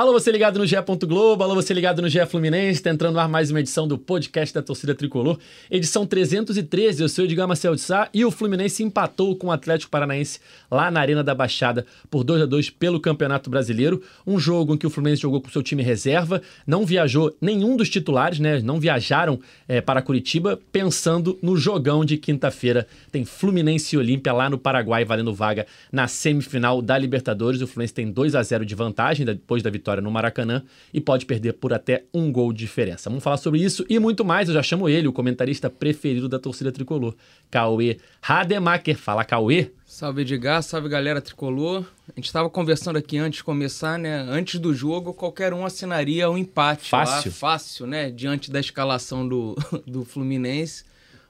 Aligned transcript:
Alô, 0.00 0.12
você 0.12 0.32
ligado 0.32 0.58
no 0.58 0.64
GE. 0.64 0.76
Globo, 1.06 1.44
alô, 1.44 1.54
você 1.54 1.74
ligado 1.74 2.00
no 2.00 2.08
GE 2.08 2.24
Fluminense, 2.24 2.82
tá 2.82 2.88
entrando 2.88 3.12
no 3.12 3.20
ar 3.20 3.28
mais 3.28 3.50
uma 3.50 3.60
edição 3.60 3.86
do 3.86 3.98
podcast 3.98 4.54
da 4.54 4.62
torcida 4.62 4.94
tricolor, 4.94 5.38
edição 5.70 6.06
313. 6.06 7.02
Eu 7.02 7.08
sou 7.10 7.26
Edgar 7.26 7.46
Marcel 7.46 7.74
de 7.74 7.82
Sá 7.82 8.08
e 8.14 8.24
o 8.24 8.30
Fluminense 8.30 8.82
empatou 8.82 9.36
com 9.36 9.48
o 9.48 9.52
Atlético 9.52 9.90
Paranaense 9.90 10.40
lá 10.70 10.90
na 10.90 11.00
Arena 11.00 11.22
da 11.22 11.34
Baixada 11.34 11.84
por 12.10 12.24
2 12.24 12.40
a 12.40 12.46
2 12.46 12.70
pelo 12.70 12.98
Campeonato 12.98 13.50
Brasileiro. 13.50 14.02
Um 14.26 14.38
jogo 14.38 14.74
em 14.74 14.78
que 14.78 14.86
o 14.86 14.90
Fluminense 14.90 15.20
jogou 15.20 15.38
com 15.38 15.50
seu 15.50 15.62
time 15.62 15.82
reserva, 15.82 16.40
não 16.66 16.86
viajou 16.86 17.36
nenhum 17.38 17.76
dos 17.76 17.90
titulares, 17.90 18.38
né? 18.38 18.58
Não 18.62 18.80
viajaram 18.80 19.38
é, 19.68 19.82
para 19.82 20.00
Curitiba, 20.00 20.58
pensando 20.72 21.38
no 21.42 21.58
jogão 21.58 22.06
de 22.06 22.16
quinta-feira. 22.16 22.86
Tem 23.12 23.26
Fluminense 23.26 23.94
e 23.94 23.98
Olímpia 23.98 24.32
lá 24.32 24.48
no 24.48 24.56
Paraguai, 24.56 25.04
valendo 25.04 25.34
vaga 25.34 25.66
na 25.92 26.08
semifinal 26.08 26.80
da 26.80 26.96
Libertadores. 26.96 27.60
O 27.60 27.66
Fluminense 27.66 27.92
tem 27.92 28.10
2 28.10 28.34
a 28.34 28.42
0 28.42 28.64
de 28.64 28.74
vantagem 28.74 29.26
depois 29.26 29.62
da 29.62 29.68
vitória 29.68 29.89
vitória 29.90 30.02
no 30.02 30.10
Maracanã 30.10 30.62
e 30.94 31.00
pode 31.00 31.26
perder 31.26 31.54
por 31.54 31.72
até 31.72 32.04
um 32.14 32.30
gol 32.30 32.52
de 32.52 32.60
diferença. 32.60 33.10
Vamos 33.10 33.24
falar 33.24 33.36
sobre 33.36 33.60
isso 33.60 33.84
e 33.88 33.98
muito 33.98 34.24
mais. 34.24 34.48
Eu 34.48 34.54
já 34.54 34.62
chamo 34.62 34.88
ele, 34.88 35.08
o 35.08 35.12
comentarista 35.12 35.68
preferido 35.68 36.28
da 36.28 36.38
torcida 36.38 36.70
tricolor, 36.70 37.14
Cauê 37.50 37.98
Rademacher. 38.20 38.96
Fala, 38.96 39.24
Cauê. 39.24 39.70
Salve 39.84 40.22
Edgar, 40.22 40.62
salve 40.62 40.88
galera 40.88 41.20
tricolor. 41.20 41.84
A 42.08 42.12
gente 42.14 42.26
estava 42.26 42.48
conversando 42.48 42.96
aqui 42.96 43.18
antes 43.18 43.38
de 43.38 43.44
começar, 43.44 43.98
né? 43.98 44.20
Antes 44.28 44.60
do 44.60 44.72
jogo, 44.72 45.12
qualquer 45.12 45.52
um 45.52 45.64
assinaria 45.64 46.30
um 46.30 46.38
empate. 46.38 46.88
Fácil. 46.88 47.30
Lá, 47.30 47.36
fácil, 47.36 47.86
né? 47.86 48.10
Diante 48.10 48.50
da 48.50 48.60
escalação 48.60 49.26
do, 49.26 49.56
do 49.86 50.04
Fluminense. 50.04 50.84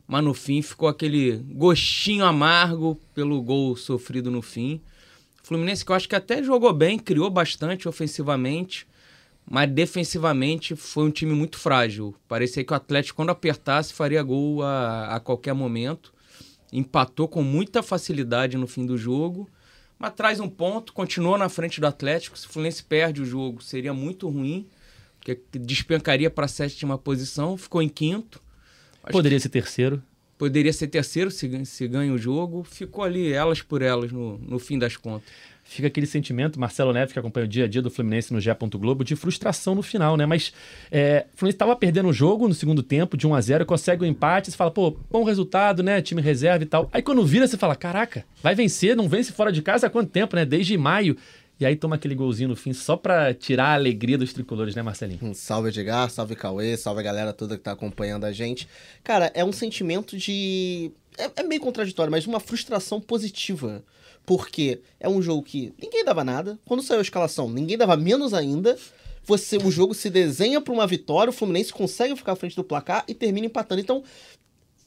Mas 0.06 0.24
no 0.24 0.34
fim 0.34 0.60
ficou 0.60 0.88
aquele 0.88 1.36
gostinho 1.52 2.24
amargo 2.24 3.00
pelo 3.14 3.40
gol 3.40 3.76
sofrido 3.76 4.30
no 4.30 4.42
fim. 4.42 4.80
Fluminense 5.42 5.84
que 5.84 5.90
eu 5.90 5.96
acho 5.96 6.08
que 6.08 6.14
até 6.14 6.42
jogou 6.42 6.72
bem, 6.72 6.98
criou 6.98 7.30
bastante 7.30 7.88
ofensivamente, 7.88 8.86
mas 9.48 9.70
defensivamente 9.70 10.76
foi 10.76 11.04
um 11.04 11.10
time 11.10 11.32
muito 11.32 11.58
frágil. 11.58 12.14
Parecia 12.28 12.62
que 12.62 12.72
o 12.72 12.76
Atlético, 12.76 13.16
quando 13.16 13.30
apertasse, 13.30 13.92
faria 13.92 14.22
gol 14.22 14.62
a, 14.62 15.16
a 15.16 15.20
qualquer 15.20 15.54
momento. 15.54 16.12
Empatou 16.72 17.26
com 17.26 17.42
muita 17.42 17.82
facilidade 17.82 18.56
no 18.56 18.66
fim 18.66 18.86
do 18.86 18.96
jogo, 18.96 19.48
mas 19.98 20.14
traz 20.14 20.38
um 20.38 20.48
ponto, 20.48 20.92
continua 20.92 21.36
na 21.36 21.48
frente 21.48 21.80
do 21.80 21.86
Atlético. 21.86 22.38
Se 22.38 22.46
o 22.46 22.50
Fluminense 22.50 22.84
perde 22.84 23.20
o 23.20 23.24
jogo, 23.24 23.60
seria 23.60 23.92
muito 23.92 24.28
ruim, 24.28 24.68
porque 25.18 25.40
despencaria 25.58 26.30
para 26.30 26.44
a 26.44 26.48
sétima 26.48 26.96
posição, 26.96 27.56
ficou 27.56 27.82
em 27.82 27.88
quinto. 27.88 28.40
Acho 29.02 29.12
Poderia 29.12 29.40
ser 29.40 29.48
terceiro 29.48 30.00
poderia 30.40 30.72
ser 30.72 30.86
terceiro 30.86 31.30
se, 31.30 31.66
se 31.66 31.86
ganha 31.86 32.10
o 32.10 32.16
jogo. 32.16 32.64
Ficou 32.64 33.04
ali 33.04 33.30
elas 33.30 33.60
por 33.60 33.82
elas 33.82 34.10
no, 34.10 34.38
no 34.38 34.58
fim 34.58 34.78
das 34.78 34.96
contas. 34.96 35.28
Fica 35.62 35.86
aquele 35.86 36.06
sentimento, 36.06 36.58
Marcelo 36.58 36.94
Neves, 36.94 37.12
que 37.12 37.18
acompanha 37.18 37.44
o 37.44 37.48
dia 37.48 37.66
a 37.66 37.68
dia 37.68 37.82
do 37.82 37.90
Fluminense 37.90 38.32
no 38.32 38.40
G. 38.40 38.50
Globo, 38.72 39.04
de 39.04 39.14
frustração 39.14 39.74
no 39.74 39.82
final, 39.82 40.16
né? 40.16 40.24
Mas 40.24 40.52
é, 40.90 41.26
o 41.34 41.36
Fluminense 41.36 41.56
estava 41.56 41.76
perdendo 41.76 42.08
o 42.08 42.12
jogo 42.12 42.48
no 42.48 42.54
segundo 42.54 42.82
tempo, 42.82 43.18
de 43.18 43.26
1 43.26 43.34
a 43.34 43.40
0 43.40 43.66
consegue 43.66 44.02
o 44.02 44.06
um 44.06 44.10
empate, 44.10 44.50
você 44.50 44.56
fala, 44.56 44.70
pô, 44.70 44.96
bom 45.10 45.24
resultado, 45.24 45.82
né? 45.82 46.00
Time 46.00 46.22
reserva 46.22 46.64
e 46.64 46.66
tal. 46.66 46.88
Aí 46.90 47.02
quando 47.02 47.24
vira, 47.24 47.46
você 47.46 47.58
fala, 47.58 47.76
caraca, 47.76 48.24
vai 48.42 48.54
vencer, 48.54 48.96
não 48.96 49.10
vence 49.10 49.32
fora 49.32 49.52
de 49.52 49.60
casa 49.60 49.88
há 49.88 49.90
quanto 49.90 50.10
tempo, 50.10 50.34
né? 50.34 50.46
Desde 50.46 50.76
maio. 50.78 51.18
E 51.60 51.66
aí 51.66 51.76
toma 51.76 51.96
aquele 51.96 52.14
golzinho 52.14 52.48
no 52.48 52.56
fim 52.56 52.72
só 52.72 52.96
pra 52.96 53.34
tirar 53.34 53.66
a 53.66 53.74
alegria 53.74 54.16
dos 54.16 54.32
tricolores, 54.32 54.74
né, 54.74 54.80
Marcelinho? 54.80 55.20
Um 55.22 55.34
salve, 55.34 55.68
Edgar, 55.68 56.08
salve, 56.08 56.34
Cauê, 56.34 56.74
salve 56.74 57.00
a 57.00 57.02
galera 57.02 57.34
toda 57.34 57.58
que 57.58 57.62
tá 57.62 57.72
acompanhando 57.72 58.24
a 58.24 58.32
gente. 58.32 58.66
Cara, 59.04 59.30
é 59.34 59.44
um 59.44 59.52
sentimento 59.52 60.16
de. 60.16 60.90
É, 61.18 61.30
é 61.36 61.42
meio 61.42 61.60
contraditório, 61.60 62.10
mas 62.10 62.26
uma 62.26 62.40
frustração 62.40 62.98
positiva. 62.98 63.84
Porque 64.24 64.80
é 64.98 65.06
um 65.06 65.20
jogo 65.20 65.42
que 65.42 65.74
ninguém 65.78 66.02
dava 66.02 66.24
nada. 66.24 66.58
Quando 66.64 66.82
saiu 66.82 67.00
a 67.00 67.02
escalação, 67.02 67.50
ninguém 67.50 67.76
dava 67.76 67.94
menos 67.94 68.32
ainda. 68.32 68.78
Você, 69.24 69.58
o 69.58 69.70
jogo 69.70 69.92
se 69.92 70.08
desenha 70.08 70.62
para 70.62 70.72
uma 70.72 70.86
vitória, 70.86 71.28
o 71.28 71.32
Fluminense 71.32 71.74
consegue 71.74 72.16
ficar 72.16 72.32
à 72.32 72.36
frente 72.36 72.56
do 72.56 72.64
placar 72.64 73.04
e 73.06 73.12
termina 73.12 73.46
empatando. 73.46 73.82
Então, 73.82 74.02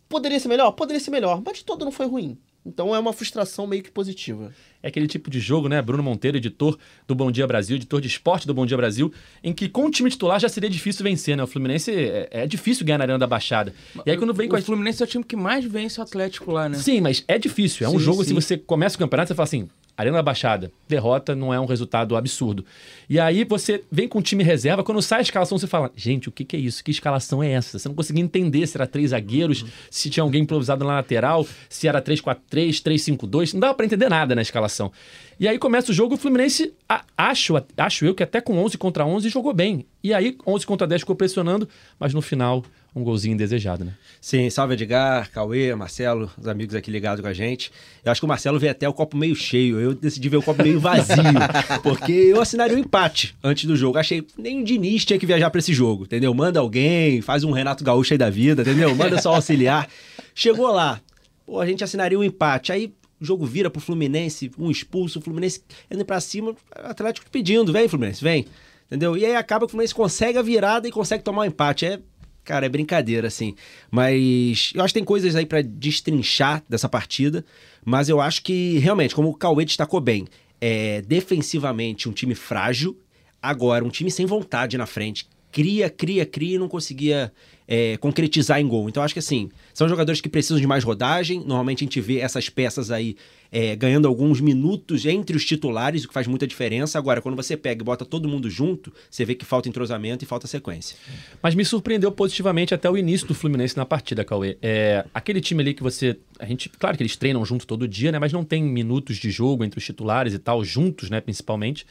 poderia 0.10 0.40
ser 0.40 0.48
melhor? 0.48 0.72
Poderia 0.72 1.00
ser 1.00 1.12
melhor, 1.12 1.40
mas 1.46 1.60
de 1.60 1.66
todo 1.66 1.86
não 1.86 1.92
foi 1.92 2.08
ruim. 2.08 2.36
Então 2.66 2.96
é 2.96 3.00
uma 3.00 3.12
frustração 3.12 3.68
meio 3.68 3.84
que 3.84 3.92
positiva. 3.92 4.54
É 4.82 4.88
aquele 4.88 5.08
tipo 5.08 5.30
de 5.30 5.40
jogo, 5.40 5.68
né? 5.68 5.82
Bruno 5.82 6.02
Monteiro, 6.02 6.38
editor 6.38 6.78
do 7.08 7.14
Bom 7.14 7.32
Dia 7.32 7.46
Brasil, 7.46 7.76
editor 7.76 8.00
de 8.00 8.08
esporte 8.08 8.48
do 8.48 8.54
Bom 8.54 8.66
Dia 8.66 8.78
Brasil, 8.78 9.12
em 9.44 9.54
que 9.54 9.68
com 9.68 9.86
o 9.86 9.92
time 9.92 10.10
titular 10.10 10.40
já 10.40 10.50
seria 10.50 10.70
difícil 10.70 11.04
vencer, 11.04 11.36
né? 11.36 11.44
O 11.44 11.48
Fluminense 11.48 11.92
é, 11.92 12.28
é 12.32 12.48
difícil 12.48 12.86
ganhar 12.86 12.98
na 12.98 13.04
Arena 13.04 13.20
da 13.20 13.28
Baixada. 13.28 13.74
E 14.06 14.12
aí 14.12 14.18
quando 14.18 14.34
vem 14.34 14.48
com 14.48 14.56
o 14.56 14.60
a... 14.60 14.62
Fluminense 14.62 15.02
é 15.02 15.06
o 15.06 15.08
time 15.08 15.24
que 15.24 15.36
mais 15.36 15.66
vence 15.66 16.00
o 16.00 16.04
Atlético 16.04 16.52
lá, 16.52 16.70
né? 16.70 16.78
Sim, 16.78 17.02
mas 17.02 17.24
é 17.28 17.38
difícil. 17.38 17.86
É 17.86 17.90
um 17.90 17.94
sim, 17.94 18.00
jogo, 18.00 18.24
sim. 18.24 18.30
se 18.30 18.34
você 18.34 18.58
começa 18.58 18.96
o 18.96 19.00
campeonato, 19.00 19.28
você 19.28 19.36
fala 19.36 19.46
assim, 19.46 19.70
Arena 19.96 20.18
da 20.18 20.24
Baixada, 20.24 20.72
derrota 20.88 21.36
não 21.36 21.54
é 21.54 21.60
um 21.60 21.66
resultado 21.66 22.16
absurdo. 22.16 22.66
E 23.08 23.20
aí 23.20 23.44
você 23.44 23.84
vem 23.92 24.08
com 24.08 24.20
o 24.20 24.22
time 24.22 24.44
reserva, 24.44 24.84
quando 24.84 25.02
sai 25.02 25.20
a 25.20 25.22
escalação, 25.22 25.58
você 25.58 25.68
fala: 25.68 25.92
gente, 25.96 26.30
o 26.30 26.32
que, 26.32 26.44
que 26.44 26.56
é 26.56 26.60
isso? 26.60 26.84
Que 26.84 26.90
escalação 26.90 27.44
é 27.44 27.52
essa? 27.52 27.78
Você 27.78 27.88
não 27.88 27.96
conseguia 27.96 28.24
entender 28.24 28.66
se 28.66 28.76
era 28.76 28.88
três 28.88 29.12
zagueiros, 29.12 29.62
uhum. 29.62 29.70
se 29.92 30.10
tinha 30.10 30.24
alguém 30.24 30.42
improvisado 30.42 30.84
na 30.84 30.96
lateral, 30.96 31.46
se 31.70 31.88
era 31.88 32.02
3-4-3, 32.02 32.38
3-5-2. 32.82 33.54
Não 33.54 33.60
dava 33.60 33.74
para 33.76 33.86
entender 33.86 34.10
nada 34.10 34.34
na 34.34 34.42
escalação. 34.42 34.92
E 35.40 35.48
aí 35.48 35.60
começa 35.60 35.92
o 35.92 35.94
jogo, 35.94 36.16
o 36.16 36.18
Fluminense, 36.18 36.74
acho, 37.18 37.54
acho 37.78 38.06
eu 38.06 38.16
que 38.16 38.24
até 38.24 38.42
com 38.42 38.58
11 38.58 38.78
contra 38.78 39.06
11 39.06 39.30
jogou 39.30 39.54
bem. 39.54 39.86
E 40.04 40.14
aí 40.14 40.38
11 40.46 40.66
contra 40.66 40.88
10 40.88 41.02
ficou 41.02 41.16
pressionando, 41.16 41.68
mas 42.00 42.14
no 42.14 42.22
final 42.22 42.64
um 42.96 43.04
golzinho 43.04 43.36
desejado, 43.36 43.84
né? 43.84 43.94
Sim, 44.22 44.50
salve 44.50 44.74
Edgar, 44.74 45.30
Cauê, 45.32 45.74
Marcelo, 45.76 46.30
os 46.38 46.48
amigos 46.48 46.76
aqui 46.76 46.92
ligados 46.92 47.22
com 47.22 47.28
a 47.28 47.34
gente. 47.34 47.72
Eu 48.06 48.12
acho 48.12 48.22
que 48.22 48.26
o 48.26 48.28
Marcelo 48.28 48.60
veio 48.60 48.72
até 48.72 48.88
o 48.88 48.94
copo 48.94 49.18
meio 49.18 49.36
cheio, 49.36 49.80
eu 49.80 49.96
decidi 49.96 50.30
ver 50.30 50.38
o 50.38 50.44
copo 50.44 50.62
meio 50.62 50.80
vazio, 50.80 51.24
porque 51.82 52.12
eu 52.12 52.40
assinaria 52.40 52.76
o 52.76 52.80
um 52.80 52.84
empate 52.84 53.36
antes 53.44 53.66
do 53.66 53.76
jogo. 53.76 53.98
Achei 53.98 54.26
nem 54.38 54.62
o 54.62 54.64
Diniz 54.64 55.06
tinha 55.06 55.18
que 55.18 55.26
viajar 55.26 55.50
para 55.50 55.60
esse 55.60 55.74
jogo, 55.74 56.04
entendeu? 56.04 56.34
Manda 56.34 56.60
alguém, 56.60 57.22
faz 57.22 57.44
um 57.44 57.52
Renato 57.52 57.84
Gaúcho 57.84 58.14
aí 58.14 58.18
da 58.18 58.30
vida, 58.30 58.62
entendeu? 58.62 58.96
Manda 58.96 59.20
só 59.20 59.34
auxiliar. 59.34 59.90
Chegou 60.36 60.72
lá, 60.72 61.02
pô, 61.46 61.60
a 61.60 61.66
gente 61.66 61.84
assinaria 61.84 62.18
um 62.18 62.24
empate. 62.24 62.72
Aí 62.72 62.94
o 63.20 63.26
jogo 63.26 63.46
vira 63.46 63.72
pro 63.72 63.82
Fluminense, 63.82 64.52
um 64.58 64.70
expulso, 64.70 65.18
o 65.18 65.22
Fluminense 65.22 65.64
indo 65.90 66.06
para 66.06 66.20
cima, 66.20 66.52
o 66.52 66.56
Atlético 66.84 67.30
pedindo, 67.32 67.74
vem 67.74 67.88
Fluminense, 67.88 68.24
vem. 68.24 68.46
Entendeu? 68.86 69.18
E 69.18 69.26
aí 69.26 69.36
acaba 69.36 69.66
que 69.66 69.68
o 69.68 69.72
Fluminense 69.72 69.96
consegue 69.96 70.38
a 70.38 70.42
virada 70.42 70.88
e 70.88 70.92
consegue 70.92 71.24
tomar 71.24 71.42
o 71.42 71.44
um 71.44 71.48
empate. 71.48 71.86
É 71.86 72.00
Cara, 72.44 72.66
é 72.66 72.70
brincadeira, 72.70 73.28
assim. 73.28 73.56
Mas 73.90 74.72
eu 74.76 74.84
acho 74.84 74.94
que 74.94 75.00
tem 75.00 75.06
coisas 75.06 75.36
aí 75.36 75.46
para 75.46 75.62
destrinchar 75.62 76.64
dessa 76.68 76.90
partida. 76.90 77.46
Mas 77.86 78.10
eu 78.10 78.20
acho 78.20 78.44
que, 78.44 78.78
realmente, 78.80 79.16
como 79.16 79.30
o 79.30 79.34
Cauê 79.34 79.66
destacou 79.66 80.02
bem, 80.02 80.28
é 80.60 81.02
defensivamente 81.02 82.10
um 82.10 82.12
time 82.12 82.36
frágil. 82.36 83.00
Agora, 83.42 83.84
um 83.84 83.90
time 83.90 84.12
sem 84.12 84.26
vontade 84.26 84.78
na 84.78 84.86
frente. 84.86 85.28
Cria, 85.52 85.90
cria, 85.90 86.26
cria 86.26 86.56
e 86.56 86.60
não 86.60 86.68
conseguia 86.68 87.32
é, 87.68 87.98
concretizar 87.98 88.60
em 88.60 88.68
gol. 88.68 88.90
Então, 88.90 89.04
acho 89.04 89.14
que 89.14 89.20
assim, 89.20 89.50
são 89.74 89.88
jogadores 89.88 90.22
que 90.22 90.30
precisam 90.30 90.60
de 90.60 90.68
mais 90.68 90.84
rodagem. 90.84 91.40
Normalmente 91.40 91.84
a 91.84 91.86
gente 91.86 92.02
vê 92.02 92.20
essas 92.20 92.50
peças 92.50 92.92
aí 92.92 93.16
é, 93.52 93.76
ganhando 93.76 94.08
alguns 94.08 94.42
minutos 94.42 95.06
entre 95.06 95.38
os 95.38 95.46
titulares, 95.46 96.04
o 96.04 96.08
que 96.08 96.14
faz 96.14 96.26
muita 96.26 96.48
diferença. 96.48 96.98
Agora, 96.98 97.22
quando 97.22 97.36
você 97.36 97.56
pega 97.56 97.84
e 97.84 97.86
bota 97.86 98.04
todo 98.04 98.28
mundo 98.28 98.50
junto, 98.50 98.92
você 99.10 99.24
vê 99.24 99.36
que 99.36 99.46
falta 99.46 99.70
entrosamento 99.70 100.24
e 100.24 100.28
falta 100.28 100.48
sequência. 100.48 100.98
Mas 101.42 101.54
me 101.54 101.64
surpreendeu 101.64 102.12
positivamente 102.12 102.74
até 102.74 102.90
o 102.90 102.98
início 102.98 103.28
do 103.28 103.36
Fluminense 103.36 103.78
na 103.78 103.86
partida, 103.86 104.26
Cauê. 104.26 104.58
É, 104.62 105.06
aquele 105.14 105.40
time 105.40 105.62
ali 105.62 105.74
que 105.76 105.84
você. 105.84 106.18
A 106.40 106.46
gente, 106.46 106.68
claro 106.68 106.98
que 106.98 107.04
eles 107.04 107.16
treinam 107.16 107.46
junto 107.46 107.68
todo 107.68 107.88
dia, 107.88 108.12
né? 108.12 108.18
Mas 108.18 108.34
não 108.34 108.44
tem 108.44 108.64
minutos 108.64 109.18
de 109.18 109.30
jogo 109.30 109.64
entre 109.64 109.78
os 109.78 109.86
titulares 109.86 110.34
e 110.34 110.40
tal, 110.40 110.64
juntos, 110.64 111.12
né? 111.12 111.22
Principalmente. 111.22 111.86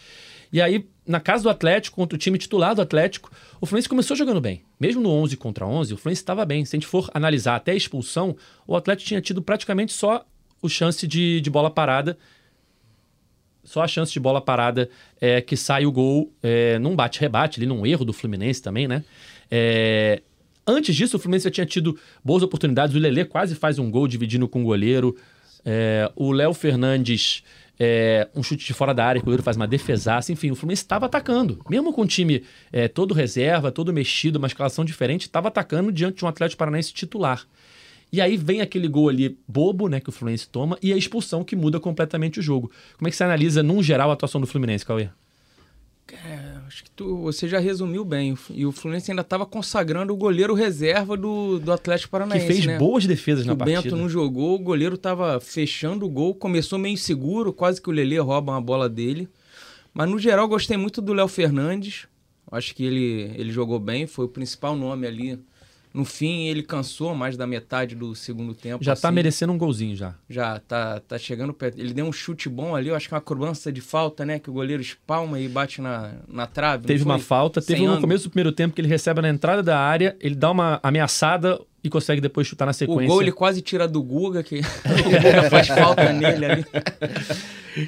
E 0.52 0.60
aí, 0.60 0.86
na 1.06 1.18
casa 1.18 1.42
do 1.44 1.48
Atlético, 1.48 1.96
contra 1.96 2.14
o 2.14 2.18
time 2.18 2.36
titular 2.36 2.74
do 2.74 2.82
Atlético, 2.82 3.30
o 3.60 3.66
Fluminense 3.66 3.88
começou 3.88 4.16
jogando 4.16 4.40
bem. 4.40 4.62
Mesmo 4.78 5.00
no 5.00 5.08
11 5.08 5.36
contra 5.36 5.66
11, 5.66 5.94
o 5.94 5.96
Fluminense 5.96 6.20
estava 6.20 6.44
bem. 6.44 6.64
Se 6.64 6.76
a 6.76 6.78
gente 6.78 6.86
for 6.86 7.10
analisar 7.14 7.56
até 7.56 7.72
a 7.72 7.74
expulsão, 7.74 8.36
o 8.66 8.76
Atlético 8.76 9.08
tinha 9.08 9.20
tido 9.20 9.40
praticamente 9.40 9.92
só 9.92 10.24
o 10.60 10.68
chance 10.68 11.06
de, 11.06 11.40
de 11.40 11.50
bola 11.50 11.70
parada. 11.70 12.18
Só 13.64 13.82
a 13.82 13.88
chance 13.88 14.12
de 14.12 14.20
bola 14.20 14.40
parada 14.40 14.90
é 15.20 15.40
que 15.40 15.56
sai 15.56 15.86
o 15.86 15.92
gol 15.92 16.32
é, 16.42 16.78
num 16.78 16.94
bate-rebate, 16.94 17.58
ali 17.58 17.66
num 17.66 17.86
erro 17.86 18.04
do 18.04 18.12
Fluminense 18.12 18.60
também, 18.60 18.86
né? 18.86 19.04
É, 19.50 20.20
antes 20.66 20.94
disso, 20.94 21.16
o 21.16 21.20
Fluminense 21.20 21.44
já 21.44 21.50
tinha 21.50 21.66
tido 21.66 21.98
boas 22.24 22.42
oportunidades. 22.42 22.94
O 22.94 22.98
Lelê 22.98 23.24
quase 23.24 23.54
faz 23.54 23.78
um 23.78 23.90
gol 23.90 24.06
dividindo 24.06 24.46
com 24.46 24.62
o 24.62 24.64
goleiro. 24.64 25.16
É, 25.64 26.10
o 26.16 26.32
Léo 26.32 26.52
Fernandes, 26.52 27.44
é, 27.78 28.28
um 28.34 28.42
chute 28.42 28.64
de 28.64 28.72
fora 28.72 28.94
da 28.94 29.04
área, 29.04 29.20
o 29.20 29.24
goleiro 29.24 29.42
faz 29.42 29.56
uma 29.56 29.66
defesaça. 29.66 30.32
Enfim, 30.32 30.50
o 30.50 30.54
Fluminense 30.54 30.82
estava 30.82 31.06
atacando. 31.06 31.60
Mesmo 31.68 31.92
com 31.92 32.02
o 32.02 32.06
time 32.06 32.44
é, 32.72 32.88
todo 32.88 33.14
reserva, 33.14 33.72
todo 33.72 33.92
mexido, 33.92 34.38
uma 34.38 34.46
escalação 34.46 34.84
diferente, 34.84 35.22
estava 35.22 35.48
atacando 35.48 35.90
diante 35.90 36.18
de 36.18 36.24
um 36.24 36.28
Atlético 36.28 36.58
Paranaense 36.58 36.92
titular. 36.92 37.46
E 38.12 38.20
aí 38.20 38.36
vem 38.36 38.60
aquele 38.60 38.88
gol 38.88 39.08
ali 39.08 39.38
bobo, 39.48 39.88
né, 39.88 39.98
que 39.98 40.10
o 40.10 40.12
Fluminense 40.12 40.46
toma, 40.46 40.76
e 40.82 40.92
a 40.92 40.96
expulsão 40.96 41.42
que 41.42 41.56
muda 41.56 41.80
completamente 41.80 42.40
o 42.40 42.42
jogo. 42.42 42.70
Como 42.98 43.08
é 43.08 43.10
que 43.10 43.16
você 43.16 43.24
analisa, 43.24 43.62
num 43.62 43.82
geral, 43.82 44.10
a 44.10 44.12
atuação 44.12 44.38
do 44.38 44.46
Fluminense, 44.46 44.84
Cauê? 44.84 45.08
É, 46.10 46.58
acho 46.66 46.84
que 46.84 46.90
tu, 46.90 47.22
você 47.22 47.48
já 47.48 47.58
resumiu 47.58 48.04
bem. 48.04 48.36
E 48.50 48.66
o 48.66 48.72
Fluminense 48.72 49.10
ainda 49.10 49.22
estava 49.22 49.46
consagrando 49.46 50.12
o 50.12 50.16
goleiro 50.16 50.54
reserva 50.54 51.16
do, 51.16 51.58
do 51.58 51.72
Atlético 51.72 52.10
Paranaense. 52.10 52.46
Que 52.46 52.52
fez 52.52 52.66
né? 52.66 52.78
boas 52.78 53.06
defesas 53.06 53.44
que 53.44 53.48
na 53.48 53.54
o 53.54 53.56
partida. 53.56 53.80
O 53.80 53.82
Bento 53.82 53.96
não 53.96 54.08
jogou, 54.08 54.54
o 54.56 54.58
goleiro 54.58 54.96
estava 54.96 55.40
fechando 55.40 56.04
o 56.04 56.08
gol, 56.10 56.34
começou 56.34 56.78
meio 56.78 56.94
inseguro, 56.94 57.52
quase 57.52 57.80
que 57.80 57.88
o 57.88 57.92
Lelê 57.92 58.18
rouba 58.18 58.52
uma 58.52 58.60
bola 58.60 58.88
dele. 58.88 59.28
Mas 59.94 60.08
no 60.08 60.18
geral 60.18 60.48
gostei 60.48 60.76
muito 60.76 61.00
do 61.00 61.12
Léo 61.12 61.28
Fernandes. 61.28 62.06
Acho 62.50 62.74
que 62.74 62.84
ele, 62.84 63.32
ele 63.36 63.50
jogou 63.50 63.78
bem, 63.78 64.06
foi 64.06 64.26
o 64.26 64.28
principal 64.28 64.76
nome 64.76 65.06
ali. 65.06 65.38
No 65.92 66.04
fim, 66.04 66.46
ele 66.46 66.62
cansou 66.62 67.14
mais 67.14 67.36
da 67.36 67.46
metade 67.46 67.94
do 67.94 68.14
segundo 68.14 68.54
tempo. 68.54 68.82
Já 68.82 68.96
tá 68.96 69.08
assim. 69.08 69.14
merecendo 69.14 69.52
um 69.52 69.58
golzinho 69.58 69.94
já. 69.94 70.14
Já, 70.28 70.58
tá, 70.58 71.00
tá 71.00 71.18
chegando 71.18 71.52
perto. 71.52 71.78
Ele 71.78 71.92
deu 71.92 72.06
um 72.06 72.12
chute 72.12 72.48
bom 72.48 72.74
ali, 72.74 72.88
eu 72.88 72.94
acho 72.96 73.08
que 73.08 73.14
é 73.14 73.16
uma 73.16 73.20
cobrança 73.20 73.70
de 73.70 73.80
falta, 73.82 74.24
né? 74.24 74.38
Que 74.38 74.48
o 74.48 74.52
goleiro 74.54 74.80
espalma 74.80 75.38
e 75.38 75.46
bate 75.48 75.82
na, 75.82 76.12
na 76.26 76.46
trave. 76.46 76.86
Teve 76.86 77.04
uma 77.04 77.18
falta, 77.18 77.60
teve 77.60 77.82
um 77.86 77.94
no 77.94 78.00
começo 78.00 78.24
do 78.24 78.30
primeiro 78.30 78.52
tempo 78.52 78.74
que 78.74 78.80
ele 78.80 78.88
recebe 78.88 79.20
na 79.20 79.28
entrada 79.28 79.62
da 79.62 79.78
área, 79.78 80.16
ele 80.20 80.34
dá 80.34 80.50
uma 80.50 80.80
ameaçada 80.82 81.60
e 81.84 81.90
consegue 81.90 82.20
depois 82.20 82.46
chutar 82.46 82.64
na 82.64 82.70
O 82.70 82.74
sequência. 82.74 83.06
gol 83.08 83.20
ele 83.20 83.32
quase 83.32 83.60
tira 83.60 83.86
do 83.86 84.02
Guga, 84.02 84.42
que 84.42 84.60
o 84.60 84.62
Guga 85.04 85.50
faz 85.50 85.68
falta 85.68 86.12
nele 86.12 86.44
ali. 86.46 86.64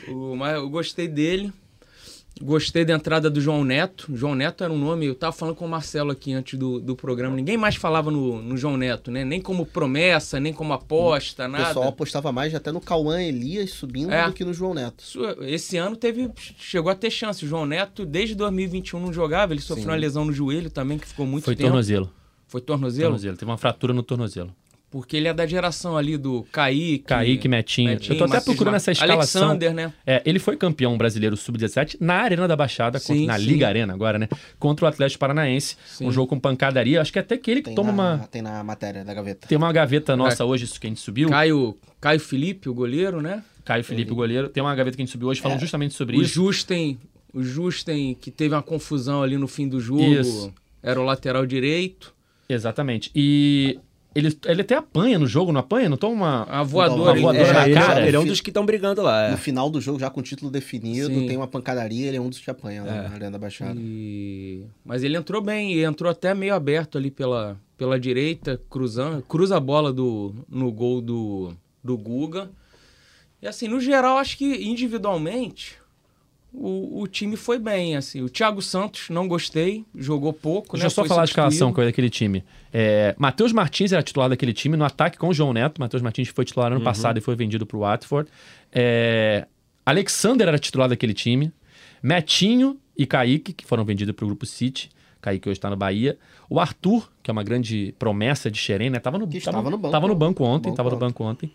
O- 0.09 0.35
mas 0.35 0.55
eu 0.55 0.69
gostei 0.71 1.07
dele. 1.07 1.53
Gostei 2.43 2.85
da 2.85 2.93
entrada 2.95 3.31
do 3.31 3.41
João 3.41 3.63
Neto. 3.63 4.09
João 4.13 4.35
Neto 4.35 4.65
era 4.65 4.73
um 4.73 4.77
nome, 4.79 5.07
eu 5.07 5.15
tava 5.15 5.31
falando 5.33 5.55
com 5.55 5.65
o 5.65 5.69
Marcelo 5.69 6.11
aqui 6.11 6.33
antes 6.33 6.59
do, 6.59 6.81
do 6.81 6.97
programa. 6.97 7.37
Ninguém 7.37 7.57
mais 7.57 7.77
falava 7.77 8.11
no, 8.11 8.43
no 8.43 8.57
João 8.57 8.77
Neto, 8.77 9.09
né? 9.11 9.25
Nem 9.25 9.41
como 9.41 9.65
promessa, 9.65 10.41
nem 10.41 10.53
como 10.53 10.73
aposta, 10.73 11.45
O 11.45 11.49
nada. 11.49 11.67
pessoal 11.67 11.89
apostava 11.89 12.33
mais 12.33 12.53
até 12.53 12.73
no 12.73 12.81
Cauã 12.81 13.23
Elias 13.23 13.71
subindo 13.71 14.13
É. 14.13 14.27
do 14.27 14.33
que 14.33 14.45
no 14.45 14.53
João 14.53 14.75
Neto. 14.75 15.05
Esse 15.43 15.77
ano 15.77 15.95
teve, 15.95 16.29
chegou 16.59 16.91
a 16.91 16.95
ter 16.97 17.11
chance. 17.11 17.45
O 17.45 17.49
João 17.49 17.65
Neto, 17.67 18.05
desde 18.05 18.35
2021, 18.35 18.99
não 18.99 19.13
jogava. 19.13 19.53
Ele 19.53 19.61
sofreu 19.61 19.85
Sim. 19.85 19.91
uma 19.91 19.97
lesão 19.97 20.25
no 20.25 20.33
joelho 20.33 20.71
também, 20.71 20.99
que 20.99 21.07
ficou 21.07 21.25
muito 21.27 21.45
Foi 21.45 21.55
tempo. 21.55 21.69
tornozelo. 21.69 22.11
Foi 22.49 22.61
tornozelo? 22.61 23.11
tornozelo. 23.11 23.37
Teve 23.37 23.51
uma 23.51 23.59
fratura 23.59 23.93
no 23.95 24.03
tornozelo. 24.03 24.53
Porque 24.95 25.17
ele 25.17 25.27
é 25.27 25.35
da 25.35 25.45
geração 25.45 25.97
ali 25.97 26.17
do 26.17 26.47
Kaique. 26.53 27.01
Kaique, 27.01 27.49
Metinho. 27.49 27.99
Eu 28.09 28.17
tô 28.17 28.23
até 28.27 28.41
procurando 28.41 28.77
essa 28.77 28.93
escalação. 28.93 29.43
Alexander, 29.49 29.75
né? 29.75 29.93
É, 30.07 30.23
ele 30.25 30.39
foi 30.39 30.57
campeão 30.57 30.97
brasileiro 30.97 31.37
sub-17 31.37 31.97
na 31.99 32.15
Arena 32.15 32.47
da 32.47 32.55
Baixada, 32.55 33.01
contra- 33.01 33.17
Sim, 33.17 33.27
na 33.27 33.37
sim. 33.37 33.45
Liga 33.45 33.67
Arena 33.67 33.93
agora, 33.93 34.21
né? 34.21 34.29
Contra 34.57 34.85
o 34.85 34.89
Atlético 34.89 35.19
Paranaense. 35.19 35.77
Sim. 35.85 36.07
Um 36.07 36.13
jogo 36.13 36.29
com 36.29 36.39
pancadaria. 36.39 37.01
Acho 37.01 37.13
que 37.13 37.19
até 37.19 37.37
que 37.37 37.51
ele 37.51 37.61
que 37.61 37.71
Tem, 37.71 37.75
toma 37.75 37.91
na, 37.91 38.15
uma. 38.15 38.29
tem 38.29 38.41
na 38.41 38.63
matéria 38.63 39.05
da 39.05 39.13
gaveta. 39.13 39.49
Tem 39.49 39.59
uma 39.59 39.73
gaveta 39.73 40.17
nossa 40.17 40.45
hoje, 40.45 40.63
isso 40.67 40.81
que 40.81 40.87
a 40.87 40.91
gente 40.91 41.01
subiu. 41.01 41.29
Caio, 41.29 41.77
Caio 42.01 42.21
Felipe, 42.21 42.69
o 42.69 42.75
goleiro, 42.75 43.21
né? 43.21 43.43
Caio 43.65 43.83
Felipe, 43.83 44.13
o 44.13 44.15
goleiro. 44.15 44.49
Tem 44.49 44.63
uma 44.63 44.77
gaveta 44.77 44.97
que 44.97 45.03
a 45.03 45.05
gente 45.05 45.11
subiu 45.11 45.27
hoje 45.27 45.41
falando 45.41 45.59
justamente 45.59 45.93
sobre 45.95 46.17
O 46.17 46.23
isso. 46.23 46.35
Justen, 46.35 46.97
o 47.33 47.43
Justen, 47.43 48.15
que 48.15 48.31
teve 48.31 48.55
uma 48.55 48.63
confusão 48.63 49.25
ali 49.25 49.37
no 49.37 49.49
fim 49.49 49.67
do 49.67 49.81
jogo, 49.81 50.05
Isso. 50.05 50.55
era 50.81 51.01
o 51.01 51.05
lateral 51.05 51.45
direito. 51.45 52.15
Exatamente. 52.49 53.11
E 53.15 53.81
ele, 54.15 54.37
ele 54.47 54.61
até 54.61 54.75
apanha 54.77 55.19
no 55.19 55.27
jogo, 55.27 55.51
não 55.53 55.61
apanha? 55.61 55.89
Não 55.89 55.97
toma 55.97 56.15
uma. 56.15 56.43
A 56.45 56.63
voadora. 56.63 57.19
Uma 57.19 57.33
voadora 57.33 57.45
ele- 57.45 57.53
na 57.53 57.63
É, 57.63 57.65
ele, 57.71 57.75
cara. 57.75 58.07
ele 58.07 58.17
é 58.17 58.21
um 58.21 58.25
dos 58.27 58.41
que 58.41 58.51
estão 58.51 58.65
brigando 58.65 59.03
lá. 59.03 59.29
No 59.29 59.35
É. 59.35 59.37
final 59.37 59.69
do 59.69 59.81
jogo, 59.81 59.99
já 59.99 60.09
com 60.11 60.21
o 60.21 60.23
título 60.23 60.51
definido, 60.51 61.09
Sim. 61.09 61.27
tem 61.27 61.37
uma 61.37 61.47
pancadaria, 61.49 62.07
ele 62.09 62.17
é 62.17 62.21
um 62.21 62.29
dos 62.29 62.39
que 62.39 62.51
apanha 62.51 62.83
lá 62.85 62.95
É. 62.95 63.03
na 63.09 63.15
Arena 63.15 63.31
da 63.33 63.39
Baixada. 63.39 63.79
E- 63.81 64.65
Mas 64.85 65.03
ele 65.03 65.17
entrou 65.17 65.41
bem, 65.43 65.73
e 65.75 65.85
entrou 65.85 66.11
até 66.11 66.33
meio 66.35 66.55
aberto 66.55 66.97
ali 66.99 67.11
pela, 67.11 67.59
pela 67.77 67.99
direita, 67.99 68.61
cruzando, 68.71 69.23
cruza 69.23 69.57
a 69.57 69.61
bola 69.61 69.93
do, 69.93 70.35
no 70.49 70.71
gol 70.71 71.01
do, 71.01 71.53
do 71.83 71.97
Guga. 71.99 72.51
E 73.43 73.47
assim, 73.49 73.69
no 73.69 73.79
geral, 73.81 74.17
acho 74.19 74.39
que 74.39 74.45
individualmente 74.65 75.77
o, 76.55 77.01
o 77.03 77.07
time 77.09 77.37
foi 77.37 77.59
bem. 77.59 77.97
assim. 77.97 78.23
O 78.23 78.29
Thiago 78.29 78.63
Santos, 78.63 79.11
não 79.11 79.27
gostei, 79.27 79.85
jogou 79.95 80.33
pouco. 80.33 80.73
Deixa 80.73 80.85
né? 80.85 80.87
eu 80.87 80.91
só 80.91 81.03
Foi 81.03 81.09
falar 81.09 81.23
a 81.23 81.25
escalação 81.25 81.73
que 81.73 81.81
é 81.81 81.85
daquele 81.85 82.09
time. 82.09 82.45
É, 82.73 83.15
Matheus 83.19 83.53
Martins 83.53 83.93
era 83.93 84.03
titular 84.03 84.29
daquele 84.29 84.53
time 84.53 84.77
no 84.77 84.85
ataque 84.85 85.19
com 85.19 85.29
o 85.29 85.35
João 85.35 85.53
Neto. 85.53 85.81
Matheus 85.81 86.03
Martins 86.03 86.29
foi 86.29 86.45
titular 86.45 86.73
ano 86.73 86.81
passado 86.81 87.19
e 87.19 87.21
foi 87.21 87.35
vendido 87.35 87.67
para 87.67 87.77
o 87.77 87.81
Watford. 87.81 88.31
É, 88.73 89.47
Alexander 89.85 90.47
era 90.47 90.59
titular 90.59 90.89
daquele 90.89 91.13
time. 91.13 91.53
Metinho 92.03 92.79
e 92.97 93.05
Kaique, 93.07 93.53
que 93.53 93.67
foram 93.67 93.85
vendidos 93.85 94.15
para 94.15 94.25
o 94.25 94.29
Grupo 94.29 94.47
City. 94.47 94.91
Kaique 95.21 95.49
hoje 95.49 95.59
está 95.59 95.71
no 95.71 95.77
Bahia. 95.77 96.19
O 96.49 96.61
Arthur, 96.61 97.11
que 97.23 97.31
é 97.31 97.33
uma 97.33 97.43
grande 97.43 97.95
promessa 97.99 98.51
de 98.51 98.59
Xerém, 98.59 98.91
né? 98.91 98.99
Tava 99.01 99.19
no, 99.19 99.27
Que 99.27 99.41
tava, 99.41 99.59
estava 99.59 99.71
no 99.71 99.79
banco. 99.79 99.93
tava 99.93 100.09
no 100.09 100.15
banco 100.15 100.45
ontem. 100.45 100.69
Banco 100.69 100.77
tava 100.77 100.91
no 100.91 100.97
ontem. 100.97 101.07
banco 101.07 101.25
ontem. 101.25 101.51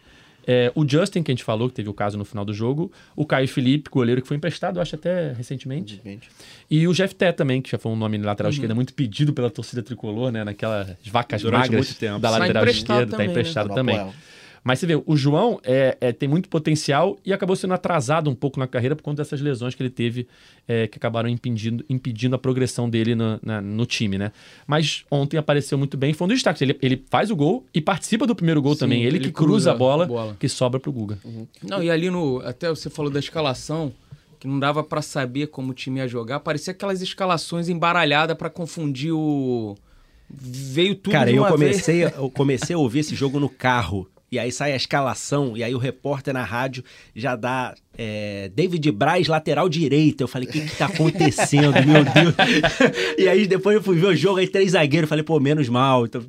É, 0.48 0.72
o 0.76 0.88
Justin, 0.88 1.22
que 1.22 1.32
a 1.32 1.34
gente 1.34 1.44
falou, 1.44 1.68
que 1.70 1.76
teve 1.76 1.90
o 1.90 1.94
caso 1.94 2.18
no 2.18 2.26
final 2.26 2.44
do 2.44 2.54
jogo. 2.54 2.92
O 3.16 3.26
Caio 3.26 3.48
Felipe, 3.48 3.90
goleiro 3.90 4.22
que 4.22 4.28
foi 4.28 4.38
emprestado, 4.38 4.80
acho 4.82 4.96
até 4.96 5.34
recentemente. 5.34 6.02
E 6.70 6.88
o 6.88 6.94
Jeff 6.94 7.14
Té 7.14 7.32
também, 7.32 7.62
que 7.62 7.70
já 7.70 7.78
foi 7.78 7.92
um 7.92 7.96
nome 7.96 8.18
na 8.18 8.24
Uhum. 8.24 8.28
lateral 8.30 8.52
esquerda 8.52 8.74
muito 8.76 8.94
pedido 8.94 9.34
pela 9.34 9.50
torcida 9.50 9.82
tricolor, 9.84 10.32
né? 10.32 10.44
Naquelas 10.44 10.96
vacas 11.06 11.42
Durante 11.42 11.62
magras 11.62 11.88
muito 11.88 12.00
tempo. 12.00 12.20
da 12.20 12.32
Tá 12.32 12.38
lateral 12.40 12.64
emprestado 12.64 12.86
esquerda, 12.98 13.06
tá 13.06 13.12
também, 13.18 13.28
né? 13.28 13.34
emprestado 13.34 13.68
no 13.70 13.76
também. 13.76 13.96
Mas 14.64 14.80
você 14.80 14.86
vê, 14.86 15.02
o 15.06 15.16
João 15.16 15.60
é, 15.64 15.98
é, 16.02 16.12
tem 16.12 16.28
muito 16.28 16.50
potencial 16.50 17.18
e 17.26 17.32
acabou 17.32 17.56
sendo 17.56 17.74
atrasado 17.74 18.30
um 18.30 18.36
pouco 18.36 18.60
na 18.60 18.68
carreira 18.68 18.96
por 18.96 19.04
conta 19.04 19.22
dessas 19.24 19.40
lesões 19.42 19.74
que 19.76 19.82
ele 19.82 19.90
teve, 19.90 20.28
é, 20.68 20.88
que 20.88 20.98
acabaram 20.98 21.30
impedindo, 21.30 21.84
impedindo 21.90 22.36
a 22.36 22.40
progressão 22.40 22.90
dele 22.90 23.16
no, 23.16 23.40
na- 23.42 23.62
no 23.62 23.86
time, 23.86 24.18
né? 24.18 24.32
Mas 24.68 25.06
ontem 25.10 25.38
apareceu 25.38 25.78
muito 25.78 25.96
bem, 25.98 26.14
foi 26.14 26.26
um 26.26 26.28
dos 26.30 26.38
destaques. 26.38 26.62
Ele, 26.62 26.78
ele 26.82 27.04
faz 27.10 27.32
o 27.32 27.36
gol 27.36 27.66
e 27.74 27.80
participa 27.82 28.28
do 28.28 28.36
primeiro 28.36 28.62
gol 28.62 28.74
Sim, 28.74 28.80
também. 28.80 29.04
Ele, 29.04 29.18
ele 29.18 29.26
que 29.26 29.32
cruza, 29.32 29.48
cruza 29.48 29.72
a 29.72 29.76
bola, 29.76 30.04
a 30.04 30.08
bola. 30.08 30.38
que 30.40 30.50
sobra 30.50 30.80
pro 30.80 30.92
Guga. 30.92 31.18
Não, 31.64 31.82
e 31.82 31.90
ali 31.90 32.10
no. 32.10 32.40
Até 32.46 32.70
você 32.70 32.90
falou 32.90 33.12
da 33.12 33.20
escalação, 33.20 33.92
que 34.40 34.48
não 34.48 34.60
dava 34.60 34.84
pra 34.84 35.02
saber 35.02 35.48
como 35.48 35.72
o 35.72 35.74
time 35.74 36.00
ia 36.00 36.08
jogar. 36.08 36.40
Parecia 36.42 36.72
aquelas 36.72 37.02
escalações 37.02 37.70
embaralhadas 37.70 38.38
pra 38.38 38.50
confundir 38.50 39.14
o. 39.14 39.76
Veio 40.30 40.96
tudo 40.96 41.14
Cara, 41.14 41.32
de 41.32 41.38
eu 41.38 41.46
comecei, 41.46 42.04
eu 42.04 42.30
comecei 42.30 42.76
a 42.76 42.80
ouvir 42.80 43.00
esse 43.00 43.16
jogo 43.16 43.40
no 43.40 43.50
carro. 43.50 44.08
E 44.32 44.38
aí 44.38 44.52
sai 44.52 44.74
a 44.74 44.76
escalação, 44.76 45.58
e 45.58 45.64
aí 45.64 45.74
o 45.74 45.80
repórter 45.80 46.34
na 46.34 46.44
rádio 46.44 46.84
já 47.16 47.36
dá 47.36 47.76
é, 48.02 48.50
David 48.56 48.90
Braz, 48.94 49.28
lateral 49.28 49.68
direito. 49.68 50.22
Eu 50.22 50.28
falei, 50.30 50.48
o 50.48 50.52
que 50.52 50.62
que 50.62 50.78
tá 50.78 50.86
acontecendo, 50.86 51.74
meu 51.86 52.06
Deus? 52.06 52.34
e 53.20 53.28
aí 53.28 53.46
depois 53.46 53.76
eu 53.76 53.84
fui 53.84 53.98
ver 53.98 54.06
o 54.06 54.16
jogo, 54.16 54.40
aí 54.40 54.48
três 54.48 54.72
zagueiros. 54.72 55.10
Falei, 55.10 55.22
pô, 55.22 55.38
menos 55.38 55.68
mal. 55.68 56.06
Então, 56.06 56.22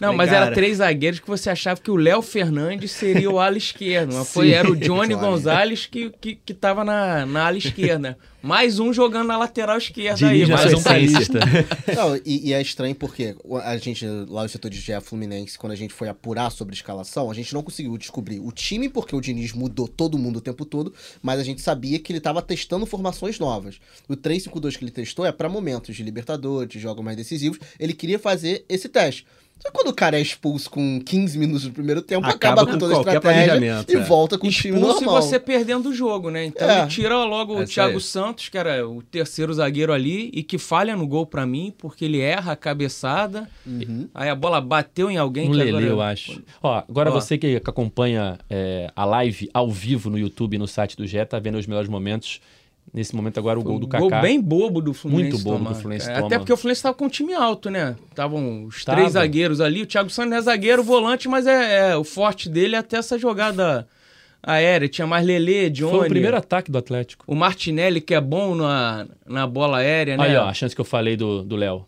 Não, 0.00 0.08
falei, 0.08 0.16
mas 0.16 0.30
cara, 0.30 0.46
era 0.46 0.54
três 0.54 0.78
zagueiros 0.78 1.20
que 1.20 1.28
você 1.28 1.48
achava 1.48 1.80
que 1.80 1.92
o 1.92 1.96
Léo 1.96 2.22
Fernandes 2.22 2.90
seria 2.90 3.30
o 3.30 3.38
ala 3.38 3.56
esquerdo. 3.56 4.14
Mas 4.14 4.32
foi, 4.32 4.50
era 4.50 4.68
o 4.68 4.74
Johnny. 4.74 5.14
Gonzalez 5.14 5.86
que, 5.86 6.10
que, 6.20 6.34
que 6.34 6.52
tava 6.52 6.82
na, 6.82 7.24
na 7.24 7.46
ala 7.46 7.56
esquerda. 7.56 8.18
Mais 8.42 8.80
um 8.80 8.92
jogando 8.92 9.28
na 9.28 9.38
lateral 9.38 9.78
esquerda 9.78 10.16
Diniz 10.16 10.50
aí. 10.50 10.56
Mais 10.56 10.74
um 10.74 10.78
um. 10.78 10.82
Não, 11.94 12.16
e, 12.26 12.48
e 12.48 12.52
é 12.52 12.60
estranho 12.60 12.94
porque 12.96 13.36
a 13.62 13.76
gente, 13.76 14.04
lá 14.28 14.42
no 14.42 14.48
setor 14.48 14.68
de 14.68 14.80
GE 14.80 15.00
Fluminense, 15.00 15.56
quando 15.56 15.72
a 15.72 15.76
gente 15.76 15.94
foi 15.94 16.08
apurar 16.08 16.50
sobre 16.50 16.74
escalação, 16.74 17.30
a 17.30 17.34
gente 17.34 17.54
não 17.54 17.62
conseguiu 17.62 17.96
descobrir 17.96 18.40
o 18.40 18.50
time, 18.50 18.88
porque 18.88 19.14
o 19.14 19.20
Diniz 19.20 19.52
mudou 19.52 19.86
todo 19.86 20.18
mundo 20.18 20.38
o 20.38 20.40
tempo 20.40 20.64
todo, 20.64 20.92
mas 21.20 21.40
a 21.40 21.44
gente 21.44 21.60
sabia 21.60 21.98
que 21.98 22.12
ele 22.12 22.18
estava 22.18 22.40
testando 22.40 22.86
formações 22.86 23.38
novas. 23.38 23.80
O 24.08 24.16
3-5-2 24.16 24.76
que 24.76 24.84
ele 24.84 24.90
testou 24.90 25.26
é 25.26 25.32
para 25.32 25.48
momentos 25.48 25.94
de 25.94 26.02
Libertadores, 26.02 26.72
de 26.72 26.78
jogos 26.78 27.04
mais 27.04 27.16
decisivos, 27.16 27.58
ele 27.78 27.92
queria 27.92 28.18
fazer 28.18 28.64
esse 28.68 28.88
teste. 28.88 29.26
Só 29.62 29.68
que 29.70 29.74
quando 29.74 29.88
o 29.90 29.94
cara 29.94 30.18
é 30.18 30.20
expulso 30.20 30.68
com 30.68 31.00
15 31.00 31.38
minutos 31.38 31.62
do 31.62 31.70
primeiro 31.70 32.02
tempo, 32.02 32.26
Acaba 32.26 32.62
acaba, 32.62 32.66
com 32.66 32.72
com 32.72 32.78
toda 32.78 32.94
a 32.94 32.98
estratégia 32.98 33.20
planejamento, 33.20 33.92
e 33.92 33.96
é. 33.96 34.00
volta 34.00 34.36
com 34.36 34.48
o 34.48 34.50
time 34.50 34.74
expulso 34.76 35.02
e 35.02 35.04
normal. 35.04 35.22
você 35.22 35.38
perdendo 35.38 35.90
o 35.90 35.94
jogo, 35.94 36.30
né? 36.30 36.44
Então 36.46 36.68
É. 36.68 36.80
ele 36.80 36.88
tira 36.88 37.14
logo 37.24 37.54
É 37.54 37.60
o 37.60 37.62
isso 37.62 37.74
Thiago 37.74 37.94
aí. 37.94 38.00
Santos, 38.00 38.48
que 38.48 38.58
era 38.58 38.88
o 38.88 39.00
terceiro 39.02 39.54
zagueiro 39.54 39.92
ali, 39.92 40.30
e 40.34 40.42
que 40.42 40.58
falha 40.58 40.96
no 40.96 41.06
gol 41.06 41.24
pra 41.24 41.46
mim, 41.46 41.72
porque 41.78 42.04
ele 42.06 42.18
erra 42.20 42.52
a 42.52 42.56
cabeçada. 42.56 43.48
Uhum. 43.64 44.08
Aí 44.12 44.28
a 44.28 44.34
bola 44.34 44.60
bateu 44.60 45.08
em 45.08 45.16
alguém 45.16 45.48
Um 45.48 45.52
que 45.52 45.58
Lele, 45.58 45.70
agora... 45.70 45.86
eu 45.86 46.00
acho. 46.00 46.42
Ó, 46.60 46.82
agora 46.88 47.10
Ó. 47.10 47.12
você 47.12 47.38
que 47.38 47.62
acompanha 47.64 48.38
é, 48.50 48.90
a 48.96 49.04
live 49.04 49.48
ao 49.54 49.70
vivo 49.70 50.10
no 50.10 50.18
YouTube 50.18 50.54
e 50.54 50.58
no 50.58 50.66
site 50.66 50.96
do 50.96 51.06
GE, 51.06 51.24
tá 51.24 51.38
vendo 51.38 51.56
os 51.56 51.68
melhores 51.68 51.88
momentos. 51.88 52.40
Nesse 52.92 53.16
momento 53.16 53.38
agora 53.38 53.58
o 53.58 53.62
gol 53.62 53.78
do 53.78 53.86
Kaká. 53.88 54.00
Gol 54.00 54.10
bem 54.20 54.40
bobo 54.40 54.82
do 54.82 54.92
Fluminense. 54.92 55.32
Muito 55.32 55.44
bobo 55.44 55.68
do 55.68 55.74
Fluminense 55.74 56.12
toma. 56.12 56.26
Até 56.26 56.38
porque 56.38 56.52
o 56.52 56.56
Fluminense 56.56 56.82
tava 56.82 56.94
com 56.94 57.06
um 57.06 57.08
time 57.08 57.32
alto, 57.32 57.70
né? 57.70 57.96
Estavam 58.10 58.64
os 58.64 58.84
Tava. 58.84 58.98
três 58.98 59.12
zagueiros 59.14 59.60
ali. 59.60 59.82
O 59.82 59.86
Thiago 59.86 60.10
Santos 60.10 60.30
não 60.30 60.36
é 60.36 60.42
zagueiro, 60.42 60.82
volante, 60.82 61.26
mas 61.28 61.46
é, 61.46 61.90
é- 61.92 61.96
o 61.96 62.04
forte 62.04 62.48
dele 62.50 62.76
é 62.76 62.78
até 62.78 62.98
essa 62.98 63.18
jogada 63.18 63.86
aérea. 64.42 64.88
Tinha 64.88 65.06
mais 65.06 65.24
Lele, 65.24 65.70
Johnny. 65.70 65.90
Foi 65.96 66.06
o 66.06 66.08
primeiro 66.08 66.36
ataque 66.36 66.70
do 66.70 66.76
Atlético. 66.76 67.24
O 67.26 67.34
Martinelli, 67.34 68.00
que 68.00 68.14
é 68.14 68.20
bom 68.20 68.54
na, 68.54 69.06
na 69.26 69.46
bola 69.46 69.78
aérea, 69.78 70.16
né? 70.16 70.24
Aí, 70.24 70.36
ó, 70.36 70.44
a 70.44 70.52
chance 70.54 70.74
que 70.74 70.80
eu 70.80 70.84
falei 70.84 71.16
do 71.16 71.42
do 71.42 71.56
Léo. 71.56 71.86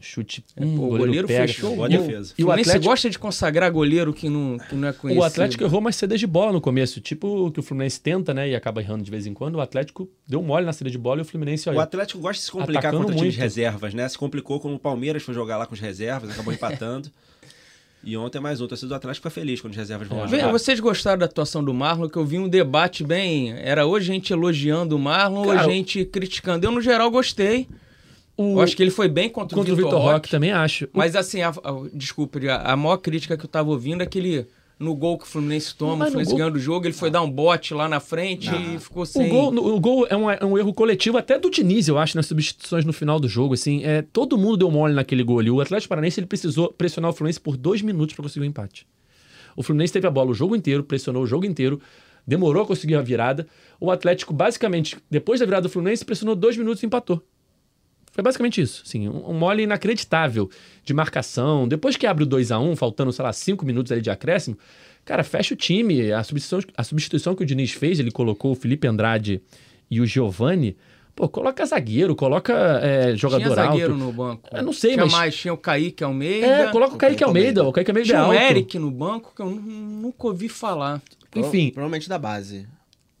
Chute. 0.00 0.44
hum, 0.60 0.76
pô, 0.76 0.84
o 0.84 0.98
goleiro 0.98 1.26
pega. 1.26 1.46
fechou 1.48 1.74
Boa 1.74 1.88
E 1.90 1.96
o- 1.96 2.00
defesa. 2.02 2.34
E 2.36 2.42
o 2.42 2.46
Fluminense 2.46 2.70
Atlético, 2.70 2.90
gosta 2.90 3.10
de 3.10 3.18
consagrar 3.18 3.72
goleiro 3.72 4.12
que 4.12 4.28
não, 4.28 4.58
que 4.58 4.74
não 4.74 4.88
é 4.88 4.92
conhecido. 4.92 5.22
o 5.22 5.24
Atlético 5.24 5.64
errou 5.64 5.80
umas 5.80 5.96
cedas 5.96 6.20
de 6.20 6.26
bola 6.26 6.52
no 6.52 6.60
começo. 6.60 7.00
Tipo 7.00 7.46
o 7.46 7.50
que 7.50 7.60
o 7.60 7.62
Fluminense 7.62 8.00
tenta, 8.00 8.34
né? 8.34 8.48
E 8.50 8.54
acaba 8.54 8.80
errando 8.82 9.02
de 9.02 9.10
vez 9.10 9.26
em 9.26 9.32
quando. 9.32 9.54
O 9.56 9.60
Atlético 9.60 10.08
deu 10.28 10.42
mole 10.42 10.66
na 10.66 10.72
saída 10.72 10.90
de 10.90 10.98
bola 10.98 11.20
e 11.20 11.22
o 11.22 11.24
Fluminense, 11.24 11.68
O 11.68 11.72
olha. 11.72 11.82
Atlético 11.82 12.20
gosta 12.20 12.38
de 12.40 12.44
se 12.44 12.50
complicar 12.52 12.92
contra 12.92 13.06
times 13.14 13.22
muito. 13.22 13.38
reservas, 13.38 13.94
né? 13.94 14.06
Se 14.08 14.18
complicou 14.18 14.60
quando 14.60 14.74
o 14.74 14.78
Palmeiras 14.78 15.22
foi 15.22 15.32
jogar 15.34 15.56
lá 15.56 15.66
com 15.66 15.72
os 15.74 15.80
reservas, 15.80 16.30
acabou 16.30 16.52
empatando. 16.54 17.10
E 18.04 18.16
ontem 18.16 18.38
é 18.38 18.40
mais 18.40 18.60
um. 18.60 18.64
O 18.64 18.68
torcedor 18.68 18.90
do 18.90 18.94
Atlético 18.96 19.28
fica 19.28 19.30
feliz 19.40 19.60
quando 19.60 19.72
os 19.72 19.76
reservas 19.78 20.06
vão 20.06 20.28
jogar. 20.28 20.52
vocês 20.52 20.78
gostaram 20.78 21.18
da 21.18 21.24
atuação 21.24 21.64
do 21.64 21.74
Marlon? 21.74 22.08
Que 22.08 22.16
eu 22.18 22.24
vi 22.24 22.38
um 22.38 22.48
debate 22.48 23.02
bem. 23.02 23.52
Era 23.58 23.84
ou 23.86 23.98
gente 23.98 24.32
elogiando 24.32 24.94
o 24.94 24.98
Marlon 24.98 25.40
ou 25.40 25.46
Cara, 25.54 25.64
gente 25.64 26.04
criticando. 26.04 26.64
Eu, 26.66 26.70
no 26.70 26.80
geral, 26.80 27.10
gostei. 27.10 27.66
O, 28.36 28.52
Eu 28.54 28.60
acho 28.60 28.76
que 28.76 28.82
ele 28.82 28.90
foi 28.90 29.08
bem 29.08 29.28
contra, 29.30 29.56
contra 29.56 29.72
o 29.72 29.76
Vitor 29.76 29.98
Roque 29.98 30.28
também 30.28 30.52
acho. 30.52 30.88
Mas 30.92 31.16
assim, 31.16 31.40
a, 31.42 31.48
a- 31.48 31.54
desculpa, 31.94 32.38
a, 32.50 32.72
a 32.72 32.76
maior 32.76 32.98
crítica 32.98 33.36
que 33.36 33.44
eu 33.44 33.48
tava 33.48 33.70
ouvindo 33.70 34.02
é 34.02 34.06
que 34.06 34.18
ele 34.18 34.46
no 34.78 34.94
gol 34.94 35.16
que 35.16 35.24
o 35.24 35.26
Fluminense 35.26 35.74
toma, 35.74 35.96
Mas 35.96 36.00
o 36.00 36.04
no 36.04 36.10
Fluminense 36.12 36.30
gol- 36.32 36.38
ganhando 36.38 36.56
o 36.56 36.60
jogo, 36.60 36.86
ele 36.86 36.92
foi 36.92 37.10
dar 37.10 37.22
um 37.22 37.30
bote 37.30 37.72
lá 37.72 37.88
na 37.88 37.98
frente 37.98 38.50
e 38.54 38.78
ficou 38.78 39.04
O 39.04 39.06
sem. 39.06 39.26
gol, 39.30 39.48
o 39.54 39.80
gol 39.80 40.06
é 40.10 40.14
um, 40.14 40.30
é 40.30 40.44
um 40.44 40.58
erro 40.58 40.74
coletivo 40.74 41.16
até 41.16 41.38
do 41.38 41.50
Diniz, 41.50 41.88
eu 41.88 41.96
acho, 41.96 42.14
nas 42.14 42.26
substituições 42.26 42.84
no 42.84 42.92
final 42.92 43.18
do 43.18 43.26
jogo. 43.26 43.54
Assim, 43.54 43.82
é, 43.84 44.02
todo 44.02 44.36
mundo 44.36 44.58
deu 44.58 44.70
mole 44.70 44.92
naquele 44.92 45.22
gol 45.22 45.38
ali. 45.38 45.50
O 45.50 45.62
Atlético 45.62 45.88
Paranaense 45.88 46.20
ele 46.20 46.26
precisou 46.26 46.70
pressionar 46.70 47.10
o 47.10 47.14
Fluminense 47.14 47.40
por 47.40 47.56
dois 47.56 47.80
minutos 47.80 48.14
para 48.14 48.22
conseguir 48.22 48.44
o 48.44 48.46
empate. 48.46 48.86
O 49.56 49.62
Fluminense 49.62 49.94
teve 49.94 50.06
a 50.06 50.10
bola 50.10 50.30
o 50.32 50.34
jogo 50.34 50.54
inteiro, 50.54 50.84
pressionou 50.84 51.22
o 51.22 51.26
jogo 51.26 51.46
inteiro, 51.46 51.80
demorou 52.26 52.64
a 52.64 52.66
conseguir 52.66 52.96
a 52.96 53.00
virada. 53.00 53.46
O 53.80 53.90
Atlético, 53.90 54.34
basicamente, 54.34 54.98
depois 55.10 55.40
da 55.40 55.46
virada 55.46 55.62
do 55.62 55.70
Fluminense, 55.70 56.04
pressionou 56.04 56.36
dois 56.36 56.54
minutos 56.54 56.82
e 56.82 56.86
empatou. 56.86 57.22
Foi 58.16 58.22
basicamente 58.24 58.62
isso. 58.62 58.82
Assim, 58.86 59.06
um, 59.10 59.28
um 59.30 59.34
mole 59.34 59.64
inacreditável 59.64 60.48
de 60.82 60.94
marcação. 60.94 61.68
Depois 61.68 61.98
que 61.98 62.06
abre 62.06 62.24
o 62.24 62.26
2 62.26 62.50
a 62.50 62.58
1 62.58 62.74
faltando, 62.74 63.12
sei 63.12 63.22
lá, 63.22 63.30
cinco 63.30 63.66
minutos 63.66 63.92
ali 63.92 64.00
de 64.00 64.08
acréscimo, 64.08 64.56
cara, 65.04 65.22
fecha 65.22 65.52
o 65.52 65.56
time. 65.56 66.10
A 66.12 66.24
substituição, 66.24 66.72
a 66.74 66.82
substituição 66.82 67.34
que 67.34 67.42
o 67.42 67.46
Diniz 67.46 67.72
fez, 67.72 68.00
ele 68.00 68.10
colocou 68.10 68.52
o 68.52 68.54
Felipe 68.54 68.88
Andrade 68.88 69.42
e 69.90 70.00
o 70.00 70.06
Giovani. 70.06 70.78
Pô, 71.14 71.28
coloca 71.28 71.64
zagueiro, 71.66 72.16
coloca 72.16 72.52
é, 72.82 73.14
jogador 73.16 73.42
Tinha 73.44 73.54
zagueiro 73.54 73.92
alto. 73.92 74.04
no 74.04 74.12
banco. 74.12 74.48
Eu 74.50 74.62
não 74.62 74.72
sei, 74.72 74.92
tinha 74.94 75.04
mas- 75.04 75.12
mais, 75.12 75.36
tinha 75.36 75.52
o 75.52 75.58
Kaique 75.58 76.02
Almeida. 76.02 76.46
É, 76.46 76.70
coloca 76.70 76.92
o 76.92 76.96
o 76.96 76.98
Kaique 76.98 77.22
Almeida. 77.22 77.60
Almeida. 77.60 77.68
O 77.68 77.72
Kaique 77.72 77.90
Almeida 77.90 78.08
é 78.08 78.12
Tinha 78.12 78.22
o 78.22 78.32
alto. 78.32 78.34
Eric 78.42 78.78
no 78.78 78.90
banco 78.90 79.32
que 79.36 79.42
eu 79.42 79.50
nu- 79.50 79.60
nunca 79.60 80.26
ouvi 80.26 80.48
falar. 80.48 81.02
Enfim, 81.34 81.70
Provavelmente 81.70 82.08
da 82.08 82.18
base. 82.18 82.66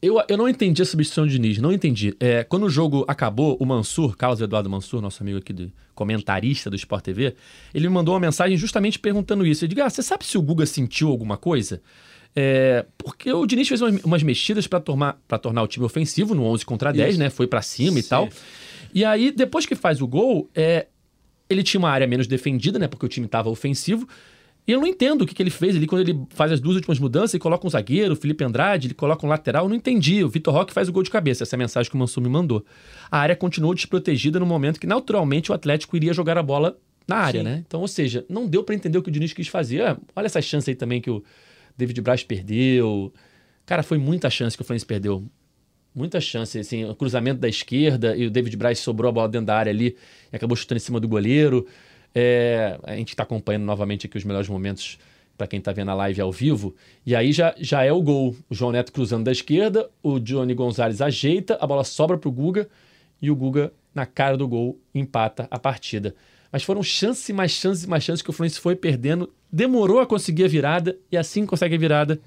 Eu, 0.00 0.22
eu 0.28 0.36
não 0.36 0.48
entendi 0.48 0.82
a 0.82 0.84
substituição 0.84 1.26
de 1.26 1.32
Diniz, 1.32 1.58
não 1.58 1.72
entendi. 1.72 2.14
É, 2.20 2.44
quando 2.44 2.64
o 2.64 2.70
jogo 2.70 3.04
acabou, 3.08 3.56
o 3.58 3.64
Mansur, 3.64 4.16
Carlos 4.16 4.40
Eduardo 4.40 4.68
Mansur, 4.68 5.00
nosso 5.00 5.22
amigo 5.22 5.38
aqui, 5.38 5.52
do, 5.52 5.72
comentarista 5.94 6.68
do 6.68 6.76
Sport 6.76 7.02
TV, 7.02 7.34
ele 7.74 7.88
me 7.88 7.94
mandou 7.94 8.12
uma 8.14 8.20
mensagem 8.20 8.56
justamente 8.56 8.98
perguntando 8.98 9.46
isso. 9.46 9.64
Ele 9.64 9.74
disse, 9.74 9.80
ah, 9.80 9.90
você 9.90 10.02
sabe 10.02 10.24
se 10.24 10.36
o 10.36 10.42
Guga 10.42 10.66
sentiu 10.66 11.08
alguma 11.08 11.38
coisa? 11.38 11.80
É, 12.38 12.84
porque 12.98 13.32
o 13.32 13.46
Diniz 13.46 13.66
fez 13.66 13.80
umas, 13.80 14.04
umas 14.04 14.22
mexidas 14.22 14.66
para 14.66 14.80
tornar, 14.80 15.16
o 15.62 15.66
time 15.66 15.86
ofensivo 15.86 16.34
no 16.34 16.44
11 16.44 16.66
contra 16.66 16.92
10, 16.92 17.16
né? 17.16 17.30
Foi 17.30 17.46
para 17.46 17.62
cima 17.62 17.98
e 17.98 18.02
Sim. 18.02 18.08
tal. 18.10 18.28
E 18.92 19.02
aí, 19.02 19.32
depois 19.32 19.64
que 19.64 19.74
faz 19.74 20.02
o 20.02 20.06
gol, 20.06 20.50
é, 20.54 20.86
ele 21.48 21.62
tinha 21.62 21.78
uma 21.78 21.90
área 21.90 22.06
menos 22.06 22.26
defendida, 22.26 22.78
né? 22.78 22.86
Porque 22.86 23.06
o 23.06 23.08
time 23.08 23.24
estava 23.24 23.48
ofensivo. 23.48 24.06
E 24.66 24.72
eu 24.72 24.80
não 24.80 24.86
entendo 24.86 25.22
o 25.22 25.26
que, 25.26 25.34
que 25.34 25.42
ele 25.42 25.50
fez 25.50 25.76
ali 25.76 25.86
quando 25.86 26.08
ele 26.08 26.26
faz 26.30 26.50
as 26.50 26.58
duas 26.58 26.74
últimas 26.74 26.98
mudanças 26.98 27.34
e 27.34 27.38
coloca 27.38 27.64
um 27.64 27.70
zagueiro, 27.70 28.14
o 28.14 28.16
Felipe 28.16 28.42
Andrade, 28.42 28.88
ele 28.88 28.94
coloca 28.94 29.24
um 29.24 29.28
lateral. 29.28 29.66
Eu 29.66 29.68
não 29.68 29.76
entendi. 29.76 30.24
O 30.24 30.28
Vitor 30.28 30.52
Roque 30.52 30.72
faz 30.72 30.88
o 30.88 30.92
gol 30.92 31.04
de 31.04 31.10
cabeça, 31.10 31.44
essa 31.44 31.54
é 31.54 31.56
a 31.56 31.58
mensagem 31.58 31.88
que 31.88 31.94
o 31.94 31.98
Mansur 31.98 32.22
me 32.22 32.28
mandou. 32.28 32.64
A 33.08 33.18
área 33.18 33.36
continuou 33.36 33.74
desprotegida 33.74 34.40
no 34.40 34.46
momento 34.46 34.80
que, 34.80 34.86
naturalmente, 34.86 35.52
o 35.52 35.54
Atlético 35.54 35.96
iria 35.96 36.12
jogar 36.12 36.36
a 36.36 36.42
bola 36.42 36.76
na 37.06 37.16
área, 37.16 37.40
Sim. 37.40 37.44
né? 37.44 37.64
Então, 37.64 37.80
ou 37.80 37.86
seja, 37.86 38.24
não 38.28 38.48
deu 38.48 38.64
para 38.64 38.74
entender 38.74 38.98
o 38.98 39.02
que 39.02 39.08
o 39.08 39.12
Diniz 39.12 39.32
quis 39.32 39.46
fazer. 39.46 39.82
Ah, 39.82 39.96
olha 40.16 40.26
essa 40.26 40.42
chance 40.42 40.68
aí 40.68 40.74
também 40.74 41.00
que 41.00 41.10
o 41.10 41.22
David 41.76 42.00
Braz 42.00 42.24
perdeu. 42.24 43.12
Cara, 43.64 43.84
foi 43.84 43.98
muita 43.98 44.28
chance 44.28 44.56
que 44.56 44.62
o 44.62 44.64
Fluminense 44.64 44.86
perdeu. 44.86 45.24
Muita 45.94 46.20
chance, 46.20 46.58
assim, 46.58 46.84
o 46.84 46.94
cruzamento 46.94 47.40
da 47.40 47.48
esquerda 47.48 48.16
e 48.16 48.26
o 48.26 48.30
David 48.30 48.56
Braz 48.56 48.80
sobrou 48.80 49.08
a 49.08 49.12
bola 49.12 49.28
dentro 49.28 49.46
da 49.46 49.56
área 49.56 49.70
ali 49.70 49.96
e 50.32 50.36
acabou 50.36 50.56
chutando 50.56 50.76
em 50.76 50.80
cima 50.80 50.98
do 51.00 51.08
goleiro. 51.08 51.66
É, 52.18 52.78
a 52.82 52.96
gente 52.96 53.10
está 53.10 53.24
acompanhando 53.24 53.64
novamente 53.64 54.06
aqui 54.06 54.16
os 54.16 54.24
melhores 54.24 54.48
momentos 54.48 54.98
para 55.36 55.46
quem 55.46 55.58
está 55.58 55.70
vendo 55.70 55.90
a 55.90 55.94
live 55.94 56.18
ao 56.22 56.32
vivo. 56.32 56.74
E 57.04 57.14
aí 57.14 57.30
já, 57.30 57.54
já 57.58 57.84
é 57.84 57.92
o 57.92 58.00
gol. 58.00 58.34
O 58.48 58.54
João 58.54 58.72
Neto 58.72 58.90
cruzando 58.90 59.24
da 59.24 59.32
esquerda, 59.32 59.90
o 60.02 60.18
Johnny 60.18 60.54
Gonzalez 60.54 61.02
ajeita, 61.02 61.58
a 61.60 61.66
bola 61.66 61.84
sobra 61.84 62.16
para 62.16 62.26
o 62.26 62.32
Guga 62.32 62.70
e 63.20 63.30
o 63.30 63.36
Guga, 63.36 63.70
na 63.94 64.06
cara 64.06 64.34
do 64.34 64.48
gol, 64.48 64.80
empata 64.94 65.46
a 65.50 65.58
partida. 65.58 66.14
Mas 66.50 66.62
foram 66.62 66.82
chances 66.82 67.28
mais 67.34 67.50
chances 67.50 67.84
e 67.84 67.86
mais 67.86 68.02
chances 68.02 68.22
que 68.22 68.30
o 68.30 68.32
Fluminense 68.32 68.60
foi 68.60 68.74
perdendo, 68.74 69.30
demorou 69.52 70.00
a 70.00 70.06
conseguir 70.06 70.44
a 70.44 70.48
virada 70.48 70.96
e 71.12 71.18
assim 71.18 71.44
consegue 71.44 71.74
a 71.74 71.78
virada, 71.78 72.18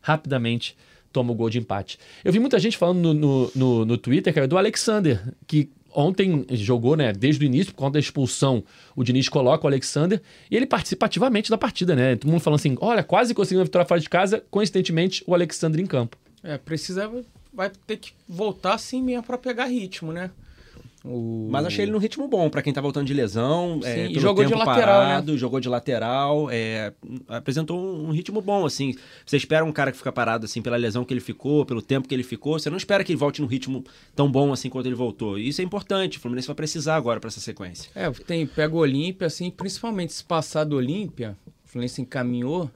rapidamente 0.00 0.76
toma 1.12 1.32
o 1.32 1.34
gol 1.34 1.50
de 1.50 1.58
empate. 1.58 1.98
Eu 2.24 2.32
vi 2.32 2.38
muita 2.38 2.60
gente 2.60 2.78
falando 2.78 3.12
no, 3.12 3.14
no, 3.14 3.52
no, 3.56 3.84
no 3.84 3.98
Twitter, 3.98 4.32
cara, 4.32 4.46
do 4.46 4.56
Alexander, 4.56 5.20
que 5.48 5.68
ontem 5.94 6.44
jogou, 6.50 6.96
né, 6.96 7.12
desde 7.12 7.44
o 7.44 7.46
início, 7.46 7.72
por 7.72 7.78
conta 7.78 7.94
da 7.94 8.00
expulsão, 8.00 8.62
o 8.96 9.04
Diniz 9.04 9.28
coloca 9.28 9.64
o 9.64 9.68
Alexander 9.68 10.20
e 10.50 10.56
ele 10.56 10.66
participa 10.66 11.06
ativamente 11.06 11.50
da 11.50 11.58
partida, 11.58 11.94
né? 11.94 12.16
Todo 12.16 12.30
mundo 12.30 12.40
falando 12.40 12.58
assim, 12.58 12.76
olha, 12.80 13.02
quase 13.02 13.34
conseguiu 13.34 13.58
uma 13.58 13.64
vitória 13.64 13.86
fora 13.86 14.00
de 14.00 14.08
casa, 14.08 14.44
coincidentemente, 14.50 15.22
o 15.26 15.34
Alexander 15.34 15.80
em 15.80 15.86
campo. 15.86 16.16
É, 16.42 16.58
precisa. 16.58 17.10
Vai 17.52 17.70
ter 17.86 17.98
que 17.98 18.12
voltar 18.28 18.74
assim 18.74 19.02
mesmo 19.02 19.22
pra 19.22 19.36
pegar 19.36 19.66
ritmo, 19.66 20.12
né? 20.12 20.30
O... 21.04 21.48
Mas 21.50 21.66
achei 21.66 21.84
ele 21.84 21.92
num 21.92 21.98
ritmo 21.98 22.28
bom 22.28 22.48
pra 22.48 22.62
quem 22.62 22.72
tá 22.72 22.80
voltando 22.80 23.06
de 23.06 23.14
lesão. 23.14 23.80
Sim, 23.82 23.88
é, 23.88 24.04
e 24.06 24.08
pelo 24.08 24.20
jogou 24.20 24.44
de 24.44 24.54
lateral, 24.54 25.00
né? 25.00 25.06
parado, 25.08 25.38
Jogou 25.38 25.60
de 25.60 25.68
lateral, 25.68 26.48
é, 26.50 26.92
apresentou 27.28 27.78
um 27.78 28.10
ritmo 28.10 28.40
bom, 28.40 28.64
assim. 28.64 28.94
Você 29.26 29.36
espera 29.36 29.64
um 29.64 29.72
cara 29.72 29.90
que 29.90 29.98
fica 29.98 30.12
parado, 30.12 30.44
assim, 30.44 30.62
pela 30.62 30.76
lesão 30.76 31.04
que 31.04 31.12
ele 31.12 31.20
ficou, 31.20 31.66
pelo 31.66 31.82
tempo 31.82 32.06
que 32.06 32.14
ele 32.14 32.22
ficou. 32.22 32.58
Você 32.58 32.70
não 32.70 32.76
espera 32.76 33.02
que 33.02 33.12
ele 33.12 33.18
volte 33.18 33.40
num 33.40 33.48
ritmo 33.48 33.84
tão 34.14 34.30
bom, 34.30 34.52
assim, 34.52 34.68
quanto 34.68 34.86
ele 34.86 34.94
voltou. 34.94 35.38
E 35.38 35.48
isso 35.48 35.60
é 35.60 35.64
importante. 35.64 36.18
O 36.18 36.20
Fluminense 36.20 36.46
vai 36.46 36.56
precisar 36.56 36.96
agora 36.96 37.18
pra 37.18 37.28
essa 37.28 37.40
sequência. 37.40 37.90
É, 37.94 38.08
tem, 38.10 38.46
pega 38.46 38.74
o 38.74 38.78
Olímpia, 38.78 39.26
assim, 39.26 39.50
principalmente 39.50 40.12
se 40.12 40.24
passar 40.24 40.64
do 40.64 40.76
Olímpia, 40.76 41.36
o 41.64 41.68
Fluminense 41.68 42.00
encaminhou, 42.00 42.70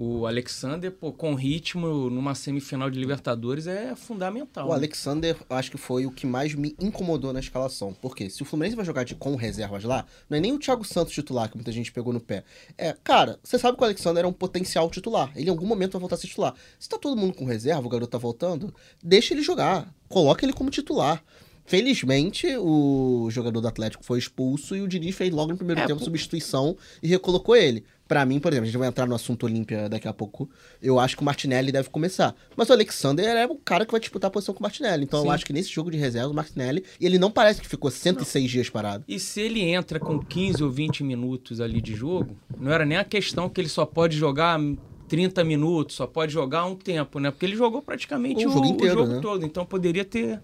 o 0.00 0.26
Alexander, 0.26 0.90
pô, 0.92 1.12
com 1.12 1.34
ritmo 1.34 2.08
numa 2.08 2.34
semifinal 2.34 2.88
de 2.90 2.98
Libertadores 2.98 3.66
é 3.66 3.96
fundamental. 3.96 4.66
O 4.66 4.70
né? 4.70 4.74
Alexander, 4.76 5.36
acho 5.50 5.70
que 5.70 5.76
foi 5.76 6.06
o 6.06 6.10
que 6.10 6.26
mais 6.26 6.54
me 6.54 6.74
incomodou 6.80 7.32
na 7.32 7.40
escalação. 7.40 7.92
Porque 8.00 8.30
se 8.30 8.42
o 8.42 8.44
Fluminense 8.44 8.76
vai 8.76 8.84
jogar 8.84 9.04
de, 9.04 9.14
com 9.14 9.34
reservas 9.36 9.82
lá, 9.84 10.06
não 10.30 10.36
é 10.38 10.40
nem 10.40 10.52
o 10.52 10.58
Thiago 10.58 10.84
Santos 10.84 11.12
titular, 11.12 11.50
que 11.50 11.56
muita 11.56 11.72
gente 11.72 11.90
pegou 11.92 12.12
no 12.12 12.20
pé. 12.20 12.44
É, 12.76 12.94
cara, 13.02 13.38
você 13.42 13.58
sabe 13.58 13.76
que 13.76 13.82
o 13.82 13.86
Alexander 13.86 14.24
é 14.24 14.28
um 14.28 14.32
potencial 14.32 14.88
titular. 14.90 15.32
Ele 15.34 15.46
em 15.46 15.50
algum 15.50 15.66
momento 15.66 15.92
vai 15.92 16.00
voltar 16.00 16.14
a 16.14 16.18
ser 16.18 16.28
titular. 16.28 16.54
Se 16.78 16.88
tá 16.88 16.96
todo 16.98 17.16
mundo 17.16 17.34
com 17.34 17.44
reserva, 17.44 17.84
o 17.86 17.88
garoto 17.90 18.10
tá 18.12 18.18
voltando, 18.18 18.72
deixa 19.02 19.34
ele 19.34 19.42
jogar. 19.42 19.92
Coloca 20.08 20.44
ele 20.44 20.52
como 20.52 20.70
titular. 20.70 21.22
Felizmente, 21.66 22.46
o 22.56 23.28
jogador 23.30 23.60
do 23.60 23.68
Atlético 23.68 24.02
foi 24.02 24.18
expulso 24.18 24.74
e 24.74 24.80
o 24.80 24.88
Diniz 24.88 25.14
fez 25.14 25.30
logo 25.30 25.52
no 25.52 25.56
primeiro 25.58 25.82
É, 25.82 25.86
tempo 25.86 25.98
pô- 25.98 26.04
substituição 26.06 26.74
e 27.02 27.06
recolocou 27.06 27.54
ele. 27.54 27.84
Pra 28.08 28.24
mim, 28.24 28.40
por 28.40 28.50
exemplo, 28.50 28.64
a 28.64 28.66
gente 28.70 28.78
vai 28.78 28.88
entrar 28.88 29.06
no 29.06 29.14
assunto 29.14 29.44
Olímpia 29.44 29.86
daqui 29.86 30.08
a 30.08 30.14
pouco. 30.14 30.48
Eu 30.80 30.98
acho 30.98 31.14
que 31.14 31.20
o 31.20 31.24
Martinelli 31.26 31.70
deve 31.70 31.90
começar. 31.90 32.34
Mas 32.56 32.70
o 32.70 32.72
Alexander 32.72 33.26
é 33.26 33.46
o 33.46 33.54
cara 33.56 33.84
que 33.84 33.92
vai 33.92 34.00
disputar 34.00 34.28
a 34.28 34.30
posição 34.30 34.54
com 34.54 34.60
o 34.60 34.62
Martinelli. 34.62 35.04
Então 35.04 35.20
Sim. 35.20 35.26
eu 35.26 35.30
acho 35.32 35.44
que 35.44 35.52
nesse 35.52 35.68
jogo 35.68 35.90
de 35.90 35.98
reserva, 35.98 36.30
o 36.30 36.34
Martinelli, 36.34 36.82
e 36.98 37.04
ele 37.04 37.18
não 37.18 37.30
parece 37.30 37.60
que 37.60 37.68
ficou 37.68 37.90
106 37.90 38.50
dias 38.50 38.70
parado. 38.70 39.04
E 39.06 39.20
se 39.20 39.42
ele 39.42 39.60
entra 39.60 40.00
com 40.00 40.18
15 40.18 40.64
ou 40.64 40.70
20 40.70 41.04
minutos 41.04 41.60
ali 41.60 41.82
de 41.82 41.94
jogo, 41.94 42.34
não 42.58 42.72
era 42.72 42.86
nem 42.86 42.96
a 42.96 43.04
questão 43.04 43.46
que 43.46 43.60
ele 43.60 43.68
só 43.68 43.84
pode 43.84 44.16
jogar 44.16 44.58
30 45.06 45.44
minutos, 45.44 45.96
só 45.96 46.06
pode 46.06 46.32
jogar 46.32 46.64
um 46.64 46.74
tempo, 46.74 47.18
né? 47.20 47.30
Porque 47.30 47.44
ele 47.44 47.56
jogou 47.56 47.82
praticamente 47.82 48.44
O 48.46 48.48
o, 48.48 48.52
jogo 48.54 48.66
o 48.66 48.70
inteiro, 48.70 49.00
jogo 49.00 49.12
né? 49.12 49.20
todo, 49.20 49.44
então 49.44 49.66
poderia 49.66 50.04
ter, 50.04 50.40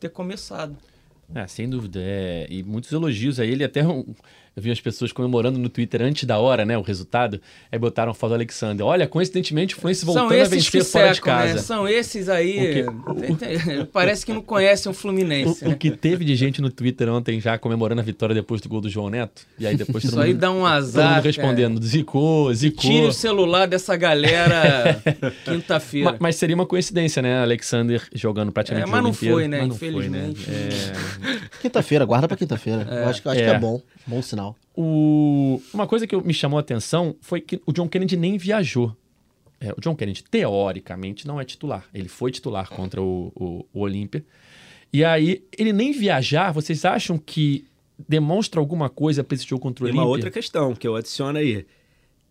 ter 0.00 0.08
começado. 0.08 0.76
É, 1.34 1.46
sem 1.46 1.68
dúvida. 1.68 2.00
É, 2.02 2.46
e 2.50 2.62
muitos 2.62 2.90
elogios 2.92 3.40
a 3.40 3.44
ele. 3.46 3.64
Até 3.64 3.84
um- 3.86 4.14
eu 4.56 4.62
vi 4.62 4.70
as 4.70 4.80
pessoas 4.80 5.12
comemorando 5.12 5.58
no 5.58 5.68
Twitter 5.68 6.00
antes 6.00 6.24
da 6.24 6.38
hora, 6.38 6.64
né? 6.64 6.78
O 6.78 6.82
resultado. 6.82 7.40
Aí 7.70 7.78
botaram 7.78 8.10
a 8.10 8.14
foto 8.14 8.30
do 8.30 8.34
Alexander. 8.36 8.86
Olha, 8.86 9.06
coincidentemente, 9.06 9.74
o 9.74 9.78
Fluminense 9.78 10.04
voltando 10.06 10.32
a 10.32 10.44
vencer 10.44 10.70
que 10.70 10.82
fora 10.84 11.08
de 11.10 11.14
secam, 11.16 11.36
né? 11.36 11.46
casa. 11.48 11.58
São 11.62 11.86
esses 11.86 12.28
aí. 12.28 12.82
O 13.82 13.86
Parece 13.86 14.24
que 14.24 14.32
não 14.32 14.40
conhecem 14.42 14.90
o 14.90 14.94
Fluminense. 14.94 15.62
O, 15.64 15.68
o 15.68 15.70
né? 15.70 15.76
que 15.78 15.90
teve 15.90 16.24
de 16.24 16.34
gente 16.34 16.62
no 16.62 16.70
Twitter 16.70 17.08
ontem 17.10 17.40
já 17.40 17.58
comemorando 17.58 18.00
a 18.00 18.04
vitória 18.04 18.34
depois 18.34 18.60
do 18.60 18.68
gol 18.68 18.80
do 18.80 18.88
João 18.88 19.10
Neto. 19.10 19.42
E 19.58 19.66
aí 19.66 19.76
depois 19.76 20.02
todo 20.04 20.12
Isso 20.12 20.20
aí 20.20 20.30
mundo, 20.30 20.40
dá 20.40 20.50
um 20.50 20.54
todo 20.60 20.66
azar. 20.66 21.14
mundo 21.16 21.24
respondendo. 21.24 21.82
Zicou, 21.84 22.52
zicou. 22.54 22.80
Tire 22.80 23.06
o 23.06 23.12
celular 23.12 23.66
dessa 23.68 23.94
galera 23.96 25.02
quinta-feira. 25.44 26.12
Ma- 26.12 26.16
Mas, 26.20 26.36
seria 26.36 26.54
uma 26.54 26.66
coincidência, 26.66 27.20
né? 27.20 27.40
Alexander 27.42 28.02
jogando 28.14 28.50
praticamente 28.52 28.86
É, 28.86 28.88
o 28.88 28.90
mas 28.92 28.98
jogo 28.98 29.08
não 29.08 29.14
inteiro. 29.14 29.34
foi, 29.34 29.48
né? 29.48 29.58
Mas 29.60 29.68
não 29.68 29.76
foi, 29.76 29.88
Infelizmente. 29.88 30.46
É, 30.50 31.58
Quinta-feira, 31.60 32.04
guarda 32.04 32.28
pra 32.28 32.36
quinta-feira. 32.36 32.86
Eu 32.90 33.08
acho, 33.08 33.22
que- 33.22 33.28
acho 33.28 33.38
que 33.38 33.44
É. 33.44 33.48
é 33.50 33.58
bom. 33.58 33.80
Bom 34.06 34.22
sinal. 34.22 34.45
O- 34.76 35.60
Uma 35.72 35.86
coisa 35.86 36.06
que 36.06 36.16
me 36.16 36.34
chamou 36.34 36.58
a 36.58 36.60
atenção 36.60 37.16
foi 37.20 37.40
que 37.40 37.60
o 37.66 37.72
John 37.72 37.88
Kennedy 37.88 38.16
nem 38.16 38.36
viajou. 38.36 38.94
É, 39.58 39.72
o 39.72 39.80
John 39.80 39.96
Kennedy, 39.96 40.22
teoricamente, 40.24 41.26
não 41.26 41.40
é 41.40 41.44
titular. 41.44 41.84
Ele 41.94 42.08
foi 42.08 42.30
titular 42.30 42.68
contra 42.68 43.00
o, 43.00 43.32
o, 43.34 43.64
o 43.72 43.80
Olímpia. 43.80 44.24
E 44.92 45.02
aí, 45.04 45.42
ele 45.56 45.72
nem 45.72 45.92
viajar, 45.92 46.52
vocês 46.52 46.84
acham 46.84 47.16
que 47.18 47.64
demonstra 48.08 48.60
alguma 48.60 48.90
coisa 48.90 49.24
para 49.24 49.34
esse 49.34 49.46
jogo 49.46 49.62
contra 49.62 49.84
o 49.84 49.86
Tem 49.86 49.92
Olímpia? 49.94 50.02
uma 50.06 50.10
outra 50.10 50.30
questão 50.30 50.74
que 50.74 50.86
eu 50.86 50.94
adiciono 50.94 51.38
aí. 51.38 51.64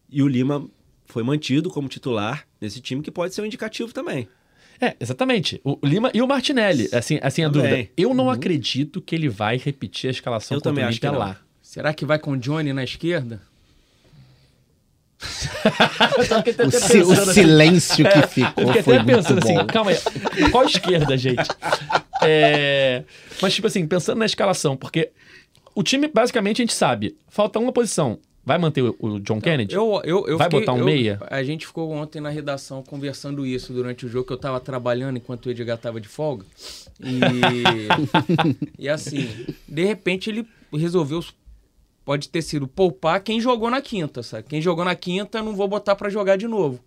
E 0.10 0.22
o 0.22 0.28
Lima 0.28 0.68
foi 1.08 1.24
mantido 1.24 1.70
como 1.72 1.88
titular 1.88 2.48
nesse 2.62 2.80
time, 2.80 3.02
que 3.02 3.10
pode 3.12 3.34
ser 3.34 3.42
um 3.42 3.46
indicativo 3.46 3.92
também. 3.92 4.28
É, 4.80 4.96
exatamente. 5.00 5.60
O 5.64 5.80
Lima 5.84 6.12
e 6.14 6.22
o 6.22 6.28
Martinelli. 6.28 6.90
Assim, 6.94 7.18
assim 7.22 7.44
a 7.44 7.50
Também. 7.50 7.70
dúvida. 7.72 7.90
Eu 7.98 8.14
não 8.14 8.30
acredito 8.30 9.02
que 9.02 9.16
ele 9.16 9.30
vai 9.30 9.58
repetir 9.58 10.10
a 10.10 10.12
escalação 10.12 10.56
Eu 10.58 10.60
contra 10.60 10.72
também 10.72 10.84
o 10.84 10.88
Olímpia 10.88 11.12
não. 11.12 11.18
lá. 11.20 11.40
Será 11.76 11.94
que 11.94 12.06
vai 12.06 12.18
com 12.18 12.32
o 12.32 12.38
Johnny 12.38 12.72
na 12.72 12.86
esquerda? 12.86 13.42
O, 16.66 16.72
si- 16.72 17.02
o 17.02 17.16
silêncio 17.34 18.06
que 18.10 18.28
ficou 18.30 18.64
Eu 18.64 18.68
fiquei 18.68 18.82
foi 18.84 18.96
até 18.96 19.14
pensando 19.14 19.34
muito 19.34 19.48
bom. 19.48 19.58
assim, 19.60 19.68
calma 19.68 19.92
aí, 19.92 20.52
qual 20.52 20.64
esquerda, 20.64 21.18
gente? 21.18 21.50
É, 22.22 23.04
Mas, 23.42 23.54
tipo 23.56 23.68
assim, 23.68 23.86
pensando 23.86 24.20
na 24.20 24.26
escalação, 24.26 24.78
porque 24.78 25.10
o 25.76 25.84
time, 25.84 26.08
basicamente, 26.08 26.62
a 26.62 26.64
gente 26.64 26.74
sabe, 26.74 27.18
falta 27.28 27.60
uma 27.60 27.74
posição. 27.74 28.20
Vai 28.46 28.58
manter 28.58 28.82
o, 28.84 28.96
o 29.00 29.20
John 29.20 29.42
Kennedy? 29.42 29.76
Eu, 29.76 30.00
eu, 30.06 30.28
eu 30.30 30.38
Vai 30.38 30.46
fiquei- 30.48 30.62
botar 30.62 30.72
um 30.72 30.78
eu- 30.80 30.86
meia? 30.86 31.20
A 31.30 31.44
gente 31.44 31.68
ficou 31.68 31.92
ontem 31.92 32.22
na 32.22 32.30
redação 32.30 32.82
conversando 32.84 33.46
isso 33.46 33.74
durante 33.74 34.06
o 34.06 34.10
jogo, 34.10 34.28
que 34.28 34.32
eu 34.34 34.38
tava 34.38 34.62
trabalhando 34.62 35.18
enquanto 35.18 35.48
o 35.48 35.52
Edgar 35.52 35.78
tava 35.78 36.00
de 36.00 36.08
folga. 36.08 36.46
E, 37.02 37.20
e 38.80 38.88
assim, 38.88 39.28
de 39.68 39.84
repente 39.84 40.30
ele 40.30 40.48
resolveu, 40.72 41.22
pode 42.06 42.30
ter 42.30 42.44
sido 42.44 42.68
poupar 42.68 43.20
quem 43.22 43.42
jogou 43.42 43.70
na 43.70 43.82
quinta, 43.82 44.22
sabe? 44.22 44.48
Quem 44.48 44.62
jogou 44.62 44.86
na 44.86 44.96
quinta, 44.96 45.42
não 45.42 45.56
vou 45.56 45.68
botar 45.68 45.96
pra 45.96 46.10
jogar 46.10 46.38
de 46.38 46.48
novo. 46.48 46.80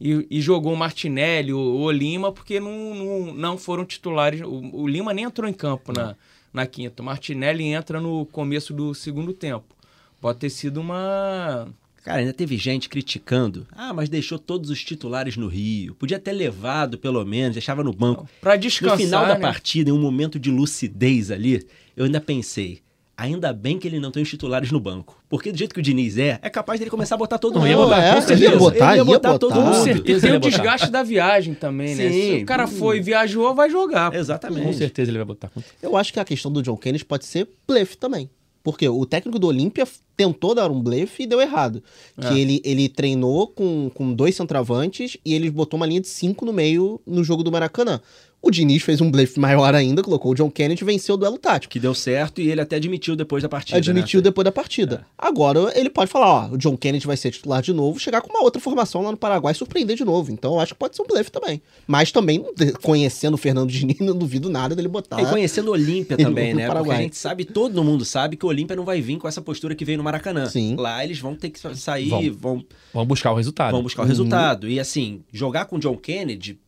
E, 0.00 0.26
e 0.28 0.40
jogou 0.40 0.72
o 0.72 0.76
Martinelli, 0.76 1.52
o, 1.52 1.58
o 1.58 1.90
Lima, 1.90 2.32
porque 2.32 2.58
não, 2.58 2.94
não, 2.94 3.34
não 3.34 3.56
foram 3.56 3.84
titulares. 3.84 4.40
O, 4.40 4.82
o 4.82 4.88
Lima 4.88 5.14
nem 5.14 5.24
entrou 5.24 5.48
em 5.48 5.52
campo 5.52 5.92
na, 5.92 6.16
na 6.52 6.66
quinta. 6.66 7.00
O 7.00 7.06
Martinelli 7.06 7.64
entra 7.64 8.00
no 8.00 8.26
começo 8.26 8.74
do 8.74 8.92
segundo 8.92 9.32
tempo. 9.32 9.64
Pode 10.20 10.40
ter 10.40 10.50
sido 10.50 10.80
uma. 10.80 11.68
Cara, 12.02 12.18
ainda 12.18 12.32
teve 12.32 12.56
gente 12.58 12.88
criticando. 12.88 13.66
Ah, 13.72 13.94
mas 13.94 14.08
deixou 14.08 14.38
todos 14.38 14.68
os 14.68 14.82
titulares 14.82 15.36
no 15.36 15.46
Rio. 15.46 15.94
Podia 15.94 16.18
ter 16.18 16.32
levado, 16.32 16.98
pelo 16.98 17.24
menos, 17.24 17.54
deixava 17.54 17.84
no 17.84 17.92
banco. 17.92 18.28
Pra 18.40 18.56
descansar. 18.56 18.98
No 18.98 19.04
final 19.04 19.26
da 19.26 19.34
né? 19.34 19.40
partida, 19.40 19.90
em 19.90 19.92
um 19.92 20.00
momento 20.00 20.38
de 20.38 20.50
lucidez 20.50 21.30
ali, 21.30 21.66
eu 21.96 22.04
ainda 22.04 22.20
pensei. 22.20 22.82
Ainda 23.16 23.52
bem 23.52 23.78
que 23.78 23.86
ele 23.86 24.00
não 24.00 24.10
tem 24.10 24.22
os 24.24 24.28
titulares 24.28 24.72
no 24.72 24.80
banco. 24.80 25.22
Porque 25.28 25.52
do 25.52 25.56
jeito 25.58 25.72
que 25.72 25.78
o 25.78 25.82
Diniz 25.82 26.18
é, 26.18 26.38
é 26.42 26.50
capaz 26.50 26.80
dele 26.80 26.90
começar 26.90 27.14
a 27.14 27.18
botar 27.18 27.38
todo 27.38 27.54
Não, 27.54 27.60
mundo. 27.60 27.70
ia 27.70 27.76
botar, 27.76 28.02
é, 28.02 28.20
com 28.22 28.32
ele 28.32 28.42
ia 28.44 28.56
botar, 28.56 28.76
Ele 28.76 28.84
ia 28.94 28.96
ia 28.96 29.04
botar 29.04 29.32
botar. 29.34 29.38
todo 29.38 29.52
Com 29.54 29.60
mundo. 29.60 29.84
certeza. 29.84 30.18
E 30.18 30.20
tem 30.20 30.30
ia 30.30 30.36
o 30.36 30.40
botar. 30.40 30.56
desgaste 30.56 30.90
da 30.90 31.02
viagem 31.04 31.54
também, 31.54 31.94
né? 31.94 32.10
Sim. 32.10 32.36
Se 32.38 32.42
o 32.42 32.46
cara 32.46 32.66
foi, 32.66 33.00
viajou, 33.00 33.54
vai 33.54 33.70
jogar. 33.70 34.12
Exatamente. 34.12 34.66
Com 34.66 34.72
certeza 34.72 35.10
ele 35.12 35.18
vai 35.18 35.26
botar. 35.26 35.50
Eu 35.80 35.96
acho 35.96 36.12
que 36.12 36.18
a 36.18 36.24
questão 36.24 36.50
do 36.50 36.60
John 36.60 36.76
Kennedy 36.76 37.04
pode 37.04 37.24
ser 37.24 37.48
blefe 37.68 37.96
também. 37.96 38.28
Porque 38.64 38.88
o 38.88 39.04
técnico 39.06 39.38
do 39.38 39.46
Olímpia 39.46 39.86
tentou 40.16 40.54
dar 40.54 40.70
um 40.70 40.80
blefe 40.80 41.22
e 41.24 41.26
deu 41.26 41.40
errado. 41.40 41.82
Que 42.20 42.26
É. 42.28 42.38
ele, 42.38 42.62
ele 42.64 42.88
treinou 42.88 43.46
com, 43.46 43.90
com 43.94 44.12
dois 44.12 44.34
centroavantes 44.34 45.18
e 45.24 45.34
ele 45.34 45.50
botou 45.50 45.76
uma 45.76 45.84
linha 45.86 46.00
de 46.00 46.08
cinco 46.08 46.44
no 46.46 46.52
meio 46.52 47.00
no 47.06 47.22
jogo 47.22 47.42
do 47.44 47.52
Maracanã. 47.52 48.00
O 48.44 48.50
Diniz 48.50 48.82
fez 48.82 49.00
um 49.00 49.10
blefe 49.10 49.40
maior 49.40 49.74
ainda, 49.74 50.02
colocou 50.02 50.32
o 50.32 50.34
John 50.34 50.50
Kennedy 50.50 50.82
e 50.82 50.84
venceu 50.84 51.14
o 51.14 51.18
duelo 51.18 51.38
tático. 51.38 51.72
Que 51.72 51.80
deu 51.80 51.94
certo 51.94 52.42
e 52.42 52.50
ele 52.50 52.60
até 52.60 52.76
admitiu 52.76 53.16
depois 53.16 53.42
da 53.42 53.48
partida. 53.48 53.78
Admitiu 53.78 54.18
né? 54.20 54.24
depois 54.24 54.44
da 54.44 54.52
partida. 54.52 55.06
Agora 55.16 55.72
ele 55.74 55.88
pode 55.88 56.10
falar, 56.10 56.26
ó, 56.26 56.48
o 56.52 56.58
John 56.58 56.76
Kennedy 56.76 57.06
vai 57.06 57.16
ser 57.16 57.30
titular 57.30 57.62
de 57.62 57.72
novo, 57.72 57.98
chegar 57.98 58.20
com 58.20 58.28
uma 58.28 58.42
outra 58.42 58.60
formação 58.60 59.00
lá 59.00 59.10
no 59.10 59.16
Paraguai 59.16 59.52
e 59.52 59.56
surpreender 59.56 59.96
de 59.96 60.04
novo. 60.04 60.30
Então 60.30 60.52
eu 60.52 60.60
acho 60.60 60.74
que 60.74 60.78
pode 60.78 60.94
ser 60.94 61.00
um 61.00 61.06
blefe 61.06 61.32
também. 61.32 61.62
Mas 61.86 62.12
também, 62.12 62.44
conhecendo 62.82 63.32
o 63.32 63.38
Fernando 63.38 63.70
Diniz, 63.70 63.98
não 64.04 64.14
duvido 64.14 64.50
nada 64.50 64.76
dele 64.76 64.88
botar. 64.88 65.22
E 65.22 65.26
conhecendo 65.26 65.68
o 65.68 65.72
Olímpia 65.72 66.14
também, 66.18 66.52
né? 66.52 66.64
Porque 66.64 66.68
Paraguai. 66.68 66.98
a 66.98 67.00
gente 67.00 67.16
sabe, 67.16 67.46
todo 67.46 67.82
mundo 67.82 68.04
sabe 68.04 68.36
que 68.36 68.44
o 68.44 68.48
Olímpia 68.50 68.76
não 68.76 68.84
vai 68.84 69.00
vir 69.00 69.16
com 69.16 69.26
essa 69.26 69.40
postura 69.40 69.74
que 69.74 69.86
veio 69.86 69.96
no 69.96 70.04
Maracanã. 70.04 70.44
Sim. 70.50 70.76
Lá 70.76 71.02
eles 71.02 71.18
vão 71.18 71.34
ter 71.34 71.48
que 71.48 71.58
sair, 71.74 72.10
Vão. 72.10 72.32
vão, 72.34 72.64
Vamos 72.92 73.08
buscar 73.08 73.32
o 73.32 73.36
resultado. 73.36 73.72
vão 73.72 73.82
buscar 73.82 74.02
o 74.02 74.06
resultado. 74.06 74.68
E 74.68 74.78
assim, 74.78 75.22
jogar 75.32 75.64
com 75.64 75.76
o 75.76 75.78
John 75.78 75.96
Kennedy 75.96 76.58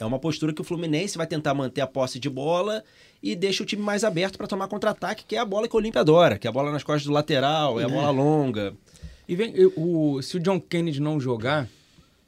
é 0.00 0.04
uma 0.04 0.18
postura 0.18 0.52
que 0.52 0.60
o 0.60 0.64
Fluminense 0.64 1.16
vai 1.18 1.26
tentar 1.26 1.54
manter 1.54 1.80
a 1.80 1.86
posse 1.86 2.18
de 2.18 2.30
bola 2.30 2.82
e 3.22 3.34
deixa 3.34 3.62
o 3.62 3.66
time 3.66 3.82
mais 3.82 4.04
aberto 4.04 4.36
para 4.38 4.46
tomar 4.46 4.68
contra-ataque, 4.68 5.24
que 5.26 5.36
é 5.36 5.38
a 5.38 5.44
bola 5.44 5.66
que 5.68 5.74
o 5.74 5.78
Olímpia 5.78 6.00
adora, 6.02 6.38
que 6.38 6.46
é 6.46 6.50
a 6.50 6.52
bola 6.52 6.70
nas 6.70 6.82
costas 6.84 7.04
do 7.04 7.12
lateral, 7.12 7.80
é 7.80 7.84
a 7.84 7.88
bola 7.88 8.10
longa. 8.10 8.74
E 9.28 9.34
vem, 9.36 9.52
eu- 9.54 9.72
o, 9.76 10.22
se 10.22 10.36
o 10.36 10.40
John 10.40 10.60
Kennedy 10.60 11.00
não 11.00 11.20
jogar, 11.20 11.68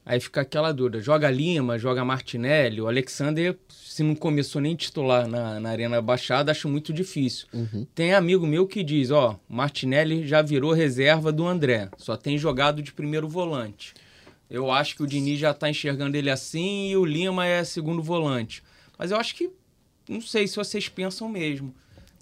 aí 0.04 0.18
fica 0.20 0.40
aquela 0.40 0.72
dúvida. 0.72 1.00
Joga 1.00 1.30
Lima, 1.30 1.78
joga 1.78 2.04
Martinelli. 2.04 2.80
O 2.80 2.88
Alexander, 2.88 3.56
se 3.68 4.02
não 4.02 4.14
começou 4.14 4.60
nem 4.60 4.74
titular 4.74 5.26
na, 5.28 5.60
na 5.60 5.70
Arena 5.70 6.02
Baixada, 6.02 6.50
acho 6.50 6.68
muito 6.68 6.92
difícil. 6.92 7.46
Uhum. 7.54 7.86
Tem 7.94 8.12
amigo 8.12 8.46
meu 8.46 8.66
que 8.66 8.82
diz, 8.82 9.10
ó, 9.10 9.38
Martinelli 9.48 10.26
já 10.26 10.42
virou 10.42 10.72
reserva 10.72 11.30
do 11.30 11.46
André. 11.46 11.88
Só 11.96 12.16
tem 12.16 12.36
jogado 12.36 12.82
de 12.82 12.92
primeiro 12.92 13.28
volante. 13.28 13.94
Eu 14.50 14.70
acho 14.70 14.96
que 14.96 15.02
o 15.02 15.06
Diniz 15.06 15.38
já 15.38 15.54
tá 15.54 15.70
enxergando 15.70 16.16
ele 16.16 16.28
assim 16.30 16.88
e 16.90 16.96
o 16.96 17.04
Lima 17.04 17.46
é 17.46 17.62
segundo 17.64 18.02
volante. 18.02 18.62
Mas 18.98 19.10
eu 19.10 19.16
acho 19.16 19.34
que, 19.36 19.48
não 20.08 20.20
sei 20.20 20.46
se 20.48 20.56
vocês 20.56 20.88
pensam 20.88 21.28
mesmo. 21.28 21.72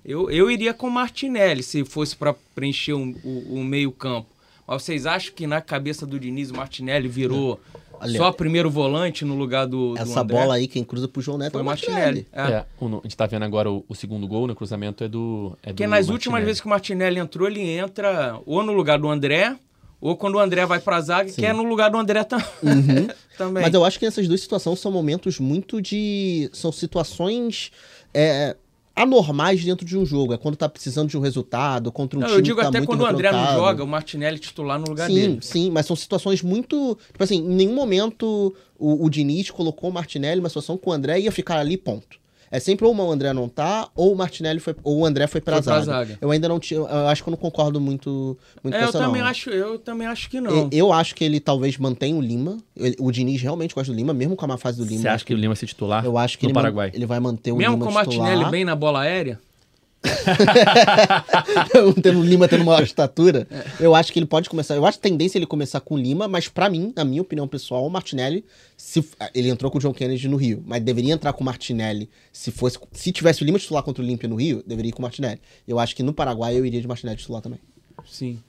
Eu, 0.04 0.30
eu 0.30 0.50
iria 0.50 0.72
com 0.74 0.88
o 0.88 0.90
Martinelli 0.90 1.62
se 1.62 1.84
fosse 1.84 2.14
para 2.16 2.34
preencher 2.54 2.92
um- 2.94 3.14
o, 3.24 3.54
o 3.60 3.64
meio 3.64 3.90
campo. 3.90 4.28
Mas 4.66 4.82
vocês 4.82 5.06
acham 5.06 5.32
que 5.34 5.46
na 5.46 5.60
cabeça 5.62 6.06
do 6.06 6.20
Diniz 6.20 6.50
o 6.50 6.56
Martinelli 6.56 7.08
virou 7.08 7.58
Olha, 8.00 8.16
só 8.18 8.30
primeiro 8.30 8.70
volante 8.70 9.24
no 9.24 9.34
lugar 9.34 9.66
do, 9.66 9.94
do 9.94 9.98
Essa 9.98 10.20
André? 10.20 10.36
bola 10.38 10.54
aí, 10.54 10.68
quem 10.68 10.84
cruza 10.84 11.08
pro 11.08 11.20
João 11.22 11.38
Neto 11.38 11.52
foi 11.52 11.60
é 11.60 11.62
o 11.62 11.64
Martinelli. 11.66 12.26
Martinelli. 12.32 12.54
É. 12.54 12.58
É, 12.58 12.66
o 12.78 12.86
a 12.98 13.00
gente 13.02 13.16
tá 13.16 13.26
vendo 13.26 13.44
agora 13.44 13.70
o, 13.70 13.84
o 13.88 13.94
segundo 13.94 14.26
gol, 14.28 14.46
no 14.46 14.54
cruzamento 14.54 15.02
é 15.02 15.08
do. 15.08 15.56
É 15.62 15.68
Porque 15.68 15.84
do 15.86 15.90
nas 15.90 16.08
últimas 16.10 16.32
Martinelli. 16.34 16.46
vezes 16.46 16.60
que 16.60 16.66
o 16.66 16.70
Martinelli 16.70 17.18
entrou, 17.18 17.48
ele 17.48 17.62
entra 17.62 18.38
ou 18.46 18.62
no 18.62 18.72
lugar 18.72 18.98
do 18.98 19.08
André, 19.08 19.56
ou 20.00 20.16
quando 20.16 20.36
o 20.36 20.38
André 20.38 20.64
vai 20.66 20.78
pra 20.80 21.00
zaga, 21.00 21.30
que 21.32 21.44
é 21.44 21.52
no 21.52 21.62
lugar 21.64 21.90
do 21.90 21.98
André 21.98 22.22
tam- 22.24 22.38
também. 23.36 23.62
Mas 23.62 23.74
eu 23.74 23.84
acho 23.84 23.98
que 23.98 24.06
essas 24.06 24.26
duas 24.28 24.40
situações 24.40 24.78
são 24.80 24.90
momentos 24.92 25.38
muito 25.38 25.80
de. 25.82 26.48
São 26.52 26.70
situações 26.72 27.70
é, 28.14 28.56
anormais 28.94 29.64
dentro 29.64 29.86
de 29.86 29.96
um 29.96 30.04
jogo. 30.04 30.32
É 30.32 30.38
quando 30.38 30.56
tá 30.56 30.68
precisando 30.68 31.08
de 31.08 31.16
um 31.16 31.20
resultado, 31.20 31.90
contra 31.92 32.18
um 32.18 32.22
Não, 32.22 32.28
time 32.28 32.38
eu 32.38 32.42
digo 32.42 32.60
tá 32.60 32.68
até 32.68 32.84
quando 32.84 33.00
o 33.02 33.06
André 33.06 33.30
não 33.32 33.54
joga, 33.54 33.84
o 33.84 33.86
Martinelli 33.86 34.38
titular 34.38 34.78
no 34.78 34.86
lugar 34.88 35.08
Sim, 35.08 35.14
dele. 35.14 35.38
sim, 35.40 35.70
mas 35.70 35.86
são 35.86 35.94
situações 35.96 36.42
muito. 36.42 36.98
Tipo 37.12 37.24
assim, 37.24 37.36
em 37.36 37.54
nenhum 37.54 37.74
momento 37.74 38.54
o, 38.78 39.04
o 39.04 39.10
Diniz 39.10 39.50
colocou 39.50 39.90
o 39.90 39.92
Martinelli 39.92 40.36
numa 40.40 40.48
situação 40.48 40.76
que 40.76 40.88
o 40.88 40.92
André 40.92 41.20
ia 41.20 41.32
ficar 41.32 41.58
ali, 41.58 41.76
ponto. 41.76 42.18
É 42.50 42.58
sempre 42.58 42.86
ou 42.86 42.94
o 42.94 43.10
André 43.12 43.32
não 43.32 43.48
tá, 43.48 43.88
ou 43.94 44.12
o 44.12 44.16
Martinelli 44.16 44.58
foi. 44.60 44.74
Ou 44.82 45.00
o 45.00 45.06
André 45.06 45.26
foi 45.26 45.40
pra, 45.40 45.54
Foi 45.56 45.62
pra 45.62 45.80
zaga. 45.80 45.84
zaga. 46.06 46.18
Eu 46.20 46.30
ainda 46.30 46.48
não 46.48 46.58
tinha. 46.58 46.80
Eu 46.80 47.06
acho 47.08 47.22
que 47.22 47.28
eu 47.28 47.32
não 47.32 47.38
concordo 47.38 47.80
muito, 47.80 48.36
muito 48.62 48.74
É, 48.74 48.78
com 48.78 48.84
eu 48.84 48.88
essa, 48.88 48.98
também 48.98 49.20
não. 49.20 49.28
acho, 49.28 49.50
eu 49.50 49.78
também 49.78 50.06
acho 50.06 50.30
que 50.30 50.40
não. 50.40 50.68
E- 50.72 50.78
Eu 50.78 50.92
acho 50.92 51.14
que 51.14 51.24
ele 51.24 51.40
talvez 51.40 51.76
mantenha 51.78 52.16
o 52.16 52.20
Lima. 52.20 52.56
Ele- 52.76 52.96
o 52.98 53.10
Diniz 53.12 53.40
realmente 53.42 53.74
gosta 53.74 53.92
do 53.92 53.96
Lima, 53.96 54.12
mesmo 54.14 54.34
com 54.36 54.44
a 54.44 54.48
má 54.48 54.56
fase 54.56 54.78
do 54.78 54.84
Lima. 54.84 55.02
Você 55.02 55.08
acha 55.08 55.24
que 55.24 55.34
o 55.34 55.36
Lima 55.36 55.48
vai 55.48 55.56
ser 55.56 55.66
titular 55.66 56.04
Eu 56.04 56.16
acho 56.16 56.38
que 56.38 56.44
no 56.44 56.48
ele, 56.50 56.54
Paraguai? 56.54 56.90
ele 56.94 57.06
vai 57.06 57.20
manter 57.20 57.52
o 57.52 57.56
Mesmo 57.56 57.74
Lima 57.74 57.84
com 57.86 57.90
o 57.90 57.94
Martinelli 57.94 58.30
titular. 58.30 58.50
bem 58.50 58.64
na 58.64 58.74
bola 58.74 59.00
aérea, 59.00 59.38
tendo 62.02 62.20
o 62.20 62.24
Lima 62.24 62.48
tendo 62.48 62.64
maior 62.64 62.82
estatura, 62.82 63.46
eu 63.80 63.94
acho 63.94 64.12
que 64.12 64.18
ele 64.18 64.26
pode 64.26 64.48
começar. 64.48 64.76
Eu 64.76 64.86
acho 64.86 64.98
tendência 64.98 65.36
é 65.36 65.40
ele 65.40 65.46
começar 65.46 65.80
com 65.80 65.98
Lima, 65.98 66.28
mas 66.28 66.48
pra 66.48 66.70
mim, 66.70 66.92
na 66.94 67.04
minha 67.04 67.22
opinião 67.22 67.48
pessoal, 67.48 67.86
o 67.86 67.90
Martinelli, 67.90 68.44
se, 68.76 69.04
ele 69.34 69.48
entrou 69.48 69.70
com 69.70 69.78
o 69.78 69.80
John 69.80 69.92
Kennedy 69.92 70.28
no 70.28 70.36
Rio, 70.36 70.62
mas 70.66 70.82
deveria 70.82 71.12
entrar 71.12 71.32
com 71.32 71.42
o 71.42 71.44
Martinelli. 71.44 72.08
Se 72.32 72.50
fosse, 72.50 72.78
se 72.92 73.12
tivesse 73.12 73.42
o 73.42 73.44
Lima 73.44 73.58
titular 73.58 73.82
contra 73.82 74.02
o 74.02 74.06
Olímpia 74.06 74.28
no 74.28 74.36
Rio, 74.36 74.62
deveria 74.66 74.90
ir 74.90 74.92
com 74.92 75.00
o 75.00 75.02
Martinelli. 75.02 75.40
Eu 75.66 75.78
acho 75.78 75.96
que 75.96 76.02
no 76.02 76.12
Paraguai 76.12 76.56
eu 76.56 76.64
iria 76.64 76.80
de 76.80 76.88
Martinelli 76.88 77.18
titular 77.18 77.42
também. 77.42 77.60
sim. 78.06 78.40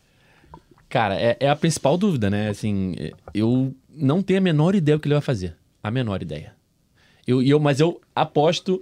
Cara, 0.90 1.22
é, 1.22 1.38
é 1.40 1.48
a 1.48 1.56
principal 1.56 1.96
dúvida, 1.98 2.32
né? 2.32 2.50
Assim, 2.50 2.96
é, 2.98 3.12
eu 3.32 3.72
não 3.88 4.24
tenho 4.24 4.40
a 4.40 4.42
menor 4.42 4.74
ideia 4.74 4.98
do 4.98 5.02
que 5.02 5.08
ele 5.08 5.14
vai 5.14 5.22
fazer. 5.22 5.56
A 5.84 5.92
menor 5.92 6.24
ideia. 6.24 6.54
Eu, 7.28 7.44
eu, 7.44 7.60
mas 7.60 7.80
eu 7.80 8.02
aposto. 8.16 8.82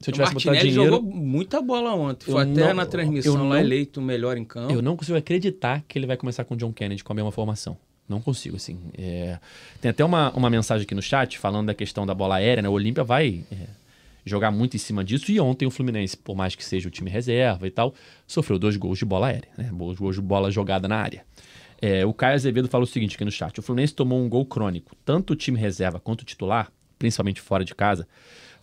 Se 0.00 0.10
eu 0.10 0.12
O 0.12 0.14
tivesse 0.14 0.34
botado 0.34 0.56
dinheiro. 0.58 0.84
jogou 0.84 1.02
muita 1.02 1.60
bola 1.60 1.92
ontem. 1.94 2.30
Foi 2.30 2.42
até 2.42 2.68
não- 2.68 2.74
na 2.74 2.86
transmissão 2.86 3.34
lá 3.48 3.56
não- 3.56 3.58
eleito 3.58 3.98
o 4.00 4.02
melhor 4.02 4.36
em 4.36 4.44
campo. 4.44 4.72
Eu 4.72 4.80
não 4.80 4.96
consigo 4.96 5.18
acreditar 5.18 5.82
que 5.88 5.98
ele 5.98 6.06
vai 6.06 6.16
começar 6.16 6.44
com 6.44 6.54
o 6.54 6.56
John 6.56 6.72
Kennedy 6.72 7.02
com 7.02 7.12
a 7.12 7.16
mesma 7.16 7.32
formação. 7.32 7.76
Não 8.08 8.20
consigo, 8.20 8.56
assim. 8.56 8.78
É, 8.96 9.38
Tem 9.80 9.90
até 9.90 10.04
uma, 10.04 10.30
uma 10.32 10.48
mensagem 10.48 10.84
aqui 10.84 10.94
no 10.94 11.02
chat 11.02 11.38
falando 11.38 11.66
da 11.66 11.74
questão 11.74 12.06
da 12.06 12.14
bola 12.14 12.36
aérea, 12.36 12.62
né? 12.62 12.68
O 12.68 12.72
Olímpia 12.72 13.02
vai 13.04 13.42
é, 13.52 13.56
jogar 14.24 14.50
muito 14.50 14.76
em 14.76 14.78
cima 14.78 15.04
disso. 15.04 15.30
E 15.32 15.38
ontem 15.40 15.66
o 15.66 15.70
Fluminense, 15.70 16.16
por 16.16 16.34
mais 16.36 16.54
que 16.54 16.64
seja 16.64 16.86
o 16.88 16.90
time 16.90 17.10
reserva 17.10 17.66
e 17.66 17.70
tal, 17.70 17.92
sofreu 18.26 18.58
dois 18.58 18.76
gols 18.76 18.98
de 18.98 19.04
bola 19.04 19.26
aérea, 19.26 19.48
né? 19.58 19.68
Dois 19.72 19.98
gols 19.98 20.14
de 20.16 20.22
bola 20.22 20.50
jogada 20.50 20.86
na 20.88 20.96
área. 20.96 21.24
É, 21.82 22.06
o 22.06 22.12
Caio 22.14 22.34
Azevedo 22.34 22.66
fala 22.68 22.84
o 22.84 22.86
seguinte 22.86 23.14
aqui 23.16 23.24
no 23.24 23.30
chat: 23.32 23.58
o 23.58 23.62
Fluminense 23.62 23.94
tomou 23.94 24.18
um 24.22 24.28
gol 24.28 24.46
crônico. 24.46 24.96
Tanto 25.04 25.32
o 25.32 25.36
time 25.36 25.58
reserva 25.58 26.00
quanto 26.00 26.22
o 26.22 26.24
titular, 26.24 26.72
principalmente 26.98 27.40
fora 27.40 27.64
de 27.64 27.74
casa, 27.74 28.06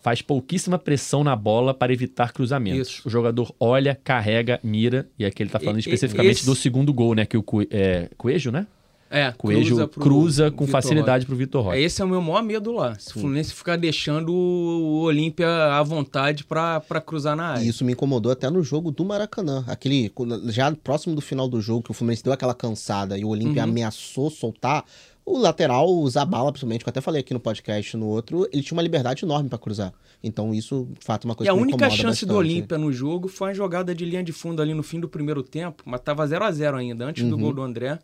faz 0.02 0.22
pouquíssima 0.22 0.78
pressão 0.78 1.24
na 1.24 1.34
bola 1.34 1.74
para 1.74 1.92
evitar 1.92 2.32
cruzamentos. 2.32 2.88
Isso. 2.98 3.02
O 3.08 3.10
jogador 3.10 3.52
olha, 3.58 3.98
carrega, 4.04 4.60
mira, 4.62 5.08
e 5.18 5.24
aqui 5.24 5.42
ele 5.42 5.50
tá 5.50 5.58
falando 5.58 5.76
E- 5.78 5.80
especificamente 5.80 6.36
esse- 6.38 6.46
do 6.46 6.54
segundo 6.54 6.92
gol, 6.92 7.14
né? 7.14 7.26
Que 7.26 7.36
o 7.36 7.42
Cue- 7.42 7.68
é, 7.70 8.08
Coelho, 8.16 8.52
né? 8.52 8.66
É, 9.08 9.30
Coelho 9.38 9.88
cruza, 9.88 10.46
pro 10.50 10.56
com 10.58 10.64
Vitor 10.64 10.82
facilidade 10.82 11.22
Roque. 11.22 11.26
pro 11.26 11.36
Vitor 11.36 11.64
Roque. 11.64 11.76
É, 11.76 11.80
Esse 11.80 12.02
é 12.02 12.04
o 12.04 12.08
meu 12.08 12.20
maior 12.20 12.42
medo 12.42 12.72
lá. 12.72 12.98
Se 12.98 13.10
o 13.16 13.20
Fluminense 13.20 13.54
ficar 13.54 13.76
deixando 13.76 14.32
o 14.32 15.02
Olímpia 15.02 15.48
à 15.48 15.82
vontade 15.84 16.42
pra, 16.42 16.80
pra 16.80 17.00
cruzar 17.00 17.36
na 17.36 17.50
área. 17.50 17.62
E 17.64 17.68
isso 17.68 17.84
me 17.84 17.92
incomodou 17.92 18.32
até 18.32 18.50
no 18.50 18.64
jogo 18.64 18.90
do 18.90 19.04
Maracanã. 19.04 19.64
Aquele, 19.68 20.12
já 20.48 20.72
próximo 20.74 21.14
do 21.14 21.20
final 21.20 21.46
do 21.46 21.60
jogo, 21.60 21.82
que 21.84 21.90
o 21.92 21.94
Fluminense 21.94 22.24
deu 22.24 22.32
aquela 22.32 22.52
cansada 22.54 23.16
e 23.16 23.24
o 23.24 23.28
Olímpia 23.28 23.62
Uhum. 23.62 23.70
ameaçou 23.70 24.28
soltar. 24.28 24.84
O 25.26 25.38
lateral, 25.38 25.92
o 25.92 26.08
Zabala, 26.08 26.52
principalmente, 26.52 26.84
que 26.84 26.88
eu 26.88 26.92
até 26.92 27.00
falei 27.00 27.20
aqui 27.20 27.34
no 27.34 27.40
podcast 27.40 27.96
no 27.96 28.06
outro, 28.06 28.48
ele 28.52 28.62
tinha 28.62 28.76
uma 28.76 28.82
liberdade 28.82 29.24
enorme 29.24 29.48
pra 29.48 29.58
cruzar. 29.58 29.92
Então, 30.22 30.54
isso, 30.54 30.88
de 30.96 31.04
fato, 31.04 31.26
é 31.26 31.28
uma 31.28 31.34
coisa 31.34 31.48
E 31.48 31.50
a 31.50 31.52
que 31.52 31.56
me 31.56 31.62
única 31.64 31.84
incomoda 31.84 32.00
chance 32.00 32.24
do 32.24 32.34
bastante. 32.34 32.52
Olímpia 32.52 32.78
no 32.78 32.92
jogo 32.92 33.26
foi 33.26 33.48
uma 33.48 33.54
jogada 33.54 33.92
de 33.92 34.04
linha 34.04 34.22
de 34.22 34.32
fundo 34.32 34.62
ali 34.62 34.72
no 34.72 34.84
fim 34.84 35.00
do 35.00 35.08
primeiro 35.08 35.42
tempo, 35.42 35.82
mas 35.84 36.00
tava 36.00 36.24
0 36.24 36.44
a 36.44 36.52
0 36.52 36.76
ainda, 36.76 37.06
antes 37.06 37.28
do 37.28 37.36
gol 37.36 37.52
do 37.52 37.60
André. 37.60 37.98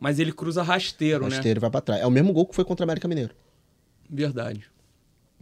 Mas 0.00 0.18
ele 0.18 0.32
cruza 0.32 0.62
rasteiro, 0.62 1.26
O 1.26 1.28
né? 1.28 1.34
rasteiro 1.36 1.60
vai 1.60 1.70
pra 1.70 1.82
trás. 1.82 2.00
É 2.00 2.06
o 2.06 2.10
mesmo 2.10 2.32
gol 2.32 2.46
que 2.46 2.54
foi 2.54 2.64
contra 2.64 2.82
o 2.82 2.86
América 2.86 3.06
Mineiro. 3.06 3.34
Verdade. 4.10 4.64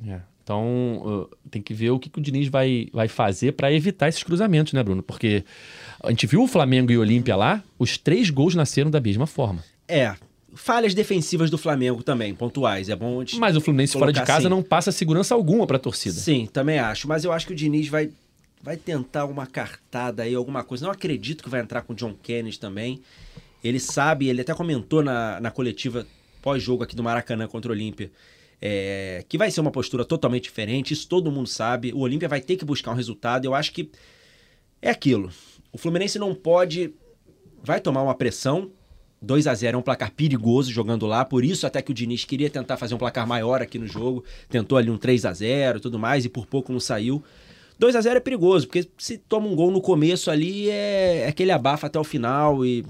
É. 0.07 0.21
Então, 0.43 1.03
uh, 1.05 1.37
tem 1.51 1.63
que 1.63 1.73
ver 1.73 1.91
o 1.91 2.01
que, 2.01 2.11
que 2.11 2.19
o 2.19 2.23
Diniz 2.23 2.49
vai, 2.49 2.89
vai 2.93 3.07
fazer 3.07 3.53
para 3.53 3.73
evitar 3.73 4.09
esses 4.09 4.25
cruzamentos, 4.25 4.73
né, 4.73 4.83
Bruno? 4.83 5.03
Porque 5.03 5.45
a 6.03 6.11
gente 6.11 6.27
viu 6.27 6.43
o 6.43 6.49
Flamengo 6.49 6.91
e 6.91 6.99
o 6.99 7.01
Olímpia 7.01 7.37
lá, 7.37 7.63
os 7.79 7.97
três 7.97 8.29
gols 8.29 8.55
nasceram 8.57 8.91
da 8.91 9.01
mesma 9.01 9.27
forma. 9.27 9.63
É. 9.87 10.17
Falhas 10.55 10.95
defensivas 10.95 11.49
do 11.51 11.57
Flamengo 11.57 12.03
também, 12.03 12.35
pontuais. 12.35 12.89
É 12.89 12.97
bom 12.97 13.25
Mas 13.39 13.57
o 13.57 13.61
Fluminense 13.61 13.95
fora 13.95 14.13
de 14.13 14.21
casa 14.21 14.41
assim. 14.41 14.49
não 14.49 14.63
passa 14.63 14.93
segurança 14.93 15.35
alguma 15.35 15.67
para 15.67 15.77
a 15.77 15.81
torcida. 15.81 16.15
Sim, 16.15 16.47
também 16.53 16.79
acho. 16.79 17.09
Mas 17.09 17.25
eu 17.25 17.33
acho 17.33 17.47
que 17.47 17.53
o 17.53 17.57
Diniz 17.57 17.89
vai, 17.89 18.11
vai 18.63 18.77
tentar 18.77 19.25
uma 19.25 19.47
cartada 19.47 20.23
aí, 20.25 20.35
alguma 20.35 20.63
coisa. 20.63 20.85
Não 20.85 20.93
acredito 20.93 21.43
que 21.43 21.49
vai 21.49 21.61
entrar 21.61 21.83
com 21.83 21.93
o 21.95 21.97
John 21.97 22.15
Kennedy 22.23 22.59
também. 22.59 23.01
Ele 23.65 23.81
sabe, 23.81 24.29
ele 24.29 24.43
até 24.43 24.53
comentou 24.55 25.03
na, 25.03 25.41
na 25.41 25.51
coletiva 25.51 26.07
pós-jogo 26.43 26.83
aqui 26.83 26.95
do 26.97 27.03
Maracanã 27.03 27.47
contra 27.47 27.71
o 27.71 27.75
Olímpia. 27.75 28.11
é, 28.61 29.25
que 29.29 29.39
vai 29.39 29.51
ser 29.51 29.61
uma 29.61 29.71
postura 29.73 30.05
totalmente 30.05 30.45
diferente, 30.45 30.93
isso 30.93 31.09
todo 31.09 31.33
mundo 31.33 31.49
sabe. 31.49 31.93
O 31.93 31.99
Olímpia 32.01 32.29
vai 32.29 32.41
ter 32.41 32.57
que 32.57 32.65
buscar 32.65 32.93
um 32.93 32.95
resultado. 32.95 33.45
Eu 33.45 33.55
acho 33.55 33.73
que 33.73 33.91
é 34.81 34.91
aquilo. 34.91 35.31
O 35.73 35.79
Fluminense 35.79 36.19
não 36.19 36.35
pode. 36.35 36.93
Vai 37.65 37.81
tomar 37.81 38.03
uma 38.03 38.15
pressão. 38.15 38.71
2 39.23 39.47
a 39.47 39.55
0 39.55 39.77
é 39.77 39.79
um 39.79 39.83
placar 39.83 40.11
perigoso 40.13 40.71
jogando 40.73 41.07
lá, 41.07 41.25
por 41.25 41.45
isso 41.45 41.67
até 41.67 41.81
que 41.81 41.93
o 41.93 41.95
Diniz 41.95 42.25
queria 42.25 42.51
tentar 42.51 42.77
fazer 42.77 42.95
um 42.95 42.99
placar 42.99 43.27
maior 43.27 43.63
aqui 43.63 43.79
no 43.79 43.87
jogo, 43.87 44.25
tentou 44.49 44.77
ali 44.77 44.91
um 44.91 44.99
3 44.99 45.25
a 45.25 45.33
0 45.33 45.79
e 45.79 45.81
tudo 45.81 45.99
mais, 45.99 46.25
e 46.25 46.29
por 46.29 46.45
pouco 46.47 46.73
não 46.73 46.81
saiu. 46.81 47.23
2 47.79 47.97
a 47.97 48.01
0 48.01 48.17
é 48.17 48.21
perigoso, 48.21 48.67
porque 48.67 48.87
se 48.99 49.19
toma 49.19 49.47
um 49.47 49.55
gol 49.57 49.71
no 49.71 49.81
começo 49.81 50.31
ali, 50.31 50.69
é, 50.69 51.23
é 51.25 51.29
aquele 51.29 51.51
abafa 51.53 51.87
até 51.87 51.99
o 51.99 52.05
final 52.05 52.65
e 52.67 52.85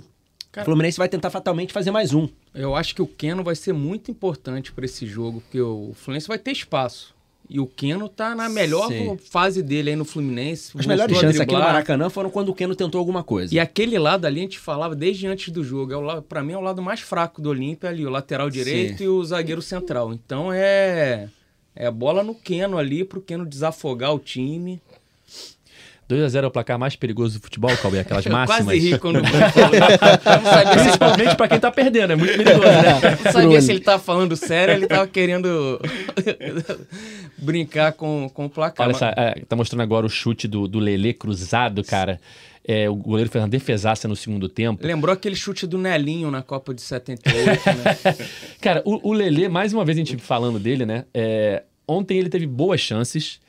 Cara- 0.50 0.62
o 0.62 0.64
Fluminense 0.66 0.98
vai 0.98 1.08
tentar 1.08 1.30
fatalmente 1.30 1.72
fazer 1.72 1.90
mais 1.90 2.12
um. 2.12 2.28
Eu 2.54 2.74
acho 2.76 2.94
que 2.94 3.00
o 3.00 3.06
Keno 3.06 3.42
vai 3.42 3.54
ser 3.54 3.72
muito 3.72 4.10
importante 4.10 4.72
para 4.72 4.84
esse 4.84 5.06
jogo, 5.06 5.40
porque 5.40 5.60
o 5.60 5.92
Fluminense 5.94 6.28
vai 6.28 6.38
ter 6.38 6.50
espaço. 6.52 7.14
E 7.52 7.60
o 7.60 7.66
Keno 7.66 8.08
tá 8.08 8.34
na 8.34 8.48
melhor 8.48 8.88
Sim. 8.88 9.18
fase 9.18 9.62
dele 9.62 9.90
aí 9.90 9.96
no 9.96 10.06
Fluminense. 10.06 10.72
As 10.74 10.86
melhores 10.86 11.18
chances 11.18 11.38
aqui 11.38 11.52
no. 11.52 11.60
Maracanã 11.60 12.08
foram 12.08 12.30
quando 12.30 12.48
o 12.48 12.54
Keno 12.54 12.74
tentou 12.74 12.98
alguma 12.98 13.22
coisa. 13.22 13.54
E 13.54 13.60
aquele 13.60 13.98
lado 13.98 14.24
ali 14.24 14.40
a 14.40 14.42
gente 14.44 14.58
falava 14.58 14.96
desde 14.96 15.26
antes 15.26 15.52
do 15.52 15.62
jogo. 15.62 15.92
É 15.92 15.96
o 15.96 16.00
lado, 16.00 16.22
para 16.22 16.42
mim 16.42 16.54
é 16.54 16.56
o 16.56 16.62
lado 16.62 16.80
mais 16.80 17.00
fraco 17.00 17.42
do 17.42 17.50
Olímpia 17.50 17.90
ali, 17.90 18.06
o 18.06 18.10
lateral 18.10 18.48
direito 18.48 18.98
Sim. 18.98 19.04
e 19.04 19.08
o 19.08 19.22
zagueiro 19.22 19.60
central. 19.60 20.14
Então 20.14 20.50
é 20.50 21.28
é 21.76 21.90
bola 21.90 22.22
no 22.22 22.34
Keno 22.34 22.78
ali 22.78 23.04
pro 23.04 23.20
Keno 23.20 23.44
desafogar 23.44 24.14
o 24.14 24.18
time. 24.18 24.80
2x0 26.12 26.44
é 26.44 26.46
o 26.46 26.50
placar 26.50 26.78
mais 26.78 26.94
perigoso 26.96 27.38
do 27.38 27.42
futebol, 27.42 27.76
Cauê, 27.76 28.00
aquelas 28.00 28.24
Eu 28.26 28.32
máximas. 28.32 28.64
quase 28.64 28.78
ri 28.78 28.98
quando 28.98 29.16
o 29.18 29.22
Bruno 29.22 29.48
falou. 29.50 29.74
Eu 29.74 30.42
não 30.42 30.50
sabia, 30.50 30.72
se, 30.78 30.82
Principalmente 30.84 31.36
pra 31.36 31.48
quem 31.48 31.60
tá 31.60 31.70
perdendo, 31.72 32.12
é 32.12 32.16
muito 32.16 32.32
perigoso, 32.36 32.62
né? 32.62 33.00
eu 33.20 33.24
não 33.24 33.32
sabia 33.32 33.60
se 33.60 33.70
ele 33.72 33.80
tava 33.80 34.02
falando 34.02 34.36
sério 34.36 34.74
ele 34.74 34.86
tava 34.86 35.06
querendo 35.06 35.80
brincar 37.38 37.92
com, 37.92 38.30
com 38.32 38.46
o 38.46 38.50
placar. 38.50 38.86
Olha, 38.86 38.92
Mas- 38.98 39.02
essa, 39.02 39.20
é, 39.20 39.42
tá 39.48 39.56
mostrando 39.56 39.80
agora 39.82 40.06
o 40.06 40.08
chute 40.08 40.46
do, 40.46 40.66
do 40.68 40.78
Lelê 40.78 41.12
cruzado, 41.12 41.82
cara. 41.84 42.20
É, 42.64 42.88
o 42.88 42.94
goleiro 42.94 43.28
fez 43.28 43.42
uma 43.42 43.48
defesaça 43.48 44.06
no 44.06 44.14
segundo 44.14 44.48
tempo. 44.48 44.86
Lembrou 44.86 45.12
aquele 45.12 45.34
chute 45.34 45.66
do 45.66 45.76
Nelinho 45.76 46.30
na 46.30 46.42
Copa 46.42 46.72
de 46.72 46.80
78, 46.80 47.66
né? 47.66 48.16
Cara, 48.60 48.82
o, 48.84 49.10
o 49.10 49.12
Lelê, 49.12 49.48
mais 49.48 49.72
uma 49.72 49.84
vez 49.84 49.98
a 49.98 50.00
gente 50.00 50.16
falando 50.16 50.60
dele, 50.60 50.86
né? 50.86 51.04
é, 51.12 51.64
ontem 51.88 52.18
ele 52.18 52.28
teve 52.28 52.46
boas 52.46 52.80
chances, 52.80 53.40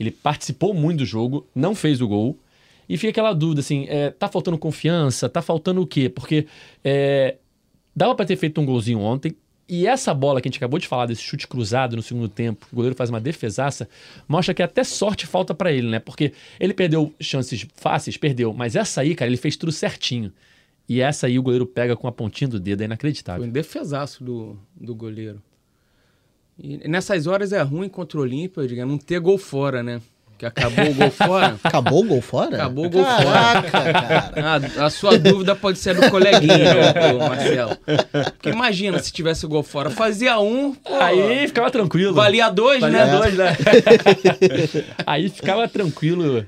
ele 0.00 0.10
participou 0.10 0.72
muito 0.72 1.00
do 1.00 1.04
jogo, 1.04 1.46
não 1.54 1.74
fez 1.74 2.00
o 2.00 2.08
gol. 2.08 2.38
E 2.88 2.96
fica 2.96 3.10
aquela 3.10 3.34
dúvida, 3.34 3.60
assim, 3.60 3.86
é, 3.88 4.10
tá 4.10 4.26
faltando 4.26 4.58
confiança? 4.58 5.28
Tá 5.28 5.42
faltando 5.42 5.82
o 5.82 5.86
quê? 5.86 6.08
Porque 6.08 6.46
é, 6.82 7.36
dava 7.94 8.14
pra 8.14 8.24
ter 8.24 8.34
feito 8.34 8.60
um 8.60 8.64
golzinho 8.64 8.98
ontem. 8.98 9.36
E 9.68 9.86
essa 9.86 10.12
bola 10.12 10.40
que 10.40 10.48
a 10.48 10.50
gente 10.50 10.56
acabou 10.56 10.80
de 10.80 10.88
falar, 10.88 11.06
desse 11.06 11.22
chute 11.22 11.46
cruzado 11.46 11.94
no 11.94 12.02
segundo 12.02 12.28
tempo, 12.28 12.66
o 12.72 12.74
goleiro 12.74 12.96
faz 12.96 13.08
uma 13.08 13.20
defesaça, 13.20 13.88
mostra 14.26 14.52
que 14.52 14.62
até 14.64 14.82
sorte 14.82 15.26
falta 15.26 15.54
pra 15.54 15.70
ele, 15.70 15.86
né? 15.86 16.00
Porque 16.00 16.32
ele 16.58 16.74
perdeu 16.74 17.14
chances 17.20 17.64
fáceis, 17.76 18.16
perdeu. 18.16 18.52
Mas 18.52 18.74
essa 18.74 19.02
aí, 19.02 19.14
cara, 19.14 19.30
ele 19.30 19.36
fez 19.36 19.56
tudo 19.56 19.70
certinho. 19.70 20.32
E 20.88 21.00
essa 21.00 21.28
aí 21.28 21.38
o 21.38 21.42
goleiro 21.42 21.66
pega 21.66 21.94
com 21.94 22.08
a 22.08 22.12
pontinha 22.12 22.48
do 22.48 22.58
dedo, 22.58 22.80
é 22.80 22.86
inacreditável. 22.86 23.42
Foi 23.42 23.48
um 23.48 23.52
defesaço 23.52 24.24
do, 24.24 24.58
do 24.74 24.92
goleiro. 24.92 25.40
E 26.62 26.86
nessas 26.88 27.26
horas 27.26 27.52
é 27.52 27.62
ruim 27.62 27.88
contra 27.88 28.18
o 28.18 28.22
Olímpia, 28.22 28.66
diga, 28.68 28.84
não 28.84 28.98
ter 28.98 29.18
gol 29.18 29.38
fora, 29.38 29.82
né? 29.82 30.00
Que 30.38 30.46
acabou 30.46 30.86
o 30.90 30.94
gol 30.94 31.10
fora. 31.10 31.58
Acabou 31.62 32.00
o 32.02 32.06
gol 32.06 32.22
fora? 32.22 32.56
Acabou 32.56 32.86
o 32.86 32.90
gol 32.90 33.04
Caraca, 33.04 33.70
cara. 33.70 34.32
Ah, 34.80 34.86
a 34.86 34.90
sua 34.90 35.18
dúvida 35.18 35.54
pode 35.54 35.78
ser 35.78 35.94
do 35.94 36.08
coleguinha, 36.10 36.74
ô, 37.14 37.18
Marcelo. 37.28 37.76
Porque 38.32 38.48
imagina 38.48 38.98
se 39.00 39.12
tivesse 39.12 39.44
o 39.44 39.48
gol 39.50 39.62
fora. 39.62 39.90
Fazia 39.90 40.38
um, 40.40 40.74
pô, 40.74 40.94
Aí 40.94 41.46
ficava 41.46 41.70
tranquilo. 41.70 42.14
valia 42.14 42.48
dois, 42.48 42.80
Valia 42.80 43.04
né? 43.06 43.18
dois, 43.18 43.34
né? 43.36 43.56
Aí 45.06 45.28
ficava 45.28 45.68
tranquilo. 45.68 46.46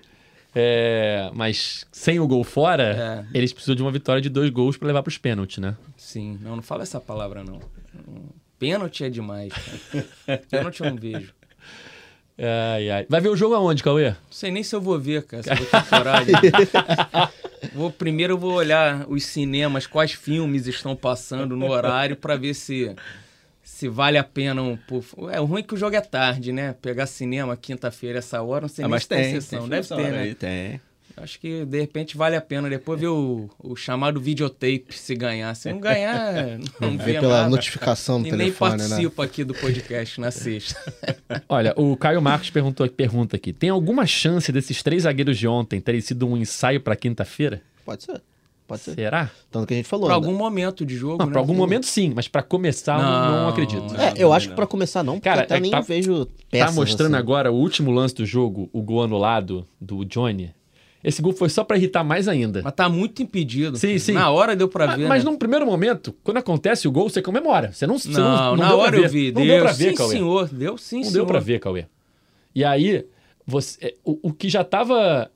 é, 0.55 1.31
mas 1.35 1.85
sem 1.93 2.19
o 2.19 2.27
gol 2.27 2.45
fora, 2.45 3.27
É. 3.33 3.37
eles 3.39 3.53
precisam 3.53 3.75
de 3.75 3.83
uma 3.83 3.91
vitória 3.93 4.23
de 4.23 4.29
dois 4.31 4.49
gols 4.51 4.77
pra 4.79 4.87
levar 4.87 5.03
pros 5.03 5.19
pênaltis, 5.19 5.59
né? 5.59 5.77
Sim, 5.99 6.39
não, 6.43 6.57
não 6.57 6.63
fala 6.63 6.83
essa 6.83 6.99
palavra, 7.01 7.43
não. 7.45 7.59
Pênalti 8.63 9.05
é 9.05 9.11
demais. 9.11 9.53
cara. 9.53 10.39
Pênalti 10.51 10.81
eu 10.83 10.91
não 10.91 10.97
vejo. 10.97 11.35
Ai, 12.39 12.91
ai. 12.91 13.07
Vai 13.09 13.21
ver 13.21 13.29
o 13.29 13.37
jogo 13.37 13.55
aonde, 13.55 13.83
Cauê? 13.83 14.11
Não 14.11 14.17
sei 14.31 14.51
nem 14.51 14.63
se 14.63 14.75
eu 14.75 14.81
vou 14.81 14.99
ver, 14.99 15.25
cara, 15.25 15.43
se 15.43 15.51
eu 15.51 15.57
vou 15.57 15.67
ter 15.67 15.85
coragem. 15.91 16.35
vou, 17.75 17.91
primeiro 17.91 18.35
eu 18.35 18.39
vou 18.39 18.53
olhar 18.55 19.05
os 19.09 19.25
cinemas, 19.25 19.87
quais 19.87 20.13
filmes 20.13 20.67
estão 20.67 20.97
passando 20.97 21.57
no 21.57 21.69
horário 21.69 22.17
pra 22.17 22.37
ver 22.37 22.55
se 22.55 22.95
se 23.65 23.89
vale 23.89 24.17
a 24.19 24.25
pena 24.25 24.63
um 24.63 24.77
pô, 24.77 25.03
É 25.31 25.39
ruim 25.39 25.63
que 25.63 25.75
o 25.75 25.77
jogo 25.77 25.95
é 25.97 26.01
tarde, 26.01 26.53
né? 26.53 26.75
Pegar 26.81 27.07
cinema 27.07 27.57
quinta-feira 27.57 28.19
essa 28.19 28.41
hora, 28.43 28.63
não 28.63 28.69
sei 28.69 28.85
Ah, 28.85 28.89
nem 28.89 28.93
mas 28.95 29.03
se 29.03 29.09
tem, 29.09 29.23
tem, 29.23 29.41
sessão. 29.41 29.61
tem 29.61 29.69
Deve 29.71 29.89
ter, 29.89 30.13
né? 30.13 30.21
aí, 30.23 30.35
Tem. 30.35 30.81
Acho 31.23 31.39
que 31.39 31.65
de 31.65 31.81
repente 31.81 32.17
vale 32.17 32.35
a 32.35 32.41
pena 32.41 32.69
depois 32.69 33.01
ver 33.01 33.07
o, 33.07 33.49
o 33.63 33.77
chamado 33.77 34.21
videotape 34.21 34.87
se 34.91 35.15
ganhar. 35.15 35.55
Se 35.55 35.73
não 35.73 35.79
ganhar, 35.79 36.59
não 36.81 36.99
Vê 36.99 37.15
pela 37.15 37.39
nada. 37.39 37.49
notificação 37.49 38.19
no 38.19 38.27
E 38.27 38.31
nem 38.31 38.39
telefone, 38.41 38.73
né? 38.73 38.89
participo 38.89 39.23
aqui 39.23 39.45
do 39.45 39.55
podcast 39.55 40.21
na 40.21 40.33
sexta. 40.33 40.75
Olha, 41.49 41.73
o 41.77 41.97
Caio 41.97 42.21
Marcos 42.21 42.51
perguntou, 42.51 42.89
pergunta 42.89 43.37
aqui: 43.37 43.53
tem 43.53 43.71
alguma 43.71 44.05
chance 44.05 44.51
desses 44.51 44.83
três 44.83 45.05
zagueiros 45.05 45.39
de 45.39 45.47
ontem 45.47 45.81
terem 45.81 46.01
sido 46.01 46.27
um 46.27 46.37
ensaio 46.37 46.81
pra 46.81 46.97
quinta-feira? 46.97 47.63
Pode 47.85 48.03
ser. 48.03 48.21
Pode 48.67 48.81
ser. 48.83 48.95
Será? 48.95 49.31
Tanto 49.51 49.67
que 49.67 49.75
a 49.75 49.77
gente 49.77 49.89
falou. 49.89 50.07
Por 50.07 50.11
né? 50.11 50.15
algum 50.15 50.35
momento 50.35 50.85
de 50.85 50.97
jogo, 50.97 51.19
Não, 51.19 51.27
né? 51.27 51.33
pra 51.33 51.41
algum 51.41 51.55
momento 51.55 51.85
sim, 51.87 52.13
mas 52.15 52.27
pra 52.27 52.43
começar 52.43 52.99
não, 52.99 53.43
não 53.43 53.49
acredito. 53.49 53.95
é. 53.97 54.09
É, 54.09 54.15
eu 54.17 54.33
acho 54.33 54.47
não. 54.47 54.55
que 54.55 54.57
pra 54.57 54.67
começar 54.67 55.03
não, 55.05 55.15
porque 55.15 55.29
Cara, 55.29 55.43
até 55.43 55.57
é 55.57 55.61
nem 55.61 55.71
tá- 55.71 55.81
vejo 55.81 56.27
peças 56.51 56.69
Tá 56.71 56.73
mostrando 56.73 57.15
assim. 57.15 57.23
agora 57.23 57.53
o 57.53 57.55
último 57.57 57.91
lance 57.93 58.15
do 58.15 58.25
jogo, 58.27 58.69
o 58.73 58.83
gol 58.83 59.03
anulado 59.05 59.65
do 59.81 60.05
Johnny. 60.05 60.53
Esse 61.05 61.21
gol 61.21 61.33
foi 61.33 61.49
só 61.49 61.65
pra 61.65 61.77
irritar 61.77 62.05
mais 62.05 62.29
ainda. 62.29 62.61
Mas 62.63 62.73
tá 62.75 62.89
muito 62.89 63.23
impedido. 63.23 63.77
Sim, 63.77 63.99
sim. 63.99 64.13
Na 64.13 64.31
hora 64.31 64.55
deu 64.55 64.69
pra 64.69 64.87
Ma- 64.87 64.97
ver. 64.97 65.09
Mas 65.09 65.25
né? 65.25 65.31
num 65.31 65.37
primeiro 65.37 65.67
momento, 65.67 66.15
quando 66.23 66.37
acontece 66.37 66.87
o 66.87 66.93
gol, 66.93 67.09
você 67.11 67.21
comemora. 67.21 67.73
Você 67.73 67.87
não, 67.87 67.99
você 67.99 68.09
Não, 68.11 68.21
não, 68.21 68.57
não 68.57 68.57
na 68.57 68.75
hora 68.77 68.97
eu 68.97 69.09
vi. 69.09 69.33
Não 69.33 69.43
deu, 69.43 69.55
deu 69.57 69.63
pra 69.65 69.73
ver, 69.73 69.91
sim, 69.91 69.95
Cauê. 69.97 70.11
senhor. 70.11 70.49
Deu 70.49 70.79
sim, 70.79 70.97
Não 70.99 71.03
senhor. 71.05 71.15
deu 71.15 71.27
pra 71.27 71.41
ver, 71.41 71.59
Cauê. 71.59 71.87
E 72.55 72.65
aí, 72.65 73.05
você, 73.47 73.79
é, 73.87 73.95
o, 74.05 74.29
o 74.29 74.33
que 74.33 74.49
já 74.49 74.63
tava 74.63 75.29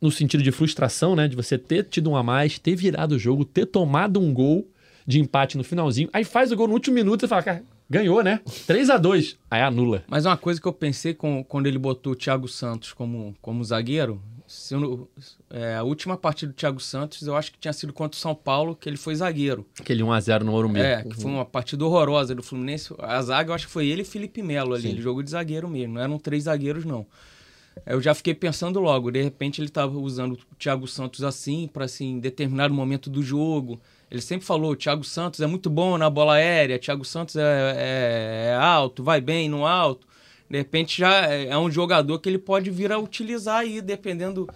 no 0.00 0.10
sentido 0.10 0.42
de 0.42 0.50
frustração, 0.52 1.16
né? 1.16 1.28
De 1.28 1.36
você 1.36 1.56
ter 1.56 1.84
tido 1.84 2.10
um 2.10 2.16
a 2.16 2.22
mais, 2.22 2.58
ter 2.58 2.74
virado 2.76 3.12
o 3.14 3.18
jogo, 3.18 3.44
ter 3.44 3.66
tomado 3.66 4.20
um 4.20 4.32
gol 4.34 4.66
de 5.06 5.18
empate 5.18 5.56
no 5.56 5.64
finalzinho. 5.64 6.10
Aí 6.12 6.24
faz 6.24 6.52
o 6.52 6.56
gol 6.56 6.68
no 6.68 6.74
último 6.74 6.94
minuto 6.94 7.24
e 7.24 7.28
fala, 7.28 7.42
cara, 7.42 7.62
ganhou, 7.88 8.22
né? 8.22 8.40
3 8.66 8.90
a 8.90 8.96
2 8.98 9.36
Aí 9.50 9.62
anula. 9.62 10.04
Mas 10.06 10.26
uma 10.26 10.36
coisa 10.36 10.60
que 10.60 10.68
eu 10.68 10.72
pensei 10.72 11.14
com, 11.14 11.42
quando 11.42 11.66
ele 11.66 11.78
botou 11.78 12.12
o 12.12 12.16
Thiago 12.16 12.46
Santos 12.48 12.92
como, 12.92 13.34
como 13.42 13.64
zagueiro, 13.64 14.20
se 14.52 14.74
eu 14.74 14.80
não- 14.80 15.08
é, 15.48 15.76
a 15.76 15.84
última 15.84 16.16
partida 16.16 16.50
do 16.52 16.56
Thiago 16.56 16.80
Santos, 16.80 17.24
eu 17.24 17.36
acho 17.36 17.52
que 17.52 17.58
tinha 17.58 17.72
sido 17.72 17.92
contra 17.92 18.16
o 18.16 18.20
São 18.20 18.34
Paulo, 18.34 18.74
que 18.74 18.88
ele 18.88 18.96
foi 18.96 19.14
zagueiro. 19.14 19.64
Aquele 19.78 20.02
1x0 20.02 20.42
no 20.44 20.52
Ouro 20.52 20.68
É, 20.76 21.02
que 21.04 21.14
foi 21.14 21.30
uma 21.30 21.44
partida 21.44 21.84
horrorosa 21.86 22.34
do 22.34 22.42
Fluminense. 22.42 22.92
A 22.98 23.22
zaga, 23.22 23.50
eu 23.50 23.54
acho 23.54 23.66
que 23.68 23.72
foi 23.72 23.86
ele 23.86 24.02
e 24.02 24.04
Felipe 24.04 24.42
Melo 24.42 24.74
ali. 24.74 24.88
Ele 24.88 25.00
jogou 25.02 25.22
de 25.22 25.30
zagueiro 25.30 25.68
mesmo. 25.68 25.94
Não 25.94 26.02
eram 26.02 26.18
três 26.18 26.44
zagueiros, 26.44 26.84
não. 26.84 27.06
Eu 27.86 28.00
já 28.02 28.12
fiquei 28.12 28.34
pensando 28.34 28.80
logo. 28.80 29.12
De 29.12 29.22
repente, 29.22 29.60
ele 29.60 29.68
estava 29.68 29.96
usando 29.96 30.32
o 30.32 30.54
Thiago 30.58 30.88
Santos 30.88 31.22
assim, 31.22 31.68
para 31.72 31.84
assim, 31.84 32.14
em 32.14 32.18
determinado 32.18 32.74
momento 32.74 33.08
do 33.08 33.22
jogo. 33.22 33.80
Ele 34.10 34.20
sempre 34.20 34.44
falou: 34.44 34.72
o 34.72 34.76
Thiago 34.76 35.04
Santos 35.04 35.40
é 35.40 35.46
muito 35.46 35.70
bom 35.70 35.96
na 35.96 36.10
bola 36.10 36.34
aérea, 36.34 36.76
Thiago 36.80 37.04
Santos 37.04 37.36
é, 37.36 37.40
é- 37.42 38.46
é 38.50 38.54
alto, 38.56 39.04
vai 39.04 39.20
bem 39.20 39.48
no 39.48 39.64
alto. 39.64 40.06
De 40.50 40.58
repente, 40.58 40.98
já 40.98 41.26
é 41.30 41.46
é 41.48 41.56
um 41.58 41.70
jogador 41.70 42.18
que 42.18 42.28
ele 42.28 42.38
pode 42.38 42.70
vir 42.70 42.90
a 42.92 42.98
utilizar 42.98 43.58
aí, 43.60 43.80
dependendo 43.80 44.48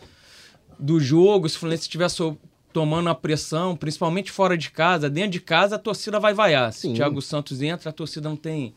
do 0.79 0.99
jogo, 0.99 1.49
se 1.49 1.57
o 1.57 1.61
Fluminense 1.61 1.83
estiver 1.85 2.09
so- 2.09 2.37
tomando 2.73 3.09
a 3.09 3.15
pressão, 3.15 3.77
principalmente 3.77 4.33
fora 4.33 4.59
de 4.59 4.71
casa, 4.73 5.09
dentro 5.09 5.31
de 5.31 5.41
casa 5.41 5.77
a 5.77 5.79
torcida 5.79 6.19
vai 6.19 6.35
vaiar. 6.35 6.73
Se 6.73 6.81
Sim. 6.81 6.93
o 6.93 6.95
Thiago 6.97 7.23
Santos 7.23 7.63
entra, 7.63 7.91
a 7.91 7.93
torcida 7.93 8.29
não 8.29 8.37
tem 8.37 8.75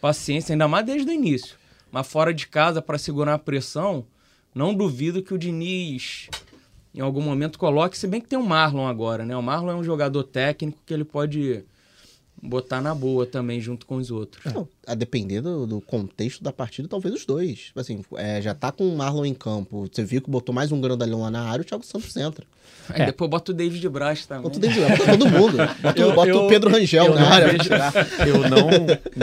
paciência, 0.00 0.52
ainda 0.54 0.68
mais 0.68 0.86
desde 0.86 1.10
o 1.10 1.12
início. 1.12 1.56
Mas 1.90 2.06
fora 2.06 2.32
de 2.32 2.46
casa, 2.46 2.80
para 2.80 2.96
segurar 2.96 3.34
a 3.34 3.38
pressão, 3.38 4.06
não 4.54 4.72
duvido 4.72 5.22
que 5.22 5.34
o 5.34 5.38
Diniz 5.38 6.28
em 6.94 7.00
algum 7.00 7.20
momento 7.20 7.58
coloque, 7.58 7.98
se 7.98 8.06
bem 8.06 8.20
que 8.20 8.28
tem 8.28 8.38
o 8.38 8.44
Marlon 8.44 8.86
agora, 8.86 9.24
né? 9.24 9.36
O 9.36 9.42
Marlon 9.42 9.70
é 9.72 9.74
um 9.74 9.84
jogador 9.84 10.22
técnico 10.24 10.78
que 10.86 10.92
ele 10.94 11.04
pode 11.04 11.64
botar 12.42 12.80
na 12.80 12.94
boa 12.94 13.26
também 13.26 13.60
junto 13.60 13.84
com 13.86 13.96
os 13.96 14.10
outros. 14.10 14.52
Não, 14.52 14.66
a 14.86 14.94
depender 14.94 15.40
do, 15.40 15.66
do 15.66 15.80
contexto 15.80 16.42
da 16.42 16.52
partida, 16.52 16.88
talvez 16.88 17.14
os 17.14 17.24
dois. 17.26 17.70
Assim, 17.76 18.02
é, 18.16 18.40
já 18.40 18.54
tá 18.54 18.72
com 18.72 18.88
o 18.88 18.96
Marlon 18.96 19.24
em 19.26 19.34
campo. 19.34 19.88
Você 19.92 20.04
viu 20.04 20.22
que 20.22 20.30
botou 20.30 20.54
mais 20.54 20.72
um 20.72 20.80
grandalhão 20.80 21.20
lá 21.22 21.30
na 21.30 21.42
área, 21.42 21.62
o 21.62 21.64
Thiago 21.64 21.84
Santos 21.84 22.16
entra. 22.16 22.46
Aí 22.88 23.02
É. 23.02 23.06
depois 23.06 23.30
bota 23.30 23.52
o 23.52 23.54
David 23.54 23.88
Braz 23.88 24.26
também. 24.26 24.42
Bota 24.44 24.56
o 24.58 24.60
David, 24.60 24.80
bota 24.80 25.04
todo 25.18 25.28
mundo. 25.28 25.56
Bota, 25.82 26.00
Eu- 26.00 26.14
bota 26.14 26.30
eu- 26.30 26.44
o 26.44 26.48
Pedro 26.48 26.70
Rangel 26.70 27.04
eu 27.06 27.14
na 27.14 27.28
área. 27.28 27.48
vejo- 27.52 27.70
eu 28.26 28.48
não, 28.48 28.68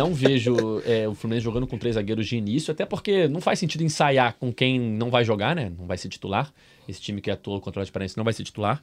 não 0.09 0.13
vejo 0.13 0.81
é, 0.85 1.07
o 1.07 1.13
Fluminense 1.15 1.43
jogando 1.43 1.65
com 1.67 1.77
três 1.77 1.95
zagueiros 1.95 2.27
de 2.27 2.37
início, 2.37 2.71
até 2.71 2.85
porque 2.85 3.27
não 3.27 3.41
faz 3.41 3.59
sentido 3.59 3.83
ensaiar 3.83 4.35
com 4.39 4.53
quem 4.53 4.79
não 4.79 5.09
vai 5.09 5.23
jogar, 5.25 5.55
né? 5.55 5.71
Não 5.77 5.85
vai 5.85 5.97
ser 5.97 6.07
titular. 6.09 6.53
Esse 6.87 7.01
time 7.01 7.19
que 7.19 7.29
atua 7.29 7.59
contra 7.59 7.81
o 7.81 7.83
Transparência 7.83 8.13
não 8.17 8.23
vai 8.23 8.31
ser 8.33 8.43
titular. 8.43 8.81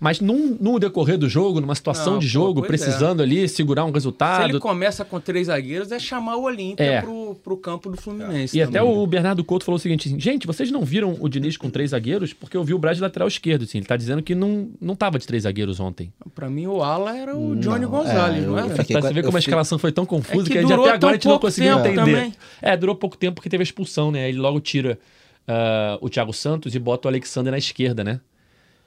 Mas 0.00 0.20
num, 0.20 0.56
no 0.60 0.78
decorrer 0.78 1.16
do 1.16 1.28
jogo, 1.28 1.60
numa 1.60 1.74
situação 1.74 2.14
Não, 2.14 2.18
de 2.18 2.26
pô, 2.26 2.32
jogo, 2.32 2.60
pois 2.60 2.64
é. 2.64 2.68
precisando 2.68 3.22
ali 3.22 3.48
segurar 3.48 3.84
um 3.84 3.88
Se 3.88 3.94
resultado. 3.94 4.48
ele 4.50 4.58
começa 4.58 5.04
com 5.04 5.20
três 5.20 5.46
zagueiros, 5.46 5.90
é 5.92 5.98
chamar 5.98 6.36
o 6.36 6.42
Olímpia 6.42 6.84
É. 6.84 7.00
pro, 7.00 7.34
pro 7.42 7.56
campo 7.56 7.90
do 7.90 7.96
Fluminense. 7.96 8.56
E 8.56 8.62
até 8.62 8.78
também. 8.80 8.96
o 8.96 9.06
Bernardo 9.06 9.42
Couto 9.44 9.64
falou 9.64 9.76
o 9.76 9.80
seguinte: 9.80 10.08
assim, 10.08 10.18
gente, 10.20 10.46
vocês 10.46 10.70
não 10.70 10.82
viram 10.82 11.16
o 11.20 11.28
Diniz 11.28 11.56
com 11.56 11.70
três 11.70 11.90
zagueiros? 11.90 12.32
Porque 12.32 12.56
eu 12.56 12.64
vi 12.64 12.74
o 12.74 12.78
Braz 12.78 12.96
de 12.96 13.02
lateral 13.02 13.28
esquerdo. 13.28 13.62
Assim, 13.64 13.78
ele 13.78 13.86
tá 13.86 13.96
dizendo 13.96 14.22
que 14.22 14.34
não, 14.34 14.68
não 14.80 14.94
tava 14.96 15.18
de 15.18 15.26
três 15.26 15.44
zagueiros 15.44 15.80
ontem. 15.80 16.12
Pra 16.34 16.50
mim, 16.50 16.66
o 16.66 16.82
ala 16.82 17.16
era 17.16 17.36
o 17.36 17.54
Johnny 17.56 17.80
Não, 17.84 17.90
Gonzalez, 17.90 18.42
é, 18.42 18.46
não 18.46 18.58
era? 18.58 18.68
Pra 18.68 19.00
você 19.00 19.12
ver 19.12 19.24
como 19.24 19.36
a 19.36 19.40
escalação 19.40 19.78
foi 19.78 19.92
tão 19.92 20.04
confusa 20.04 20.42
É 20.42 20.46
que 20.46 20.52
que, 20.52 20.58
até 20.58 20.74
agora 20.74 20.96
a 21.08 21.12
gente 21.12 21.24
não 21.26 21.32
pouco 21.32 21.46
conseguiu 21.46 21.76
tempo 21.76 21.88
entender. 22.00 22.16
também. 22.16 22.34
É, 22.60 22.76
durou 22.76 22.94
pouco 22.96 23.16
tempo 23.16 23.36
porque 23.36 23.48
teve 23.48 23.62
a 23.62 23.64
expulsão, 23.64 24.10
né? 24.10 24.28
Ele 24.28 24.38
logo 24.38 24.60
tira 24.60 24.98
ah, 25.46 25.98
o 26.00 26.08
Thiago 26.08 26.32
Santos 26.32 26.74
e 26.74 26.78
bota 26.78 27.06
o 27.06 27.10
Alexander 27.10 27.50
na 27.50 27.58
esquerda, 27.58 28.02
né? 28.02 28.20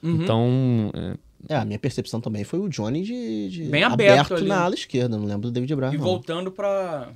Uhum. 0.04 0.22
Então, 0.22 0.92
é, 0.94 1.16
É, 1.50 1.56
a 1.58 1.66
minha 1.66 1.80
percepção 1.80 2.20
também 2.22 2.44
foi 2.44 2.60
o 2.60 2.68
Johnny 2.70 3.02
de, 3.04 3.50
de 3.50 3.64
Bem 3.66 3.84
aberto 3.84 4.36
ali. 4.36 4.48
na 4.48 4.60
ala 4.62 4.76
esquerda. 4.76 5.18
Não 5.18 5.26
lembro 5.26 5.50
do 5.50 5.52
David 5.52 5.76
Braz. 5.76 5.94
E 5.94 5.98
não. 5.98 6.04
voltando 6.04 6.52
pra. 6.52 7.10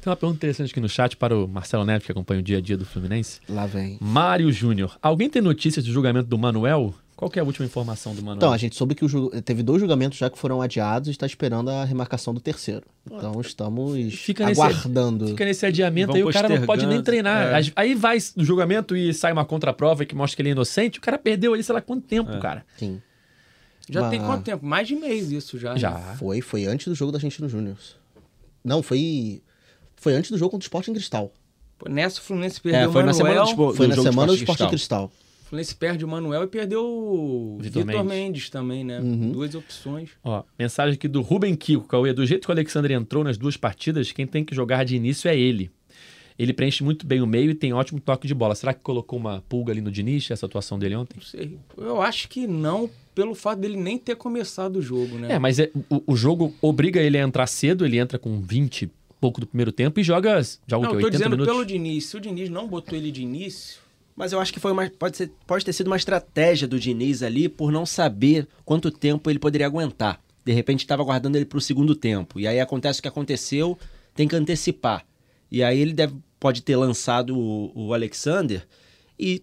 tem 0.00 0.10
uma 0.10 0.16
pergunta 0.16 0.36
interessante 0.38 0.70
aqui 0.70 0.80
no 0.80 0.88
chat 0.88 1.16
para 1.16 1.36
o 1.36 1.46
Marcelo 1.48 1.84
Neves, 1.84 2.06
que 2.06 2.12
acompanha 2.12 2.40
o 2.40 2.42
dia 2.42 2.58
a 2.58 2.60
dia 2.60 2.76
do 2.76 2.84
Fluminense. 2.86 3.40
Lá 3.48 3.66
vem. 3.66 3.98
Mário 4.00 4.50
Júnior. 4.52 4.96
Alguém 5.02 5.28
tem 5.28 5.42
notícias 5.42 5.84
do 5.84 5.92
julgamento 5.92 6.28
do 6.28 6.38
Manuel? 6.38 6.94
Qual 7.18 7.28
que 7.28 7.36
é 7.36 7.42
a 7.42 7.44
última 7.44 7.66
informação 7.66 8.14
do 8.14 8.20
Manuel? 8.22 8.36
Então, 8.36 8.52
a 8.52 8.56
gente 8.56 8.76
soube 8.76 8.94
que 8.94 9.06
ju- 9.08 9.28
teve 9.44 9.60
dois 9.60 9.80
julgamentos 9.80 10.16
já 10.16 10.30
que 10.30 10.38
foram 10.38 10.62
adiados 10.62 11.08
e 11.08 11.10
está 11.10 11.26
esperando 11.26 11.68
a 11.68 11.84
remarcação 11.84 12.32
do 12.32 12.38
terceiro. 12.38 12.84
Então, 13.04 13.40
estamos 13.40 14.14
Fica 14.14 14.46
nesse- 14.46 14.60
aguardando. 14.60 15.26
Fica 15.26 15.44
nesse 15.44 15.66
adiamento 15.66 16.14
aí, 16.14 16.22
o 16.22 16.30
cara 16.30 16.48
não 16.48 16.64
pode 16.64 16.86
nem 16.86 17.02
treinar. 17.02 17.58
É. 17.60 17.72
Aí 17.74 17.96
vai 17.96 18.18
no 18.36 18.44
julgamento 18.44 18.96
e 18.96 19.12
sai 19.12 19.32
uma 19.32 19.44
contraprova 19.44 20.04
que 20.04 20.14
mostra 20.14 20.36
que 20.36 20.42
ele 20.42 20.50
é 20.50 20.52
inocente. 20.52 21.00
O 21.00 21.02
cara 21.02 21.18
perdeu 21.18 21.54
aí, 21.54 21.62
sei 21.64 21.74
lá 21.74 21.80
quanto 21.80 22.06
tempo, 22.06 22.30
É. 22.30 22.38
cara. 22.38 22.64
Sim. 22.78 23.02
Já 23.90 24.02
Mas- 24.02 24.10
tem 24.10 24.20
quanto 24.20 24.44
tempo? 24.44 24.64
Mais 24.64 24.86
de 24.86 24.94
mês 24.94 25.32
isso 25.32 25.58
já. 25.58 25.72
né? 25.72 25.78
Já. 25.80 25.98
Foi, 26.20 26.40
foi 26.40 26.66
antes 26.66 26.86
do 26.86 26.94
jogo 26.94 27.10
da 27.10 27.16
Argentina 27.16 27.48
Júnior. 27.48 27.76
Não, 28.64 28.80
foi. 28.80 29.42
Foi 29.96 30.14
antes 30.14 30.30
do 30.30 30.38
jogo 30.38 30.52
contra 30.52 30.62
o 30.64 30.66
Sporting 30.66 30.92
Cristal. 30.92 31.32
Nessa 31.88 32.20
o 32.20 32.22
Fluminense 32.22 32.60
perdeu 32.60 32.80
É, 32.82 32.86
o 32.86 32.92
foi 32.92 33.02
na 33.02 33.12
semana 33.12 33.34
Manuel. 33.34 33.44
do 33.46 33.50
Sport- 33.50 33.76
Foi 33.76 33.86
do 33.86 33.90
na 33.90 33.96
do 33.96 34.02
semana 34.02 34.26
do 34.28 34.34
Sporting 34.34 34.52
Sporting 34.52 34.70
Cristal. 34.70 35.12
O 35.48 35.50
Fluminense 35.50 35.74
perde 35.74 36.04
o 36.04 36.08
Manuel 36.08 36.42
e 36.44 36.46
perdeu 36.46 36.84
o 36.84 37.56
Vitor 37.58 37.82
Vitor, 37.82 38.04
Mendes. 38.04 38.18
Mendes. 38.18 38.50
também, 38.50 38.84
né? 38.84 39.00
Uhum. 39.00 39.32
Duas 39.32 39.54
opções. 39.54 40.10
Ó, 40.22 40.42
mensagem 40.58 40.92
aqui 40.92 41.08
do 41.08 41.22
Ruben 41.22 41.56
Kiko, 41.56 41.88
Cauê. 41.88 42.12
Do 42.12 42.26
jeito 42.26 42.44
que 42.44 42.50
o 42.50 42.52
Alexander 42.52 42.92
entrou 42.92 43.24
nas 43.24 43.38
duas 43.38 43.56
partidas, 43.56 44.12
quem 44.12 44.26
tem 44.26 44.44
que 44.44 44.54
jogar 44.54 44.84
de 44.84 44.94
início 44.94 45.26
é 45.26 45.34
ele. 45.34 45.70
Ele 46.38 46.52
preenche 46.52 46.84
muito 46.84 47.06
bem 47.06 47.22
o 47.22 47.26
meio 47.26 47.50
e 47.50 47.54
tem 47.54 47.72
ótimo 47.72 47.98
toque 47.98 48.26
de 48.28 48.34
bola. 48.34 48.54
Será 48.54 48.74
que 48.74 48.80
colocou 48.80 49.18
uma 49.18 49.42
pulga 49.48 49.72
ali 49.72 49.80
no 49.80 49.90
Diniz, 49.90 50.30
essa 50.30 50.44
atuação 50.44 50.78
dele 50.78 50.94
ontem? 50.96 51.14
Não 51.16 51.24
sei. 51.24 51.58
Eu 51.78 52.02
acho 52.02 52.28
que 52.28 52.46
não, 52.46 52.90
pelo 53.14 53.34
fato 53.34 53.58
dele 53.58 53.78
nem 53.78 53.96
ter 53.96 54.16
começado 54.16 54.76
o 54.76 54.82
jogo, 54.82 55.16
né? 55.16 55.32
É, 55.32 55.38
mas 55.38 55.58
é- 55.58 55.70
o, 55.88 56.12
o 56.12 56.14
jogo 56.14 56.54
obriga 56.60 57.00
ele 57.00 57.16
a 57.16 57.22
entrar 57.22 57.46
cedo, 57.46 57.86
ele 57.86 57.98
entra 57.98 58.18
com 58.18 58.38
20 58.38 58.82
e 58.82 58.90
pouco 59.18 59.40
do 59.40 59.46
primeiro 59.46 59.72
tempo 59.72 59.98
e 59.98 60.02
joga, 60.04 60.40
joga 60.66 60.86
não, 60.86 60.92
o 60.94 60.96
quê? 60.96 60.96
eu 60.96 61.00
tô 61.00 61.06
80 61.06 61.10
dizendo 61.10 61.30
minutos? 61.30 61.52
pelo 61.54 61.64
Diniz. 61.64 62.04
Se 62.04 62.16
o 62.18 62.20
Diniz 62.20 62.50
não 62.50 62.68
botou 62.68 62.96
ele 62.96 63.10
de 63.10 63.22
início, 63.22 63.80
Mas 64.18 64.32
eu 64.32 64.40
acho 64.40 64.52
que 64.52 64.58
foi 64.58 64.72
uma, 64.72 64.90
pode, 64.90 65.16
ser, 65.16 65.30
pode 65.46 65.64
ter 65.64 65.72
sido 65.72 65.86
uma 65.86 65.96
estratégia 65.96 66.66
do 66.66 66.76
Diniz 66.76 67.22
ali 67.22 67.48
por 67.48 67.70
não 67.70 67.86
saber 67.86 68.48
quanto 68.64 68.90
tempo 68.90 69.30
ele 69.30 69.38
poderia 69.38 69.68
aguentar. 69.68 70.20
De 70.44 70.52
repente 70.52 70.80
estava 70.80 71.00
aguardando 71.02 71.38
ele 71.38 71.44
para 71.44 71.56
o 71.56 71.60
segundo 71.60 71.94
tempo. 71.94 72.40
E 72.40 72.44
aí 72.44 72.58
acontece 72.58 72.98
o 72.98 73.02
que 73.02 73.06
aconteceu, 73.06 73.78
tem 74.16 74.26
que 74.26 74.34
antecipar. 74.34 75.06
E 75.48 75.62
aí 75.62 75.78
ele 75.78 75.92
deve, 75.92 76.16
pode 76.40 76.62
ter 76.62 76.74
lançado 76.74 77.38
o, 77.38 77.70
o 77.72 77.94
Alexander 77.94 78.66
e 79.16 79.40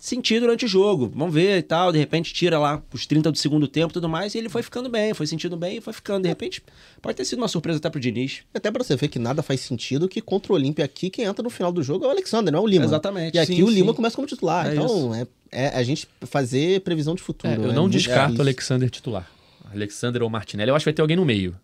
sentir 0.00 0.40
durante 0.40 0.64
o 0.64 0.68
jogo. 0.68 1.10
Vamos 1.14 1.34
ver 1.34 1.58
e 1.58 1.62
tal. 1.62 1.92
De 1.92 1.98
repente 1.98 2.32
tira 2.32 2.58
lá 2.58 2.82
os 2.92 3.06
30 3.06 3.30
do 3.30 3.38
segundo 3.38 3.68
tempo 3.68 3.92
e 3.92 3.94
tudo 3.94 4.08
mais. 4.08 4.34
E 4.34 4.38
ele 4.38 4.48
foi 4.48 4.62
ficando 4.62 4.88
bem, 4.88 5.12
foi 5.14 5.26
sentindo 5.26 5.56
bem 5.56 5.76
e 5.76 5.80
foi 5.80 5.92
ficando. 5.92 6.22
De 6.22 6.28
repente 6.28 6.62
pode 7.00 7.16
ter 7.16 7.24
sido 7.24 7.38
uma 7.38 7.48
surpresa 7.48 7.78
até 7.78 7.90
pro 7.90 8.00
Diniz. 8.00 8.40
Até 8.54 8.70
pra 8.70 8.82
você 8.82 8.96
ver 8.96 9.08
que 9.08 9.18
nada 9.18 9.42
faz 9.42 9.60
sentido 9.60 10.08
que 10.08 10.20
contra 10.20 10.52
o 10.52 10.56
Olímpia 10.56 10.84
aqui, 10.84 11.10
quem 11.10 11.24
entra 11.24 11.42
no 11.42 11.50
final 11.50 11.70
do 11.70 11.82
jogo 11.82 12.04
é 12.04 12.08
o 12.08 12.10
Alexander, 12.10 12.52
não 12.52 12.60
é 12.60 12.62
o 12.62 12.66
Lima. 12.66 12.84
Exatamente. 12.84 13.34
E 13.34 13.38
aqui 13.38 13.56
Sim, 13.56 13.62
o 13.62 13.70
Lima 13.70 13.92
sim. 13.92 13.96
começa 13.96 14.16
como 14.16 14.26
titular. 14.26 14.66
É 14.66 14.74
então, 14.74 15.14
é, 15.14 15.26
é 15.52 15.68
a 15.68 15.82
gente 15.82 16.08
fazer 16.22 16.80
previsão 16.80 17.14
de 17.14 17.22
futuro. 17.22 17.52
É, 17.52 17.56
eu 17.56 17.70
é 17.70 17.74
não 17.74 17.82
muito 17.82 17.92
descarto 17.92 18.38
o. 18.38 18.40
Alexander 18.40 18.88
titular. 18.88 19.30
Alexander 19.72 20.22
ou 20.22 20.30
Martinelli. 20.30 20.70
Eu 20.70 20.74
acho 20.74 20.84
que 20.84 20.90
vai 20.90 20.94
ter 20.94 21.02
alguém 21.02 21.16
no 21.16 21.24
meio. 21.24 21.54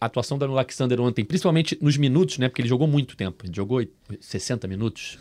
A 0.00 0.06
atuação 0.06 0.36
do 0.36 0.44
Alexander 0.44 1.00
ontem, 1.00 1.24
principalmente 1.24 1.78
nos 1.80 1.96
minutos, 1.96 2.38
né? 2.38 2.48
Porque 2.48 2.62
ele 2.62 2.68
jogou 2.68 2.86
muito 2.86 3.16
tempo. 3.16 3.44
Ele 3.46 3.54
jogou 3.54 3.82
60 4.20 4.66
minutos, 4.68 5.18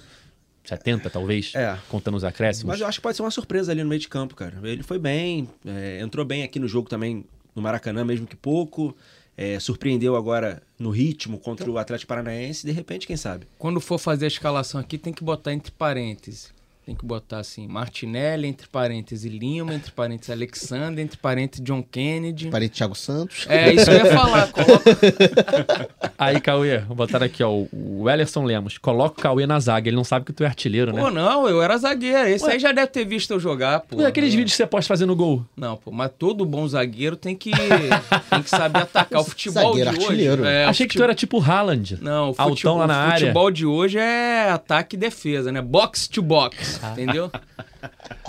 70 0.66 1.10
talvez, 1.10 1.54
É. 1.56 1.78
contando 1.90 2.16
os 2.16 2.24
acréscimos. 2.24 2.68
Mas 2.74 2.82
eu 2.82 2.88
acho 2.88 2.98
que 3.00 3.04
pode 3.04 3.16
ser 3.18 3.24
uma 3.24 3.32
surpresa 3.32 3.72
ali 3.72 3.84
no 3.84 3.90
meio 3.90 4.00
de 4.02 4.08
campo, 4.08 4.36
cara. 4.36 4.58
Ele 4.64 4.84
foi 4.84 4.98
bem, 5.00 5.48
é, 5.66 6.00
entrou 6.02 6.26
bem 6.26 6.44
aqui 6.44 6.60
no 6.60 6.68
jogo 6.68 6.90
também, 6.90 7.26
no 7.56 7.62
Maracanã, 7.62 8.04
mesmo 8.04 8.26
que 8.28 8.36
pouco. 8.36 8.96
é, 9.38 9.60
surpreendeu 9.60 10.16
agora 10.16 10.64
no 10.80 10.90
ritmo 10.90 11.38
contra 11.38 11.70
o 11.70 11.78
Atlético 11.78 12.08
Paranaense. 12.08 12.66
De 12.66 12.72
repente, 12.72 13.06
quem 13.06 13.18
sabe? 13.18 13.46
quando 13.58 13.82
for 13.82 13.98
fazer 13.98 14.24
a 14.24 14.28
escalação 14.30 14.80
aqui, 14.80 14.98
tem 14.98 15.12
que 15.12 15.24
botar 15.26 15.52
entre 15.54 15.72
parênteses. 15.74 16.54
Tem 16.86 16.94
que 16.94 17.04
botar 17.04 17.40
assim, 17.40 17.68
Martinelli, 17.68 18.48
entre 18.48 18.68
parênteses, 18.68 19.26
Lima, 19.32 19.74
entre 19.74 19.92
parênteses, 19.92 20.30
Alexander, 20.30 21.04
entre 21.04 21.18
parênteses, 21.18 21.66
John 21.66 21.82
Kennedy. 21.82 22.50
Parei 22.52 22.70
Thiago 22.70 22.94
Santos. 22.94 23.48
É, 23.50 23.74
isso 23.74 23.86
que 23.86 23.92
eu 23.92 24.06
ia 24.06 24.06
falar. 24.06 24.52
Coloca... 24.52 25.90
Aí, 26.16 26.40
Cauê, 26.40 26.78
vou 26.80 26.96
botar 26.96 27.24
aqui, 27.24 27.44
ó, 27.44 27.50
o 27.74 28.08
Ellerson 28.08 28.44
Lemos. 28.44 28.78
Coloca 28.78 29.20
o 29.20 29.24
Cauê 29.24 29.48
na 29.48 29.60
zaga. 29.60 29.90
Ele 29.90 29.96
não 29.96 30.04
sabe 30.04 30.26
que 30.26 30.32
tu 30.32 30.44
é 30.44 30.46
artilheiro, 30.46 30.94
né? 30.94 31.02
Pô, 31.02 31.10
não, 31.10 31.50
eu 31.50 31.60
era 31.60 31.76
zagueiro. 31.76 32.30
Esse 32.30 32.48
aí 32.48 32.60
já 32.60 32.72
deve 32.72 32.88
ter 32.88 33.04
visto 33.04 33.32
eu 33.32 33.40
jogar, 33.40 33.80
pô. 33.80 34.00
E 34.00 34.06
aqueles 34.06 34.32
vídeos 34.36 34.52
que 34.52 34.58
você 34.58 34.68
posta 34.68 34.88
fazendo 34.88 35.16
gol. 35.16 35.44
Não, 35.58 35.78
pô, 35.78 35.92
mas 35.92 36.12
todo 36.20 36.46
bom 36.46 36.68
zagueiro 36.68 37.16
tem 37.16 37.36
que, 37.36 37.50
tem 38.30 38.44
que 38.44 38.50
saber 38.50 38.82
atacar. 38.84 39.22
O 39.22 39.24
futebol 39.26 39.70
Zagueiro, 39.70 39.90
de 39.90 39.98
hoje. 39.98 40.06
artilheiro. 40.06 40.46
É, 40.46 40.66
Achei 40.66 40.88
que 40.88 40.96
tu 40.96 41.04
era 41.04 41.16
tipo 41.16 41.40
Haaland. 41.42 41.98
Não, 42.00 42.26
o 42.26 42.28
Altão 42.28 42.50
futebol, 42.50 42.78
lá 42.78 42.86
na 42.88 42.94
o 42.94 42.98
área. 43.08 43.20
futebol 43.20 43.50
de 43.50 43.66
hoje 43.66 43.98
é 43.98 44.52
ataque 44.52 44.96
e 44.96 45.00
defesa, 45.00 45.52
né? 45.52 45.64
Box 45.64 46.08
to 46.08 46.22
box. 46.22 46.75
Entendeu? 46.92 47.32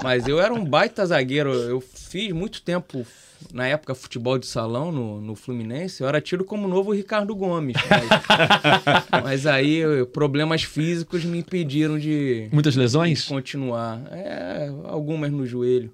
Mas 0.02 0.26
eu 0.26 0.40
era 0.40 0.52
um 0.52 0.64
baita 0.64 1.04
zagueiro. 1.06 1.52
Eu 1.52 1.80
fiz 1.80 2.32
muito 2.32 2.62
tempo, 2.62 3.06
na 3.52 3.66
época, 3.66 3.94
futebol 3.94 4.38
de 4.38 4.46
salão 4.46 4.90
no, 4.92 5.20
no 5.20 5.34
Fluminense. 5.34 6.02
Eu 6.02 6.08
era 6.08 6.20
tido 6.20 6.44
como 6.44 6.66
o 6.66 6.70
novo 6.70 6.92
Ricardo 6.92 7.34
Gomes. 7.34 7.76
Mas, 7.88 9.22
mas 9.22 9.46
aí, 9.46 9.82
problemas 10.12 10.62
físicos 10.62 11.24
me 11.24 11.38
impediram 11.38 11.98
de 11.98 12.48
Muitas 12.52 12.74
de 12.74 12.80
lesões? 12.80 13.24
continuar. 13.24 14.00
É, 14.10 14.70
algumas 14.84 15.30
no 15.30 15.46
joelho. 15.46 15.92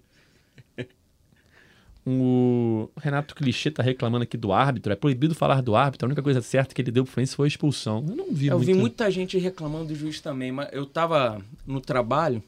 O 2.04 2.90
Renato 2.96 3.34
Clichê 3.34 3.70
tá 3.70 3.82
reclamando 3.82 4.24
aqui 4.24 4.36
do 4.36 4.52
árbitro. 4.52 4.92
É 4.92 4.96
proibido 4.96 5.34
falar 5.34 5.62
do 5.62 5.76
árbitro. 5.76 6.06
A 6.06 6.08
única 6.08 6.22
coisa 6.22 6.42
certa 6.42 6.74
que 6.74 6.82
ele 6.82 6.90
deu 6.90 7.04
pro 7.04 7.12
Fluminense 7.12 7.36
foi 7.36 7.46
a 7.46 7.48
expulsão. 7.48 8.04
Eu 8.08 8.16
não 8.16 8.32
vi 8.32 8.48
Eu 8.48 8.56
muito. 8.56 8.66
vi 8.66 8.74
muita 8.74 9.10
gente 9.10 9.38
reclamando 9.38 9.86
do 9.86 9.94
juiz 9.94 10.20
também, 10.20 10.50
mas 10.50 10.68
eu 10.72 10.84
tava 10.84 11.40
no 11.64 11.80
trabalho 11.80 12.42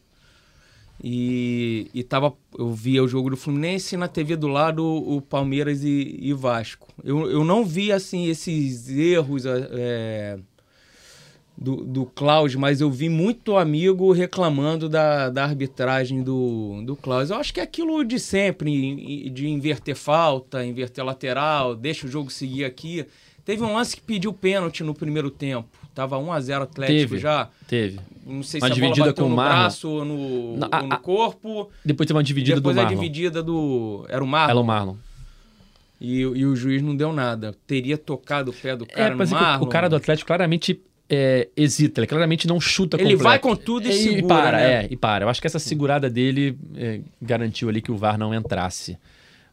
e, 1.03 1.89
e 1.93 2.03
tava, 2.03 2.33
eu 2.59 2.73
via 2.73 3.03
o 3.03 3.09
jogo 3.09 3.31
do 3.31 3.37
Fluminense 3.37 3.95
e 3.95 3.99
na 3.99 4.09
TV 4.09 4.37
do 4.37 4.49
lado 4.49 4.85
o, 4.85 5.21
Palmeiras 5.21 5.85
e, 5.85 6.19
e 6.21 6.33
Vasco. 6.33 6.89
Eu, 7.03 7.31
eu 7.31 7.45
não 7.45 7.65
vi 7.65 7.93
assim 7.93 8.27
esses 8.27 8.89
erros 8.89 9.45
é, 9.47 10.39
do, 11.57 11.77
do 11.85 12.05
Klaus, 12.07 12.55
mas 12.57 12.81
eu 12.81 12.91
vi 12.91 13.09
muito 13.09 13.57
amigo 13.57 14.11
reclamando 14.13 14.89
da, 14.89 15.31
da 15.31 15.45
arbitragem 15.45 16.23
do, 16.23 16.83
do 16.85 16.97
Klaus. 16.97 17.31
Eu 17.31 17.37
acho 17.37 17.55
que 17.55 17.61
é 17.61 17.63
aquilo 17.63 18.05
de 18.05 18.19
sempre, 18.19 19.31
de 19.31 19.49
inverter 19.49 19.95
falta, 19.97 20.65
inverter 20.65 21.05
lateral, 21.05 21.77
deixa 21.77 22.07
o 22.07 22.11
jogo 22.11 22.31
seguir 22.31 22.65
aqui. 22.65 23.07
Teve 23.45 23.63
um 23.63 23.75
lance 23.75 23.95
que 23.95 24.03
pediu 24.03 24.33
pênalti 24.33 24.83
no 24.83 24.95
primeiro 24.95 25.31
tempo. 25.31 25.69
Tava 25.95 26.19
1 26.19 26.33
a 26.33 26.41
0 26.41 26.65
Atlético 26.65 27.11
Teve. 27.11 27.19
já. 27.19 27.49
Teve. 27.69 28.01
Não 28.27 28.43
sei 28.43 28.59
Uma 28.61 28.67
se 28.67 28.73
a 28.73 28.75
dividida 28.75 29.13
com 29.13 29.23
o 29.25 29.29
no 29.29 29.37
Marlon. 29.37 29.53
braço 29.61 29.89
ou 29.89 30.05
no, 30.05 30.57
Não, 30.57 30.67
ou 30.69 30.75
a- 30.75 30.83
no 30.83 30.93
a- 30.95 30.97
corpo. 30.97 31.71
Depois 31.85 32.07
teve 32.07 32.17
uma 32.17 32.25
dividida 32.25 32.57
Depois 32.57 32.75
do 32.75 32.81
a 32.81 32.83
Marlon. 32.85 32.99
dividida 33.01 33.43
do... 33.43 34.05
Era 34.09 34.25
o 34.25 34.27
Marlon. 34.27 34.51
Ela 34.51 34.61
o 34.61 34.65
Marlon. 34.65 34.97
E, 36.01 36.21
e 36.21 36.45
o 36.47 36.57
juiz 36.57 36.83
não 36.83 36.97
deu 36.97 37.13
nada. 37.13 37.55
Teria 37.67 37.97
tocado 37.97 38.51
o 38.51 38.55
pé 38.55 38.75
do 38.75 38.85
É, 38.85 38.89
cara 38.89 39.15
no 39.15 39.23
é 39.23 39.27
que 39.27 39.33
Marlon. 39.33 39.65
o 39.65 39.69
cara 39.69 39.89
do 39.89 39.95
Atlético 39.97 40.27
claramente 40.27 40.81
é, 41.09 41.49
hesita. 41.57 42.01
Ele 42.01 42.07
claramente 42.07 42.47
não 42.47 42.61
chuta 42.61 42.97
Ele 42.97 43.03
completo. 43.17 43.23
vai 43.25 43.39
com 43.39 43.55
tudo 43.57 43.89
e 43.89 43.93
segura, 43.93 44.27
para, 44.35 44.57
né? 44.59 44.73
é, 44.85 44.89
e 44.91 44.97
para. 44.97 45.25
Eu 45.25 45.29
acho 45.29 45.41
que 45.41 45.47
essa 45.47 45.59
segurada 45.59 46.09
dele 46.11 46.59
é, 46.77 47.01
garantiu 47.21 47.69
ali 47.69 47.81
que 47.83 47.93
o 47.93 47.97
VAR 47.97 48.19
não 48.19 48.35
entrasse. 48.35 48.99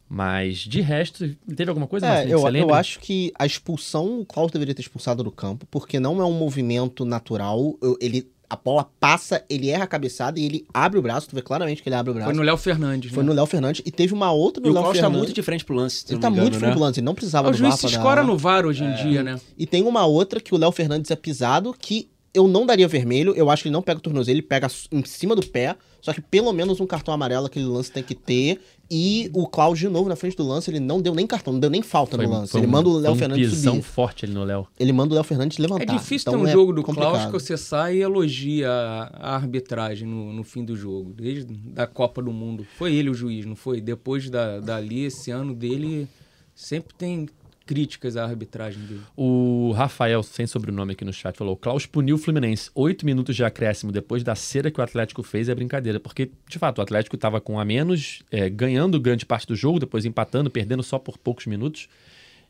Mas 0.08 0.58
de 0.58 0.80
resto, 0.82 1.34
teve 1.56 1.70
alguma 1.70 1.86
coisa 1.86 2.06
É, 2.06 2.26
eu, 2.26 2.46
eu 2.46 2.74
acho 2.74 3.00
que 3.00 3.32
a 3.38 3.46
expulsão, 3.46 4.20
o 4.20 4.26
Klaus 4.26 4.50
deveria 4.52 4.74
ter 4.74 4.82
expulsado 4.82 5.24
do 5.24 5.30
campo, 5.30 5.66
porque 5.70 5.98
não 5.98 6.20
é 6.20 6.24
um 6.26 6.32
movimento 6.34 7.04
natural. 7.06 7.78
Eu- 7.80 7.96
ele, 7.98 8.28
a 8.52 8.56
bola 8.56 8.86
passa, 9.00 9.42
ele 9.48 9.70
erra 9.70 9.84
a 9.84 9.86
cabeçada 9.86 10.38
e 10.38 10.44
ele 10.44 10.66
abre 10.74 10.98
o 10.98 11.02
braço. 11.02 11.26
Tu 11.28 11.34
vê 11.34 11.40
claramente 11.40 11.82
que 11.82 11.88
ele 11.88 11.96
abre 11.96 12.10
o 12.10 12.14
braço. 12.14 12.28
Foi 12.28 12.36
no 12.36 12.42
Léo 12.42 12.56
Fernandes, 12.58 13.10
Foi 13.10 13.22
né? 13.22 13.28
no 13.30 13.34
Léo 13.34 13.46
Fernandes. 13.46 13.80
E 13.86 13.90
teve 13.90 14.12
uma 14.12 14.30
outra 14.30 14.62
no 14.62 14.68
o 14.68 14.72
Léo 14.74 14.82
tá 14.84 14.92
Fernandes. 14.92 15.18
muito 15.18 15.32
de 15.32 15.42
frente 15.42 15.64
pro 15.64 15.74
lance. 15.74 15.96
se 16.00 16.04
Ele 16.08 16.14
não 16.14 16.20
tá 16.20 16.30
me 16.30 16.38
muito 16.40 16.58
frente 16.58 16.68
né? 16.70 16.74
do 16.76 16.80
lance, 16.80 17.00
ele 17.00 17.06
não 17.06 17.14
precisava 17.14 17.48
O 17.48 17.50
do 17.50 17.56
juiz 17.56 17.70
VAR 17.70 17.76
se 17.78 17.80
pra 17.86 17.90
dar- 17.90 17.96
escora 17.96 18.22
no 18.22 18.36
VAR 18.36 18.66
hoje 18.66 18.84
em 18.84 18.92
dia, 18.94 19.22
né? 19.22 19.40
E 19.56 19.66
tem 19.66 19.82
uma 19.84 20.04
outra 20.04 20.38
que 20.40 20.54
o 20.54 20.58
Léo 20.58 20.70
Fernandes 20.70 21.10
é 21.10 21.16
pisado, 21.16 21.74
que 21.78 22.10
eu 22.34 22.46
não 22.46 22.66
daria 22.66 22.86
vermelho. 22.86 23.32
Eu 23.34 23.48
acho 23.48 23.62
que 23.62 23.68
ele 23.68 23.72
não 23.72 23.82
pega 23.82 23.98
o 23.98 24.02
tornozelo, 24.02 24.34
ele 24.36 24.42
pega 24.42 24.68
em 24.90 25.02
cima 25.04 25.34
do 25.34 25.46
pé. 25.46 25.74
Só 26.02 26.12
que 26.12 26.20
pelo 26.20 26.52
menos 26.52 26.80
um 26.80 26.86
cartão 26.86 27.14
amarelo 27.14 27.46
aquele 27.46 27.64
lance 27.64 27.90
tem 27.90 28.02
que 28.02 28.14
ter. 28.14 28.60
E 28.90 29.30
o 29.32 29.46
Klaus, 29.46 29.78
de 29.78 29.88
novo, 29.88 30.08
na 30.08 30.16
frente 30.16 30.36
do 30.36 30.46
lance, 30.46 30.68
ele 30.68 30.80
não 30.80 31.00
deu 31.00 31.14
nem 31.14 31.26
cartão, 31.26 31.52
não 31.54 31.60
deu 31.60 31.70
nem 31.70 31.80
falta 31.80 32.16
Foi- 32.16 32.26
no 32.26 32.32
lance. 32.32 32.54
ele 32.58 32.66
um- 32.66 32.70
manda 32.70 32.88
o 32.90 32.98
Léo 32.98 33.12
um 33.12 33.16
Fernandes 33.16 33.48
pisão 33.50 33.74
subir. 33.76 33.84
forte 33.86 34.24
ali 34.26 34.34
no 34.34 34.44
Léo. 34.44 34.66
Ele 34.78 34.92
manda 34.92 35.12
o 35.12 35.14
Léo 35.14 35.24
Fernandes 35.24 35.58
É 35.58 35.62
levantar. 35.62 35.96
difícil 35.96 36.28
Então 36.28 36.40
ter 36.40 36.44
um 36.44 36.48
é 36.48 36.52
jogo 36.52 36.72
do 36.74 36.82
complicado. 36.82 37.12
Klaus 37.12 37.26
que 37.26 37.32
você 37.32 37.56
sai 37.56 37.96
e 37.98 38.02
elogia 38.02 38.68
a, 38.68 39.30
a 39.32 39.34
arbitragem 39.36 40.06
no, 40.06 40.32
no 40.32 40.42
fim 40.44 40.64
do 40.64 40.76
jogo, 40.76 41.12
desde 41.14 41.44
da 41.54 41.86
Copa 41.86 42.20
do 42.20 42.32
Mundo. 42.32 42.66
Foi 42.76 42.92
ele 42.92 43.08
o 43.08 43.14
juiz, 43.14 43.46
não 43.46 43.56
foi? 43.56 43.80
Depois 43.80 44.28
da, 44.28 44.58
dali, 44.60 45.04
esse 45.04 45.30
ano 45.30 45.54
dele, 45.54 46.06
sempre 46.54 46.92
tem 46.98 47.28
críticas 47.66 48.16
à 48.16 48.24
arbitragem 48.24 48.82
dele. 48.82 49.00
O 49.16 49.72
Rafael, 49.72 50.22
sem 50.22 50.46
sobrenome 50.46 50.92
aqui 50.92 51.04
no 51.04 51.12
chat, 51.12 51.36
falou: 51.36 51.56
Klaus 51.56 51.86
puniu 51.86 52.16
o 52.16 52.18
Fluminense. 52.18 52.70
Oito 52.74 53.06
minutos 53.06 53.34
de 53.36 53.44
acréscimo 53.44 53.92
depois 53.92 54.22
da 54.22 54.34
cera 54.34 54.70
que 54.70 54.80
o 54.80 54.82
Atlético 54.82 55.22
fez 55.22 55.48
é 55.48 55.54
brincadeira. 55.54 55.98
Porque, 56.00 56.30
de 56.48 56.58
fato, 56.58 56.78
o 56.78 56.82
Atlético 56.82 57.16
estava 57.16 57.40
com 57.40 57.58
a 57.58 57.64
menos, 57.64 58.22
é, 58.30 58.48
ganhando 58.48 59.00
grande 59.00 59.24
parte 59.24 59.46
do 59.46 59.56
jogo, 59.56 59.78
depois 59.78 60.04
empatando, 60.04 60.50
perdendo 60.50 60.82
só 60.82 60.98
por 60.98 61.16
poucos 61.18 61.46
minutos. 61.46 61.88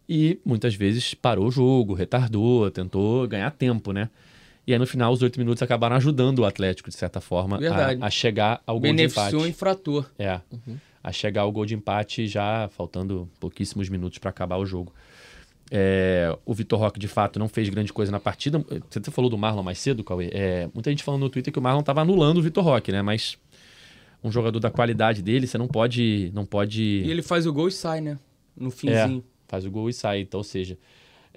E 0.08 0.40
muitas 0.44 0.74
vezes 0.74 1.14
parou 1.14 1.46
o 1.46 1.50
jogo, 1.50 1.94
retardou, 1.94 2.70
tentou 2.70 3.26
ganhar 3.28 3.50
tempo, 3.52 3.92
né? 3.92 4.10
E 4.66 4.72
aí, 4.72 4.78
no 4.78 4.86
final, 4.86 5.12
os 5.12 5.22
oito 5.22 5.38
minutos 5.38 5.62
acabaram 5.62 5.96
ajudando 5.96 6.40
o 6.40 6.44
Atlético, 6.44 6.88
de 6.88 6.96
certa 6.96 7.20
forma, 7.20 7.58
a, 7.58 8.06
a 8.06 8.10
chegar 8.10 8.62
ao 8.66 8.76
gol 8.76 8.90
de 8.90 8.96
Beneficiou 8.96 9.42
o 9.42 9.46
empate. 9.46 9.50
infrator. 9.50 10.10
É. 10.18 10.40
A 11.02 11.10
chegar 11.12 11.42
ao 11.42 11.52
gol 11.52 11.66
de 11.66 11.74
empate 11.74 12.26
já 12.26 12.68
faltando 12.68 13.28
pouquíssimos 13.40 13.88
minutos 13.88 14.18
para 14.18 14.30
acabar 14.30 14.56
o 14.56 14.66
jogo. 14.66 14.92
É, 15.74 16.36
o 16.44 16.52
Vitor 16.52 16.78
Roque, 16.78 17.00
de 17.00 17.08
fato, 17.08 17.38
não 17.38 17.48
fez 17.48 17.68
grande 17.70 17.92
coisa 17.92 18.12
na 18.12 18.20
partida. 18.20 18.64
Você 18.90 18.98
até 18.98 19.10
falou 19.10 19.30
do 19.30 19.38
Marlon 19.38 19.62
mais 19.62 19.78
cedo, 19.78 20.04
Cauê. 20.04 20.28
É, 20.32 20.68
muita 20.74 20.90
gente 20.90 21.02
falando 21.02 21.22
no 21.22 21.30
Twitter 21.30 21.52
que 21.52 21.58
o 21.58 21.62
Marlon 21.62 21.80
estava 21.80 22.02
anulando 22.02 22.38
o 22.38 22.42
Vitor 22.42 22.62
Roque, 22.62 22.92
né? 22.92 23.00
Mas 23.00 23.38
um 24.22 24.30
jogador 24.30 24.60
da 24.60 24.70
qualidade 24.70 25.22
dele, 25.22 25.46
você 25.46 25.58
não 25.58 25.66
pode. 25.66 26.30
Não 26.34 26.44
pode 26.44 26.82
E 26.82 27.10
ele 27.10 27.22
faz 27.22 27.46
o 27.46 27.52
gol 27.52 27.68
e 27.68 27.72
sai, 27.72 28.00
né? 28.00 28.18
No 28.56 28.68
é, 28.68 28.70
finzinho. 28.70 29.24
faz 29.48 29.64
o 29.64 29.70
gol 29.70 29.88
e 29.88 29.92
sai. 29.92 30.20
Então, 30.20 30.38
ou 30.38 30.44
seja, 30.44 30.76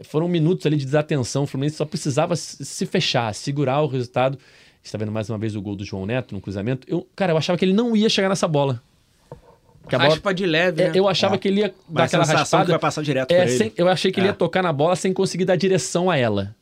foram 0.03 0.27
minutos 0.27 0.65
ali 0.65 0.75
de 0.77 0.85
desatenção. 0.85 1.43
O 1.43 1.47
Fluminense 1.47 1.77
só 1.77 1.85
precisava 1.85 2.35
se 2.35 2.85
fechar, 2.85 3.33
segurar 3.33 3.81
o 3.81 3.87
resultado. 3.87 4.37
Você 4.37 4.89
está 4.89 4.97
vendo 4.97 5.11
mais 5.11 5.29
uma 5.29 5.37
vez 5.37 5.55
o 5.55 5.61
gol 5.61 5.75
do 5.75 5.85
João 5.85 6.05
Neto 6.05 6.35
no 6.35 6.41
cruzamento. 6.41 6.85
Eu, 6.89 7.07
cara, 7.15 7.31
eu 7.31 7.37
achava 7.37 7.57
que 7.57 7.65
ele 7.65 7.73
não 7.73 7.95
ia 7.95 8.09
chegar 8.09 8.29
nessa 8.29 8.47
bola. 8.47 8.83
Que 9.87 9.95
a 9.95 9.99
bola- 9.99 10.09
Raspa 10.11 10.33
de 10.33 10.45
leve, 10.45 10.81
É, 10.81 10.85
né? 10.87 10.91
eu 10.95 11.07
achava 11.07 11.37
que 11.37 11.47
ele 11.47 11.61
ia 11.61 11.67
dar 11.67 11.73
Mas 11.89 12.13
aquela 12.13 12.25
raspada. 12.25 12.65
que 12.65 12.71
vai 12.71 12.79
passar 12.79 13.03
direto 13.03 13.31
É, 13.31 13.47
sem- 13.47 13.71
eu 13.77 13.87
achei 13.87 14.11
que 14.11 14.19
ele 14.19 14.27
É. 14.27 14.31
ia 14.31 14.35
tocar 14.35 14.63
na 14.63 14.73
bola 14.73 14.95
sem 14.95 15.13
conseguir 15.13 15.45
dar 15.45 15.55
direção 15.55 16.09
a 16.09 16.17
ela. 16.17 16.55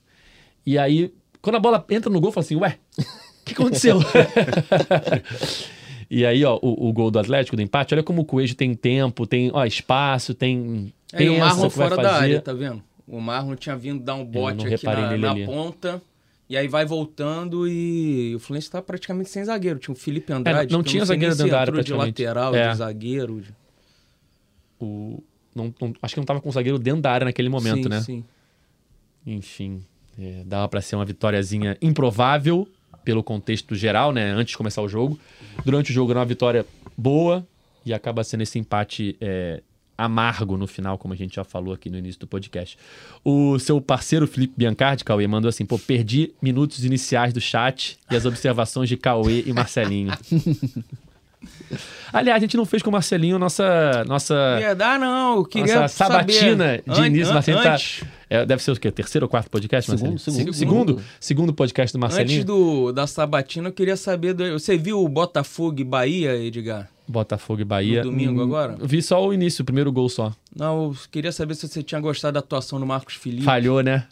E 0.65 0.77
aí, 0.77 1.13
quando 1.41 1.55
a 1.55 1.59
bola 1.59 1.83
entra 1.89 2.11
no 2.11 2.19
gol, 2.19 2.29
eu 2.29 2.33
falo 2.33 2.45
assim, 2.45 2.55
ué, 2.55 2.77
o 2.97 3.45
que 3.45 3.53
aconteceu? 3.53 3.99
e 6.09 6.25
aí, 6.25 6.43
ó, 6.45 6.57
o, 6.61 6.89
o 6.89 6.93
gol 6.93 7.11
do 7.11 7.19
Atlético, 7.19 7.55
do 7.55 7.61
empate, 7.61 7.93
olha 7.93 8.03
como 8.03 8.21
o 8.21 8.25
Coelho 8.25 8.55
tem 8.55 8.73
tempo, 8.73 9.25
tem 9.25 9.49
ó, 9.53 9.65
espaço, 9.65 10.33
tem. 10.33 10.93
É, 11.11 11.23
e 11.23 11.29
o 11.29 11.33
pensa 11.33 11.45
Marlon 11.45 11.61
vai 11.61 11.69
fora 11.89 11.97
da 12.01 12.13
área, 12.15 12.41
tá 12.41 12.53
vendo? 12.53 12.81
O 13.07 13.19
Marlon 13.19 13.55
tinha 13.55 13.75
vindo 13.75 14.03
dar 14.03 14.15
um 14.15 14.25
bote 14.25 14.73
aqui 14.73 14.85
na, 14.85 15.17
na 15.17 15.35
ponta. 15.45 16.01
E 16.49 16.57
aí 16.57 16.67
vai 16.67 16.85
voltando 16.85 17.67
e 17.67 18.35
o 18.35 18.39
Fluminense 18.39 18.69
tá 18.69 18.81
praticamente 18.81 19.29
sem 19.29 19.43
zagueiro. 19.43 19.79
Tinha 19.79 19.93
o 19.93 19.97
Felipe 19.97 20.31
Andrade. 20.33 20.71
não 20.71 20.83
que 20.83 20.89
eu 20.89 20.91
tinha 20.91 20.99
nem 21.01 21.07
zagueiro 21.07 21.35
dentro 21.35 21.51
da 21.51 21.59
área, 21.59 21.83
de 21.83 21.93
lateral, 21.93 22.53
É. 22.55 22.71
de 22.71 22.77
zagueiro. 22.77 23.41
de- 23.41 23.53
O- 24.79 25.23
não- 25.55 25.73
não- 25.79 25.93
acho 26.01 26.13
que 26.13 26.19
não 26.19 26.25
tava 26.25 26.41
com 26.41 26.49
o 26.49 26.51
zagueiro 26.51 26.77
dentro 26.77 27.01
da 27.01 27.11
área 27.11 27.25
naquele 27.25 27.47
momento, 27.49 27.83
sim, 27.83 27.89
né? 27.89 28.01
Sim. 28.01 28.23
Enfim, 29.25 29.83
é, 30.19 30.43
dava 30.45 30.67
pra 30.67 30.81
ser 30.81 30.95
uma 30.95 31.05
vitóriazinha 31.05 31.77
improvável 31.81 32.67
pelo 33.05 33.23
contexto 33.23 33.75
geral, 33.75 34.11
né? 34.11 34.31
Antes 34.31 34.51
de 34.51 34.57
começar 34.57 34.81
o 34.81 34.87
jogo. 34.89 35.17
Durante 35.65 35.91
o 35.91 35.93
jogo 35.93 36.11
era 36.11 36.19
uma 36.19 36.25
vitória 36.25 36.65
boa 36.97 37.45
e 37.85 37.93
acaba 37.93 38.23
sendo 38.23 38.41
esse 38.41 38.59
empate 38.59 39.15
é, 39.21 39.61
amargo 40.03 40.57
no 40.57 40.67
final, 40.67 40.97
como 40.97 41.13
a 41.13 41.17
gente 41.17 41.35
já 41.35 41.43
falou 41.43 41.73
aqui 41.73 41.89
no 41.89 41.97
início 41.97 42.19
do 42.19 42.27
podcast. 42.27 42.77
O 43.23 43.57
seu 43.59 43.79
parceiro 43.81 44.27
Felipe 44.27 44.53
Biancardi, 44.57 45.03
Cauê, 45.03 45.27
mandou 45.27 45.49
assim: 45.49 45.65
pô, 45.65 45.77
perdi 45.79 46.33
minutos 46.41 46.83
iniciais 46.83 47.33
do 47.33 47.41
chat 47.41 47.97
e 48.11 48.15
as 48.15 48.25
observações 48.25 48.89
de 48.89 48.97
Cauê 48.97 49.43
e 49.45 49.53
Marcelinho. 49.53 50.11
Aliás, 52.13 52.37
a 52.37 52.39
gente 52.41 52.55
não 52.55 52.65
fez 52.65 52.83
com 52.83 52.89
o 52.89 52.93
Marcelinho 52.93 53.39
nossa. 53.39 54.03
nossa 54.07 54.33
Ia 54.61 54.75
dar, 54.75 54.99
não. 54.99 55.37
Eu 55.37 55.45
queria 55.45 55.81
nossa 55.81 55.95
sabatina 55.95 56.65
saber. 56.65 56.83
de 56.87 57.01
An- 57.01 57.07
início, 57.07 57.31
an- 57.31 57.33
Marcelinho 57.35 57.63
tá, 57.63 57.73
antes, 57.73 58.03
é, 58.29 58.45
deve 58.45 58.61
ser 58.63 58.71
o 58.71 58.75
quê? 58.79 58.91
Terceiro 58.91 59.25
ou 59.25 59.29
quarto 59.29 59.49
podcast, 59.49 59.89
Segundo, 59.89 60.11
Marcelinho? 60.11 60.53
segundo. 60.53 60.53
Se- 60.53 60.59
segundo, 60.59 61.01
segundo 61.19 61.53
podcast 61.53 61.91
do 61.93 61.99
Marcelinho. 61.99 62.33
antes 62.41 62.45
do, 62.45 62.91
da 62.91 63.07
sabatina, 63.07 63.69
eu 63.69 63.73
queria 63.73 63.97
saber... 63.97 64.33
Do, 64.33 64.51
você 64.59 64.77
viu 64.77 65.03
o 65.03 65.09
Botafogo 65.09 65.79
e 65.81 65.83
Bahia, 65.83 66.35
Edgar? 66.35 66.87
Botafogo 67.07 67.61
e 67.61 67.65
Bahia. 67.65 68.03
No 68.03 68.11
domingo 68.11 68.39
Hum, 68.39 68.43
agora? 68.43 68.77
Vi 68.81 69.01
só 69.01 69.25
o 69.25 69.33
início, 69.33 69.61
o 69.63 69.65
primeiro 69.65 69.91
gol 69.91 70.07
só. 70.07 70.31
Não, 70.55 70.83
eu 70.85 70.95
queria 71.11 71.31
saber 71.31 71.55
se 71.55 71.67
você 71.67 71.81
tinha 71.83 71.99
gostado 71.99 72.33
da 72.33 72.39
atuação 72.39 72.79
do 72.79 72.85
Marcos 72.85 73.15
Felipe. 73.15 73.43
Falhou, 73.43 73.81
né? 73.81 74.05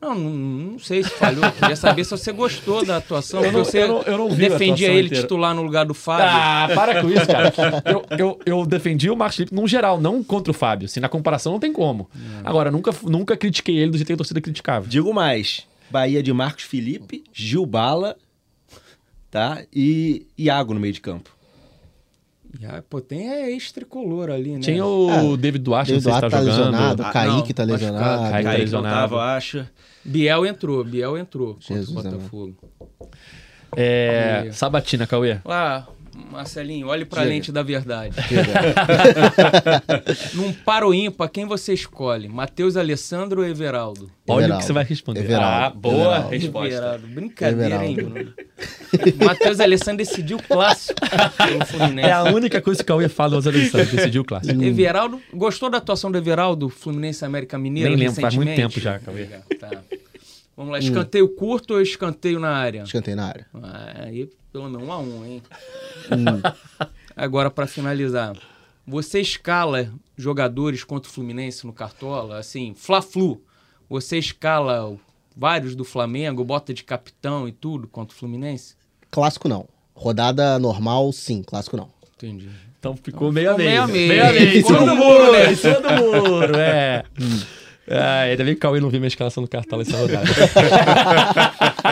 Não, 0.00 0.14
não, 0.14 0.30
não 0.30 0.78
sei 0.78 1.02
se 1.02 1.10
falhou. 1.10 1.44
Eu 1.44 1.52
queria 1.52 1.76
saber 1.76 2.04
se 2.04 2.10
você 2.10 2.32
gostou 2.32 2.84
da 2.84 2.98
atuação. 2.98 3.44
Eu 3.44 3.52
não- 3.52 3.64
você 3.64 3.82
eu 3.82 3.88
não- 3.88 4.02
eu 4.02 4.18
não 4.18 4.28
defendia 4.28 4.88
ele 4.88 5.06
inteira. 5.06 5.22
titular 5.22 5.54
no 5.54 5.62
lugar 5.62 5.84
do 5.86 5.94
Fábio. 5.94 6.26
Ah, 6.28 6.68
para 6.74 7.00
com 7.02 7.10
isso, 7.10 7.26
cara. 7.26 7.52
Eu, 7.84 8.04
eu, 8.18 8.38
eu 8.44 8.66
defendi 8.66 9.08
o 9.10 9.16
Marcos 9.16 9.36
Felipe 9.36 9.54
num 9.54 9.66
geral, 9.66 10.00
não 10.00 10.22
contra 10.22 10.50
o 10.50 10.54
Fábio. 10.54 10.86
Assim, 10.86 11.00
na 11.00 11.08
comparação 11.08 11.52
não 11.52 11.60
tem 11.60 11.72
como. 11.72 12.08
Agora, 12.44 12.70
nunca, 12.70 12.90
nunca 13.02 13.36
critiquei 13.36 13.76
ele 13.78 13.90
do 13.90 13.96
jeito 13.96 14.06
que 14.06 14.12
a 14.12 14.16
torcida 14.16 14.40
criticava. 14.40 14.86
Digo 14.86 15.12
mais. 15.14 15.66
Bahia 15.90 16.22
de 16.22 16.32
Marcos 16.32 16.64
Felipe, 16.64 17.22
Gil 17.32 17.64
Bala, 17.64 18.16
tá? 19.30 19.62
E 19.72 20.26
Iago 20.36 20.74
no 20.74 20.80
meio 20.80 20.92
de 20.92 21.00
campo. 21.00 21.35
E, 22.60 22.64
ah, 22.66 22.82
pô, 22.88 23.00
tem 23.00 23.28
é 23.28 23.50
ex-tricolor 23.50 24.30
ali, 24.30 24.52
né? 24.52 24.60
Tinha 24.60 24.84
o 24.84 25.36
David 25.36 25.62
Duarte, 25.62 25.92
David 25.92 26.04
se 26.04 26.10
tá 26.10 26.20
Duarte 26.20 26.30
tá 26.36 26.40
jogando. 26.44 26.58
lesionado. 26.72 27.02
O 27.02 27.06
Ah, 27.06 27.10
Kaique 27.12 27.32
não, 27.48 27.54
tá 27.54 27.64
lesionado. 27.64 28.18
Kaique 28.22 28.32
tá 28.36 28.42
Kaique 28.42 28.60
lesionado. 28.62 28.94
não 28.94 29.00
tava, 29.18 29.36
acho. 29.36 29.66
Biel 30.04 30.46
entrou, 30.46 30.84
Biel 30.84 31.18
entrou 31.18 31.54
contra 31.54 31.74
Jesus, 31.76 31.90
o. 31.90 31.94
Botafogo. 32.02 32.56
É, 33.76 34.48
Sabatina, 34.52 35.06
Cauê. 35.06 35.38
Lá, 35.44 35.86
Marcelinho, 36.30 36.88
olhe 36.88 37.04
pra 37.04 37.22
Diga. 37.22 37.34
lente 37.34 37.52
da 37.52 37.62
verdade. 37.62 38.16
Num 40.34 40.52
paro 40.52 40.92
ímpar, 40.92 41.28
quem 41.28 41.46
você 41.46 41.72
escolhe? 41.72 42.28
Matheus 42.28 42.76
Alessandro 42.76 43.40
ou 43.42 43.46
Everaldo? 43.46 44.10
Olha 44.28 44.54
o 44.54 44.58
que 44.58 44.64
você 44.64 44.72
vai 44.72 44.84
responder. 44.84 45.20
Everaldo. 45.20 45.46
Ah, 45.46 45.70
boa 45.70 45.94
Everaldo. 45.94 46.28
resposta. 46.30 46.74
Everaldo. 46.74 47.06
Brincadeira, 47.06 47.86
hein, 47.86 47.96
Everaldo. 47.98 48.24
Bruno? 48.24 48.34
Matheus 49.24 49.60
Alessandro 49.60 49.98
decidiu 49.98 50.36
o 50.38 50.42
clássico. 50.42 50.98
É 52.02 52.12
a 52.12 52.24
única 52.24 52.60
coisa 52.60 52.78
que 52.78 52.84
o 52.84 52.96
Cauê 52.96 53.08
fala 53.08 53.36
das 53.36 53.46
eleições, 53.46 53.90
decidiu 53.90 54.22
o 54.22 54.24
clássico. 54.24 54.60
Everaldo, 54.62 55.20
gostou 55.32 55.70
da 55.70 55.78
atuação 55.78 56.10
do 56.10 56.18
Everaldo, 56.18 56.68
Fluminense 56.68 57.24
América 57.24 57.58
Mineiro? 57.58 57.90
Nem 57.90 57.98
lembro, 57.98 58.20
faz 58.20 58.34
muito 58.34 58.48
recentemente? 58.48 58.74
tempo 58.74 58.84
já, 58.84 58.98
Cauê. 58.98 59.26
Tá. 59.58 59.70
Vamos 60.56 60.72
lá, 60.72 60.78
escanteio 60.78 61.28
curto 61.28 61.74
ou 61.74 61.82
escanteio 61.82 62.40
na 62.40 62.50
área? 62.50 62.82
Escantei 62.82 63.14
na 63.14 63.26
área. 63.26 63.46
Ah, 63.54 64.04
Aí, 64.04 64.30
pelo 64.50 64.70
menos 64.70 64.88
um 64.88 64.92
a 64.92 64.98
um, 64.98 65.24
hein? 65.24 65.42
Hum. 66.10 66.86
Agora, 67.14 67.50
pra 67.50 67.66
finalizar. 67.66 68.34
Você 68.86 69.20
escala 69.20 69.92
jogadores 70.16 70.82
contra 70.84 71.10
o 71.10 71.12
Fluminense 71.12 71.66
no 71.66 71.72
Cartola? 71.72 72.38
Assim, 72.38 72.72
Fla-Flu. 72.74 73.42
Você 73.88 74.16
escala 74.18 74.96
vários 75.36 75.74
do 75.74 75.84
Flamengo, 75.84 76.44
bota 76.44 76.72
de 76.72 76.84
capitão 76.84 77.46
e 77.46 77.52
tudo 77.52 77.86
contra 77.86 78.14
o 78.14 78.18
Fluminense? 78.18 78.76
Clássico 79.10 79.48
não. 79.48 79.68
Rodada 79.94 80.58
normal, 80.58 81.12
sim. 81.12 81.42
Clássico 81.42 81.76
não. 81.76 81.90
Entendi. 82.16 82.48
Então 82.78 82.96
ficou 82.96 83.30
meio 83.32 83.52
a 83.52 83.56
meio. 83.58 83.68
meio 83.68 83.82
a 83.82 83.86
meio. 83.86 84.08
Meio 84.08 84.26
a 84.28 84.32
meio. 84.32 84.48
Em 84.48 84.52
Ficou 84.62 84.72
cima 84.74 84.86
no 84.86 84.86
do 84.86 84.96
muro, 84.96 85.18
muro, 85.24 85.32
né? 85.32 85.52
Em 85.52 85.56
cima 85.56 85.80
do 85.80 86.30
muro, 86.30 86.56
é. 86.56 87.04
Ah, 87.88 88.20
ainda 88.22 88.44
bem 88.44 88.54
que 88.54 88.58
o 88.58 88.60
Cauê 88.60 88.80
não 88.80 88.90
viu 88.90 88.98
minha 89.00 89.08
escalação 89.08 89.40
no 89.42 89.48
cartola 89.48 89.82
essa 89.82 89.96
rodada. 89.96 90.24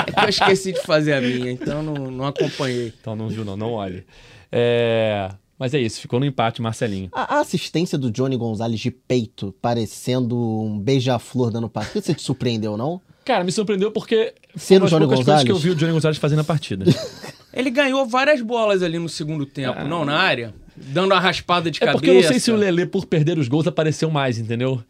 É 0.07 0.13
que 0.13 0.21
eu 0.25 0.29
esqueci 0.29 0.73
de 0.73 0.81
fazer 0.83 1.13
a 1.15 1.21
minha, 1.21 1.51
então 1.51 1.83
não, 1.83 2.11
não 2.11 2.27
acompanhei. 2.27 2.93
Então 3.01 3.15
não 3.15 3.29
viu, 3.29 3.45
não, 3.45 3.57
não 3.57 3.73
olhe. 3.73 4.05
É, 4.51 5.31
Mas 5.59 5.73
é 5.75 5.79
isso, 5.81 6.01
ficou 6.01 6.19
no 6.21 6.27
empate, 6.27 6.61
Marcelinho. 6.61 7.09
A, 7.13 7.37
a 7.37 7.41
assistência 7.41 7.97
do 7.97 8.11
Johnny 8.11 8.37
Gonzalez 8.37 8.81
de 8.81 8.91
peito, 8.91 9.55
parecendo 9.63 10.37
um 10.39 10.79
beija-flor 10.79 11.51
dando 11.51 11.69
passe. 11.69 12.01
Você 12.01 12.15
te 12.15 12.23
surpreendeu, 12.23 12.77
não? 12.77 13.01
Cara, 13.25 13.43
me 13.43 13.51
surpreendeu 13.53 13.91
porque 13.91 14.35
Ser 14.57 14.67
foi 14.67 14.77
o 14.77 14.81
uma 14.81 14.85
das 14.85 14.91
Johnny 14.91 15.07
coisas 15.07 15.25
que 15.45 15.51
eu 15.51 15.55
Gonzalez? 15.55 15.63
vi 15.63 15.71
o 15.71 15.75
Johnny 15.75 15.93
Gonzalez 15.93 16.19
fazendo 16.19 16.39
na 16.39 16.45
partida. 16.45 16.85
Ele 17.55 17.71
ganhou 17.71 18.05
várias 18.05 18.41
bolas 18.43 18.83
ali 18.83 18.99
no 18.99 19.09
segundo 19.09 19.47
tempo, 19.47 19.79
Ah. 19.79 19.85
não 19.85 20.05
na 20.05 20.19
área. 20.19 20.53
dando 20.77 21.13
uma 21.13 21.21
raspada 21.21 21.71
de 21.71 21.79
É 21.79 21.87
cabeça. 21.87 21.93
porque 21.99 22.11
eu 22.11 22.15
não 22.15 22.23
sei 22.29 22.41
se 22.41 22.51
o 22.51 22.57
Lelê, 22.57 22.85
por 22.85 23.07
perder 23.07 23.39
os 23.39 23.47
gols, 23.49 23.67
apareceu 23.69 24.11
mais, 24.11 24.39
entendeu? 24.39 24.83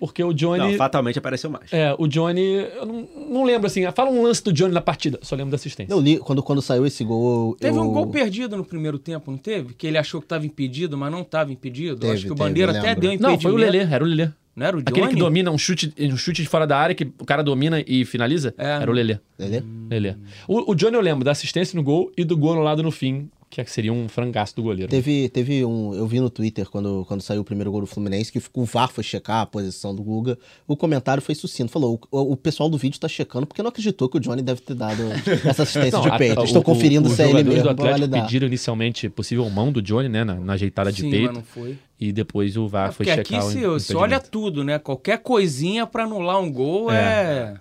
Porque 0.00 0.24
o 0.24 0.32
Johnny. 0.32 0.58
Não, 0.72 0.72
fatalmente 0.78 1.18
apareceu 1.18 1.50
mais. 1.50 1.70
É, 1.70 1.94
o 1.98 2.08
Johnny. 2.08 2.40
Eu 2.40 2.86
não, 2.86 3.08
não 3.28 3.44
lembro 3.44 3.66
assim. 3.66 3.82
Fala 3.94 4.10
um 4.10 4.22
lance 4.22 4.42
do 4.42 4.50
Johnny 4.50 4.72
na 4.72 4.80
partida. 4.80 5.18
Só 5.20 5.36
lembro 5.36 5.50
da 5.50 5.56
assistência. 5.56 5.92
Eu 5.92 6.00
li, 6.00 6.18
quando, 6.18 6.42
quando 6.42 6.62
saiu 6.62 6.86
esse 6.86 7.04
gol. 7.04 7.54
Teve 7.60 7.76
eu... 7.76 7.82
um 7.82 7.92
gol 7.92 8.06
perdido 8.06 8.56
no 8.56 8.64
primeiro 8.64 8.98
tempo, 8.98 9.30
não 9.30 9.36
teve? 9.36 9.74
Que 9.74 9.86
ele 9.86 9.98
achou 9.98 10.18
que 10.20 10.24
estava 10.24 10.46
impedido, 10.46 10.96
mas 10.96 11.12
não 11.12 11.20
estava 11.20 11.52
impedido. 11.52 11.98
Teve, 11.98 12.14
Acho 12.14 12.22
que 12.22 12.32
o 12.32 12.34
teve, 12.34 12.48
Bandeira 12.48 12.72
eu 12.72 12.78
até 12.78 12.94
deu 12.94 13.12
impedimento. 13.12 13.22
Não, 13.22 13.38
foi 13.38 13.52
o 13.52 13.56
Lelê, 13.56 13.80
era 13.80 14.02
o 14.02 14.06
Lelê. 14.06 14.30
Não 14.56 14.66
era 14.66 14.76
o 14.76 14.82
Johnny? 14.82 14.98
Aquele 14.98 15.14
que 15.14 15.20
domina 15.20 15.50
um 15.50 15.58
chute, 15.58 15.92
um 15.98 16.16
chute 16.16 16.42
de 16.42 16.48
fora 16.48 16.66
da 16.66 16.78
área, 16.78 16.94
que 16.94 17.04
o 17.18 17.24
cara 17.26 17.42
domina 17.42 17.84
e 17.86 18.04
finaliza, 18.06 18.54
É. 18.56 18.82
era 18.82 18.90
o 18.90 18.94
Lelê. 18.94 19.18
Lelê? 19.38 19.62
Lelê. 19.90 20.14
O, 20.48 20.72
o 20.72 20.74
Johnny 20.74 20.96
eu 20.96 21.02
lembro 21.02 21.24
da 21.24 21.30
assistência 21.30 21.76
no 21.76 21.82
gol 21.82 22.10
e 22.16 22.24
do 22.24 22.36
gol 22.36 22.54
no 22.54 22.62
lado 22.62 22.82
no 22.82 22.90
fim, 22.90 23.30
que 23.50 23.70
seria 23.70 23.92
um 23.92 24.08
frangaço 24.08 24.54
do 24.54 24.62
goleiro. 24.62 24.88
Teve, 24.88 25.28
teve 25.28 25.64
um. 25.64 25.92
Eu 25.92 26.06
vi 26.06 26.20
no 26.20 26.30
Twitter 26.30 26.70
quando, 26.70 27.04
quando 27.08 27.20
saiu 27.20 27.40
o 27.40 27.44
primeiro 27.44 27.72
gol 27.72 27.80
do 27.80 27.86
Fluminense 27.88 28.30
que 28.30 28.40
o 28.54 28.64
VAR 28.64 28.88
foi 28.88 29.02
checar 29.02 29.40
a 29.40 29.46
posição 29.46 29.92
do 29.92 30.02
Guga. 30.04 30.38
O 30.68 30.76
comentário 30.76 31.20
foi 31.20 31.34
sucinto. 31.34 31.72
Falou: 31.72 32.00
o, 32.12 32.32
o 32.32 32.36
pessoal 32.36 32.70
do 32.70 32.78
vídeo 32.78 33.00
tá 33.00 33.08
checando 33.08 33.46
porque 33.48 33.60
não 33.60 33.70
acreditou 33.70 34.08
que 34.08 34.18
o 34.18 34.20
Johnny 34.20 34.40
deve 34.40 34.60
ter 34.60 34.74
dado 34.74 35.02
essa 35.44 35.64
assistência 35.64 35.98
Não, 35.98 36.02
de 36.08 36.16
peito. 36.16 36.40
o- 36.40 36.58
o- 36.58 36.62
conferindo 36.62 37.08
os 37.08 37.14
se 37.16 37.22
é 37.22 37.28
ele 37.30 37.42
mesmo. 37.42 37.64
do 37.64 37.70
Atlético 37.70 38.08
pediram 38.10 38.46
inicialmente 38.46 39.08
possível 39.08 39.50
mão 39.50 39.72
do 39.72 39.82
Johnny, 39.82 40.08
né, 40.08 40.22
na, 40.22 40.34
na 40.36 40.52
ajeitada 40.52 40.92
de 40.92 41.00
Sim, 41.02 41.10
peito. 41.10 41.26
mas 41.26 41.34
não 41.36 41.42
foi. 41.42 41.76
E 41.98 42.12
depois 42.12 42.56
o 42.56 42.68
VAR 42.68 42.90
É, 42.90 42.92
foi 42.92 43.04
porque 43.04 43.24
checar 43.24 43.44
aqui 43.46 43.66
o 43.66 43.80
se, 43.80 43.94
olha 43.96 44.20
tudo, 44.20 44.62
né? 44.62 44.78
Qualquer 44.78 45.18
coisinha 45.18 45.86
pra 45.88 46.04
anular 46.04 46.40
um 46.40 46.50
gol 46.52 46.90
é... 46.90 47.56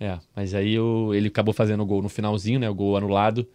É, 0.00 0.18
mas 0.34 0.54
aí 0.54 0.78
o- 0.78 1.12
ele 1.14 1.28
acabou 1.28 1.52
fazendo 1.54 1.82
o 1.82 1.86
gol 1.86 2.02
no 2.02 2.08
finalzinho, 2.08 2.60
né? 2.60 2.68
O 2.68 2.74
gol 2.74 2.96
anulado. 2.96 3.46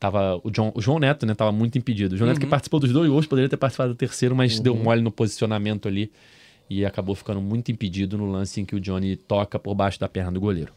Tava 0.00 0.40
o, 0.42 0.50
John, 0.50 0.72
o 0.74 0.80
João 0.80 0.98
Neto, 0.98 1.26
né? 1.26 1.34
Tava 1.34 1.52
muito 1.52 1.76
impedido. 1.76 2.14
O 2.14 2.18
João 2.18 2.28
Neto 2.28 2.40
que 2.40 2.46
participou 2.46 2.80
dos 2.80 2.90
dois 2.90 3.08
gols, 3.08 3.26
poderia 3.26 3.48
ter 3.48 3.58
participado 3.58 3.90
do 3.90 3.96
terceiro, 3.96 4.34
mas 4.34 4.58
deu 4.58 4.74
mole 4.74 5.02
no 5.02 5.12
posicionamento 5.12 5.86
ali. 5.86 6.10
E 6.68 6.84
acabou 6.86 7.14
ficando 7.14 7.40
muito 7.40 7.70
impedido 7.70 8.16
no 8.16 8.30
lance 8.30 8.60
em 8.60 8.64
que 8.64 8.74
o 8.74 8.80
Johnny 8.80 9.14
toca 9.14 9.58
por 9.58 9.74
baixo 9.74 10.00
da 10.00 10.08
perna 10.08 10.32
do 10.32 10.40
goleiro. 10.40 10.72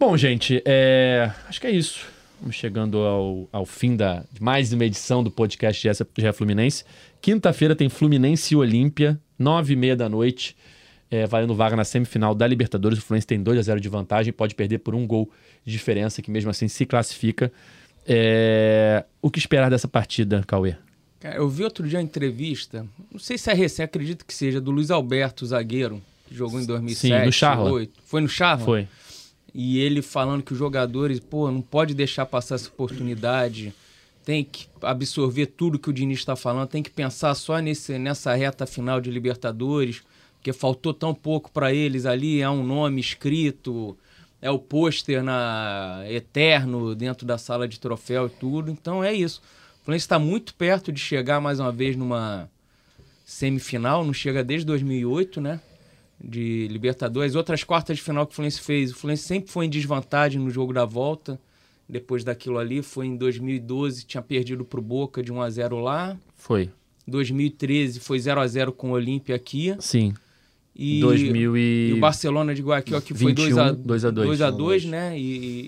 Bom, 0.00 0.16
gente, 0.16 0.62
é, 0.64 1.30
acho 1.46 1.60
que 1.60 1.66
é 1.66 1.70
isso. 1.70 2.06
Vamos 2.40 2.56
chegando 2.56 2.98
ao, 2.98 3.48
ao 3.52 3.66
fim 3.66 3.96
da, 3.96 4.24
de 4.32 4.42
mais 4.42 4.72
uma 4.72 4.84
edição 4.84 5.22
do 5.22 5.30
podcast 5.30 5.86
GE 5.86 6.32
Fluminense. 6.32 6.84
Quinta-feira 7.20 7.76
tem 7.76 7.88
Fluminense 7.88 8.54
e 8.54 8.56
Olímpia, 8.56 9.20
nove 9.38 9.74
e 9.74 9.76
meia 9.76 9.96
da 9.96 10.08
noite 10.08 10.56
é, 11.10 11.26
valendo 11.26 11.54
vaga 11.54 11.76
na 11.76 11.84
semifinal 11.84 12.34
da 12.34 12.46
Libertadores. 12.46 12.98
O 12.98 13.02
Fluminense 13.02 13.26
tem 13.26 13.42
2 13.42 13.58
a 13.58 13.62
0 13.62 13.80
de 13.80 13.88
vantagem, 13.88 14.32
pode 14.32 14.54
perder 14.54 14.78
por 14.78 14.94
um 14.94 15.06
gol 15.06 15.30
de 15.64 15.72
diferença, 15.72 16.20
que 16.20 16.30
mesmo 16.30 16.50
assim 16.50 16.68
se 16.68 16.84
classifica. 16.84 17.52
É, 18.06 19.04
O 19.20 19.30
que 19.30 19.38
esperar 19.38 19.68
dessa 19.70 19.88
partida, 19.88 20.42
Cauê? 20.46 20.76
Cara, 21.18 21.36
eu 21.36 21.48
vi 21.48 21.64
outro 21.64 21.88
dia 21.88 21.98
uma 21.98 22.04
entrevista, 22.04 22.86
não 23.10 23.18
sei 23.18 23.36
se 23.36 23.50
é 23.50 23.54
recém, 23.54 23.84
acredito 23.84 24.24
que 24.24 24.34
seja, 24.34 24.60
do 24.60 24.70
Luiz 24.70 24.90
Alberto, 24.90 25.44
zagueiro, 25.46 26.00
que 26.28 26.34
jogou 26.34 26.60
em 26.60 26.66
2007. 26.66 27.26
no 27.26 27.32
Charla. 27.32 27.64
2008. 27.70 27.92
Foi 28.04 28.20
no 28.20 28.28
Charla? 28.28 28.64
Foi. 28.64 28.88
E 29.52 29.78
ele 29.78 30.02
falando 30.02 30.42
que 30.42 30.52
os 30.52 30.58
jogadores, 30.58 31.18
pô, 31.18 31.50
não 31.50 31.62
pode 31.62 31.94
deixar 31.94 32.26
passar 32.26 32.56
essa 32.56 32.68
oportunidade, 32.68 33.72
tem 34.24 34.44
que 34.44 34.66
absorver 34.82 35.46
tudo 35.46 35.78
que 35.78 35.88
o 35.88 35.92
Diniz 35.92 36.18
está 36.18 36.36
falando, 36.36 36.68
tem 36.68 36.82
que 36.82 36.90
pensar 36.90 37.34
só 37.34 37.58
nesse, 37.58 37.98
nessa 37.98 38.34
reta 38.34 38.66
final 38.66 39.00
de 39.00 39.10
Libertadores, 39.10 40.02
porque 40.34 40.52
faltou 40.52 40.92
tão 40.92 41.14
pouco 41.14 41.50
para 41.50 41.72
eles 41.72 42.04
ali, 42.06 42.40
é 42.40 42.50
um 42.50 42.62
nome 42.62 43.00
escrito, 43.00 43.96
é 44.46 44.50
o 44.50 44.60
pôster 44.60 45.24
na 45.24 46.04
eterno 46.08 46.94
dentro 46.94 47.26
da 47.26 47.36
sala 47.36 47.66
de 47.66 47.80
troféu 47.80 48.28
e 48.28 48.30
tudo. 48.30 48.70
Então 48.70 49.02
é 49.02 49.12
isso. 49.12 49.42
O 49.80 49.84
Fluminense 49.84 50.04
está 50.04 50.20
muito 50.20 50.54
perto 50.54 50.92
de 50.92 51.00
chegar 51.00 51.40
mais 51.40 51.58
uma 51.58 51.72
vez 51.72 51.96
numa 51.96 52.48
semifinal, 53.24 54.04
não 54.04 54.12
chega 54.12 54.44
desde 54.44 54.64
2008, 54.66 55.40
né? 55.40 55.60
De 56.22 56.68
Libertadores. 56.68 57.34
Outras 57.34 57.64
quartas 57.64 57.96
de 57.96 58.02
final 58.04 58.24
que 58.24 58.32
o 58.32 58.36
Fluminense 58.36 58.60
fez, 58.60 58.92
o 58.92 58.94
Fluminense 58.94 59.24
sempre 59.24 59.50
foi 59.50 59.66
em 59.66 59.70
desvantagem 59.70 60.40
no 60.40 60.50
jogo 60.50 60.72
da 60.72 60.84
volta. 60.84 61.40
Depois 61.88 62.22
daquilo 62.22 62.58
ali, 62.58 62.82
foi 62.82 63.06
em 63.06 63.16
2012, 63.16 64.06
tinha 64.06 64.22
perdido 64.22 64.64
pro 64.64 64.80
Boca 64.80 65.24
de 65.24 65.32
1 65.32 65.42
a 65.42 65.50
0 65.50 65.80
lá. 65.80 66.16
Foi. 66.36 66.70
2013 67.06 67.98
foi 67.98 68.18
0 68.20 68.40
a 68.40 68.46
0 68.46 68.72
com 68.72 68.90
o 68.90 68.92
Olímpia 68.92 69.34
aqui. 69.34 69.74
Sim. 69.80 70.14
E, 70.78 71.00
2000 71.00 71.56
e... 71.56 71.88
e 71.88 71.92
o 71.94 72.00
Barcelona 72.00 72.54
de 72.54 72.60
Guayaquil 72.60 72.98
aqui 72.98 73.14
foi 73.14 73.32
2 73.32 73.56
a 73.56 73.70
21, 73.70 73.82
2 73.82 74.04
a 74.04 74.10
2. 74.10 74.26
2 74.26 74.42
a 74.42 74.50
2, 74.50 74.84
né? 74.84 75.18
E, 75.18 75.22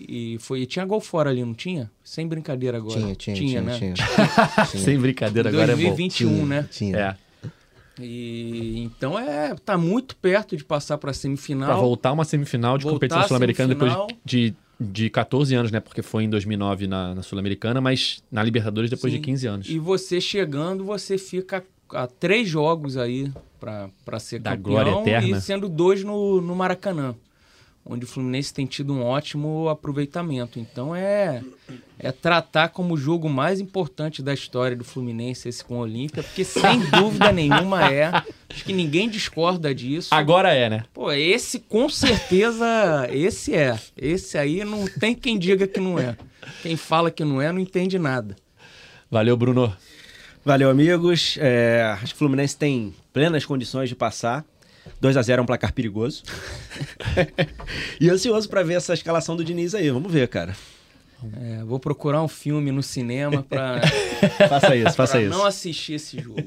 e, 0.06 0.34
e 0.34 0.38
foi, 0.38 0.60
e 0.60 0.66
tinha 0.66 0.84
gol 0.84 1.00
fora 1.00 1.30
ali, 1.30 1.42
não 1.42 1.54
tinha? 1.54 1.90
Sem 2.04 2.28
brincadeira 2.28 2.76
agora. 2.76 3.00
Tinha, 3.00 3.14
tinha, 3.14 3.36
tinha. 3.36 3.62
né? 3.62 3.78
tinha. 3.78 3.94
Sem 4.66 4.98
brincadeira, 4.98 5.48
agora 5.48 5.72
é 5.72 5.76
bom. 5.76 5.82
2021, 5.82 6.28
Tinha, 6.28 6.44
né? 6.44 6.68
Tinha. 6.70 6.98
É. 6.98 7.16
E 8.00 8.80
então 8.80 9.18
é, 9.18 9.54
tá 9.64 9.78
muito 9.78 10.14
perto 10.16 10.56
de 10.56 10.62
passar 10.62 10.98
para 10.98 11.12
semifinal. 11.14 11.68
Pra 11.68 11.76
voltar 11.76 12.12
uma 12.12 12.24
semifinal 12.24 12.76
de 12.76 12.84
competição 12.84 13.26
sul-americana 13.26 13.74
depois 13.74 13.92
de, 14.24 14.54
de 14.78 15.10
14 15.10 15.54
anos, 15.54 15.72
né? 15.72 15.80
Porque 15.80 16.02
foi 16.02 16.24
em 16.24 16.30
2009 16.30 16.86
na, 16.86 17.14
na 17.14 17.22
sul-americana, 17.22 17.80
mas 17.80 18.22
na 18.30 18.42
Libertadores 18.42 18.90
depois 18.90 19.12
Sim. 19.12 19.18
de 19.18 19.24
15 19.24 19.46
anos. 19.46 19.68
E 19.68 19.78
você 19.78 20.20
chegando, 20.20 20.84
você 20.84 21.18
fica 21.18 21.64
a 21.92 22.06
três 22.06 22.48
jogos 22.48 22.96
aí 22.96 23.32
para 23.60 24.18
ser 24.20 24.38
Da 24.38 24.50
campeão 24.56 24.72
glória 24.72 24.90
eterna. 25.00 25.38
e 25.38 25.40
sendo 25.40 25.68
dois 25.68 26.04
no, 26.04 26.40
no 26.40 26.54
Maracanã, 26.54 27.14
onde 27.84 28.04
o 28.04 28.08
Fluminense 28.08 28.52
tem 28.54 28.66
tido 28.66 28.92
um 28.92 29.02
ótimo 29.02 29.68
aproveitamento. 29.68 30.58
Então 30.58 30.94
é 30.94 31.42
é 31.98 32.12
tratar 32.12 32.68
como 32.68 32.94
o 32.94 32.96
jogo 32.96 33.28
mais 33.28 33.58
importante 33.58 34.22
da 34.22 34.32
história 34.32 34.76
do 34.76 34.84
Fluminense 34.84 35.48
esse 35.48 35.64
com 35.64 35.78
o 35.78 35.80
Olímpia, 35.80 36.22
porque 36.22 36.44
sem 36.44 36.78
dúvida 36.90 37.32
nenhuma 37.32 37.90
é. 37.90 38.06
Acho 38.48 38.64
que 38.64 38.72
ninguém 38.72 39.08
discorda 39.08 39.74
disso. 39.74 40.14
Agora 40.14 40.52
é, 40.52 40.70
né? 40.70 40.84
Pô, 40.94 41.10
esse 41.10 41.58
com 41.58 41.88
certeza, 41.88 43.08
esse 43.10 43.54
é. 43.54 43.76
Esse 43.96 44.38
aí 44.38 44.64
não 44.64 44.86
tem 44.86 45.14
quem 45.14 45.36
diga 45.38 45.66
que 45.66 45.80
não 45.80 45.98
é. 45.98 46.16
Quem 46.62 46.76
fala 46.76 47.10
que 47.10 47.24
não 47.24 47.42
é 47.42 47.50
não 47.50 47.58
entende 47.58 47.98
nada. 47.98 48.36
Valeu, 49.10 49.36
Bruno. 49.36 49.74
Valeu, 50.48 50.70
amigos. 50.70 51.36
É, 51.42 51.94
acho 52.00 52.06
que 52.06 52.14
o 52.14 52.16
Fluminense 52.16 52.56
tem 52.56 52.94
plenas 53.12 53.44
condições 53.44 53.90
de 53.90 53.94
passar. 53.94 54.46
2 54.98 55.18
a 55.18 55.20
0 55.20 55.40
é 55.40 55.42
um 55.42 55.46
placar 55.46 55.74
perigoso. 55.74 56.22
e 58.00 58.08
ansioso 58.08 58.48
pra 58.48 58.62
ver 58.62 58.78
essa 58.78 58.94
escalação 58.94 59.36
do 59.36 59.44
Diniz 59.44 59.74
aí. 59.74 59.90
Vamos 59.90 60.10
ver, 60.10 60.26
cara. 60.26 60.56
É, 61.38 61.62
vou 61.64 61.78
procurar 61.78 62.22
um 62.22 62.28
filme 62.28 62.72
no 62.72 62.82
cinema 62.82 63.42
pra, 63.42 63.82
Faça 64.48 64.74
isso, 64.74 64.96
faça 64.96 65.12
pra 65.18 65.22
isso. 65.22 65.30
não 65.36 65.44
assistir 65.44 65.92
esse 65.92 66.18
jogo. 66.18 66.42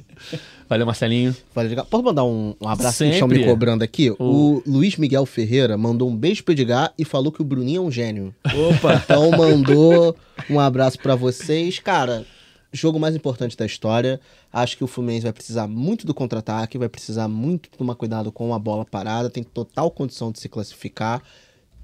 Valeu, 0.68 0.88
Marcelinho. 0.88 1.36
Valeu, 1.54 1.70
legal. 1.70 1.86
Posso 1.86 2.04
mandar 2.04 2.24
um, 2.24 2.56
um 2.60 2.68
abraço 2.68 3.04
que 3.04 3.10
estão 3.12 3.28
me 3.28 3.46
cobrando 3.46 3.84
aqui? 3.84 4.10
O 4.18 4.64
Luiz 4.66 4.98
Miguel 4.98 5.28
Ferreira 5.28 5.78
mandou 5.78 6.10
um 6.10 6.16
beijo 6.16 6.44
pro 6.44 6.54
Edgar 6.54 6.92
e 6.98 7.06
falou 7.06 7.32
que 7.32 7.44
o 7.44 7.46
Bruninho 7.46 7.84
é 7.84 7.86
um 7.86 7.92
gênio. 7.92 8.34
Opa! 8.46 8.96
Então 8.96 9.30
mandou 9.30 10.18
um 10.50 10.60
abraço 10.60 10.98
pra 10.98 11.14
vocês. 11.14 11.78
Cara, 11.78 12.26
jogo 12.72 13.00
mais 13.00 13.16
importante 13.16 13.58
da 13.58 13.66
história. 13.66 14.20
Acho 14.52 14.78
que 14.78 14.84
o 14.84 14.88
Fluminense 14.88 15.24
vai 15.24 15.34
precisar 15.34 15.68
muito 15.68 16.06
do 16.06 16.14
contra-ataque, 16.14 16.78
vai 16.78 16.90
precisar 16.90 17.28
muito 17.28 17.70
tomar 17.70 17.96
cuidado 17.96 18.32
com 18.32 18.54
a 18.54 18.60
bola 18.60 18.86
parada, 18.86 19.30
tem 19.30 19.44
total 19.44 19.92
condição 19.92 20.32
de 20.32 20.40
se 20.40 20.48
classificar. 20.48 21.22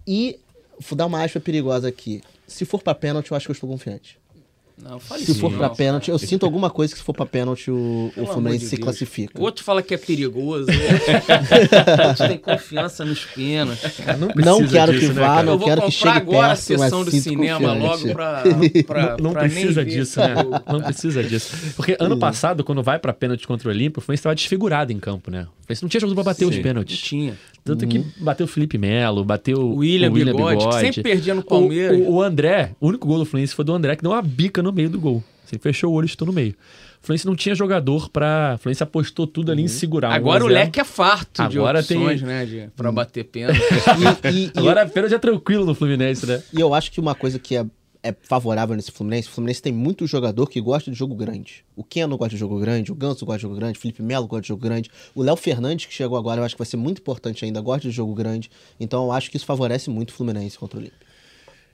E 0.06 0.40
vou 0.80 0.98
dar 0.98 1.06
uma 1.06 1.24
aspa 1.24 1.40
perigosa 1.40 1.88
aqui. 1.88 2.22
Se 2.48 2.64
for 2.64 2.82
pra 2.82 2.96
pênalti, 2.96 3.32
eu 3.32 3.38
acho 3.38 3.46
que 3.46 3.52
eu 3.52 3.54
estou 3.54 3.70
confiante. 3.70 4.18
Não, 4.80 5.00
fale 5.00 5.26
Se 5.26 5.32
isso 5.32 5.40
for 5.40 5.50
não, 5.50 5.58
pra 5.58 5.68
cara. 5.70 5.76
pênalti, 5.78 6.12
eu 6.12 6.20
sinto 6.20 6.46
alguma 6.46 6.70
coisa 6.70 6.94
que 6.94 7.00
se 7.00 7.04
for 7.06 7.12
pra 7.14 7.26
pênalti, 7.26 7.72
o, 7.72 8.12
o 8.16 8.26
Fluminense 8.28 8.60
de 8.66 8.70
se 8.70 8.76
Deus. 8.76 8.84
classifica. 8.84 9.40
O 9.40 9.44
outro 9.44 9.64
fala 9.64 9.82
que 9.82 9.94
é 9.94 9.98
perigoso. 9.98 10.68
O 12.04 12.08
outro 12.10 12.28
tem 12.28 12.38
confiança 12.38 13.04
nos 13.04 13.26
pênaltis. 13.26 13.92
Não 14.46 14.68
quero 14.68 15.00
que 15.00 15.08
né, 15.08 15.14
vá, 15.14 15.28
cara? 15.28 15.44
não 15.44 15.60
quero 15.60 15.82
que 15.82 15.92
chegue 15.92 16.10
agora 16.18 16.46
a 16.46 16.50
perto, 16.50 16.62
sessão 16.62 17.00
mas 17.00 17.06
do 17.06 17.12
sinto 17.12 17.24
cinema 17.24 17.60
confiante. 17.60 17.82
logo 17.84 18.14
pra, 18.14 18.44
pra, 18.86 19.18
Não 19.22 19.32
pra 19.34 19.42
nem 19.44 19.52
precisa 19.52 19.84
ver 19.84 19.90
disso, 19.90 20.20
né? 20.20 20.36
Não 20.72 20.82
precisa 20.82 21.24
disso. 21.24 21.56
Porque 21.76 21.98
ano 22.00 22.18
passado, 22.20 22.64
quando 22.64 22.84
vai 22.84 23.00
pra 23.00 23.14
pênalti 23.14 23.48
contra 23.48 23.68
o 23.68 23.72
Olímpio, 23.72 24.00
o 24.00 24.02
Fluminense 24.04 24.20
estava 24.22 24.36
desfigurado 24.36 24.92
em 24.94 25.00
campo, 25.00 25.32
né? 25.32 25.48
O 25.70 25.74
Fluminense 25.76 25.84
não 25.84 25.90
tinha 25.90 26.00
jogo 26.02 26.14
pra 26.16 26.24
bater 26.24 26.46
os 26.46 26.56
Não 26.56 26.64
pênaltis. 26.64 26.98
tinha. 26.98 27.38
Tanto 27.64 27.86
que 27.86 28.00
bateu 28.22 28.46
o 28.46 28.48
Felipe 28.48 28.78
Melo, 28.78 29.26
bateu 29.26 29.58
O 29.60 29.76
William 29.78 30.10
Bigode, 30.12 30.66
que 30.66 30.80
sempre 30.80 31.04
perdia 31.04 31.36
no 31.36 31.44
Palmeiras. 31.44 32.00
O, 32.00 32.04
o, 32.04 32.14
o 32.16 32.22
André, 32.22 32.72
o 32.80 32.88
único 32.88 33.06
gol 33.06 33.18
do 33.20 33.26
Fluminense 33.26 33.54
foi 33.54 33.66
do 33.66 33.74
André, 33.74 33.96
que 33.98 34.02
deu 34.02 34.12
uma 34.12 34.22
bica 34.22 34.64
no 34.64 34.72
meio 34.72 34.90
do 34.90 34.98
gol. 35.00 35.22
Assim, 35.46 35.58
fechou 35.58 35.92
o 35.92 35.94
olho 35.96 36.06
e 36.06 36.08
estou 36.08 36.26
no 36.26 36.32
meio. 36.34 36.56
O 37.04 37.06
Fluminense 37.06 37.26
não 37.28 37.36
tinha 37.36 37.54
jogador 37.54 38.10
pra... 38.10 38.54
O 38.56 38.58
Fluminense 38.60 38.84
apostou 38.84 39.28
tudo 39.28 39.52
ali 39.52 39.62
em 39.64 39.68
segurar. 39.68 40.10
um 40.10 40.14
Agora 40.14 40.44
o 40.44 40.48
1 40.48 40.50
a 40.50 40.54
0. 40.54 40.64
leque 40.66 40.80
é 40.80 40.84
farto 40.86 41.42
Agora 41.42 41.82
de 41.84 41.94
opções, 41.94 42.20
tem- 42.22 42.28
né? 42.30 42.46
De, 42.46 42.70
pra 42.76 42.90
bater 42.92 43.26
pênalti. 43.26 43.60
E, 44.24 44.30
e- 44.34 44.46
e- 44.46 44.52
Agora 44.56 44.84
a 44.84 44.86
pênalti 44.88 45.14
é 45.16 45.20
tranquilo 45.20 45.66
no 45.66 45.76
Fluminense, 45.76 46.26
né? 46.26 46.42
E 46.54 46.60
eu 46.62 46.74
acho 46.74 46.90
que 46.92 47.00
uma 47.02 47.14
coisa 47.14 47.38
que 47.38 47.56
é, 47.56 47.66
é 48.04 48.14
favorável 48.22 48.76
nesse 48.76 48.92
Fluminense, 48.92 49.28
o 49.28 49.32
Fluminense 49.32 49.62
tem 49.62 49.74
muito 49.74 50.06
jogador 50.08 50.48
que 50.48 50.60
gosta 50.62 50.92
de 50.92 50.98
jogo 50.98 51.16
grande. 51.16 51.66
O 51.76 51.84
Keno 51.84 52.18
gosta 52.18 52.32
de 52.32 52.38
jogo 52.38 52.60
grande, 52.60 52.92
o 52.92 52.96
Ganso 52.96 53.26
gosta 53.26 53.38
de 53.38 53.42
jogo 53.44 53.56
grande, 53.56 53.78
o 53.78 53.82
Felipe 53.82 54.02
Melo 54.02 54.28
gosta 54.28 54.42
de 54.42 54.48
jogo 54.48 54.62
grande, 54.62 54.90
o 55.16 55.22
Léo 55.22 55.36
Fernandes, 55.36 55.86
que 55.86 55.94
chegou 55.94 56.18
agora, 56.18 56.42
eu 56.42 56.46
acho 56.46 56.56
que 56.56 56.60
vai 56.60 56.68
ser 56.68 56.78
muito 56.78 57.00
importante 57.00 57.46
ainda, 57.46 57.62
gosta 57.62 57.88
de 57.88 57.94
jogo 57.94 58.14
grande. 58.14 58.50
Então 58.80 59.06
eu 59.06 59.12
acho 59.12 59.30
que 59.30 59.38
isso 59.38 59.46
favorece 59.46 59.90
muito 59.90 60.10
o 60.10 60.14
Fluminense 60.14 60.58
contra 60.58 60.78
o 60.78 60.82
Olímpio. 60.82 61.07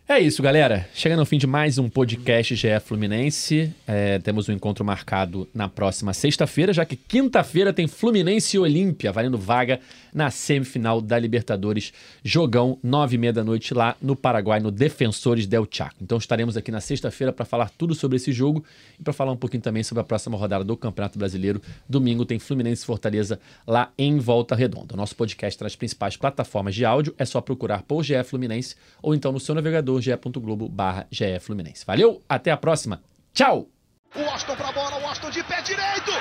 É 0.05 0.19
isso, 0.19 0.43
galera. 0.43 0.85
Chegando 0.93 1.19
ao 1.19 1.25
fim 1.25 1.37
de 1.37 1.47
mais 1.47 1.77
um 1.77 1.87
podcast 1.87 2.53
GE 2.57 2.67
Fluminense. 2.83 3.73
É, 3.87 4.19
temos 4.19 4.49
um 4.49 4.51
encontro 4.51 4.83
marcado 4.83 5.47
na 5.53 5.69
próxima 5.69 6.13
sexta-feira, 6.13 6.73
já 6.73 6.83
que 6.83 6.97
quinta-feira 6.97 7.71
tem 7.71 7.87
Fluminense 7.87 8.57
e 8.57 8.59
Olímpia, 8.59 9.13
valendo 9.13 9.37
vaga 9.37 9.79
na 10.13 10.29
semifinal 10.29 10.99
da 10.99 11.17
Libertadores. 11.17 11.93
Jogão, 12.21 12.77
nove 12.83 13.15
e 13.15 13.17
meia 13.17 13.31
da 13.31 13.45
noite 13.45 13.73
lá 13.73 13.95
no 14.01 14.13
Paraguai, 14.13 14.59
no 14.59 14.71
Defensores 14.71 15.47
del 15.47 15.65
Chaco. 15.71 15.95
Então 16.01 16.17
estaremos 16.17 16.57
aqui 16.57 16.69
na 16.69 16.81
sexta-feira 16.81 17.31
para 17.31 17.45
falar 17.45 17.69
tudo 17.69 17.95
sobre 17.95 18.17
esse 18.17 18.33
jogo 18.33 18.61
e 18.99 19.03
para 19.03 19.13
falar 19.13 19.31
um 19.31 19.37
pouquinho 19.37 19.63
também 19.63 19.83
sobre 19.83 20.01
a 20.01 20.03
próxima 20.03 20.37
rodada 20.37 20.65
do 20.65 20.75
Campeonato 20.75 21.17
Brasileiro. 21.17 21.61
Domingo 21.87 22.25
tem 22.25 22.39
Fluminense 22.39 22.83
e 22.83 22.85
Fortaleza 22.85 23.39
lá 23.65 23.89
em 23.97 24.19
Volta 24.19 24.53
Redonda. 24.53 24.97
Nosso 24.97 25.15
podcast 25.15 25.63
nas 25.63 25.77
principais 25.77 26.17
plataformas 26.17 26.75
de 26.75 26.83
áudio 26.83 27.15
é 27.17 27.23
só 27.23 27.39
procurar 27.39 27.83
por 27.83 28.03
GE 28.03 28.21
Fluminense 28.25 28.75
ou 29.01 29.15
então 29.15 29.31
no 29.31 29.39
seu 29.39 29.55
navegador 29.55 29.92
ge.globo 30.01 30.67
barra 30.69 31.07
GE 31.11 31.39
Fluminense. 31.39 31.85
Valeu, 31.85 32.21
até 32.27 32.51
a 32.51 32.57
próxima. 32.57 33.01
Tchau! 33.33 33.67
O 34.15 34.21
Washington 34.21 34.55
pra 34.55 34.71
bola, 34.71 34.97
o 34.97 35.03
Washington 35.03 35.31
de 35.31 35.43
pé 35.43 35.61
direito! 35.61 36.11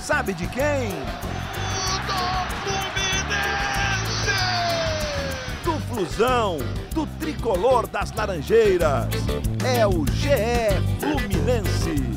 Sabe 0.00 0.32
de 0.34 0.46
quem? 0.46 0.90
Do 2.06 2.22
Fluminense! 2.62 4.30
Do 5.64 5.80
Flusão, 5.88 6.58
do 6.94 7.06
tricolor 7.18 7.88
das 7.88 8.12
Laranjeiras. 8.12 9.08
É 9.64 9.84
o 9.84 10.06
GE 10.06 10.30
Fluminense. 11.00 12.15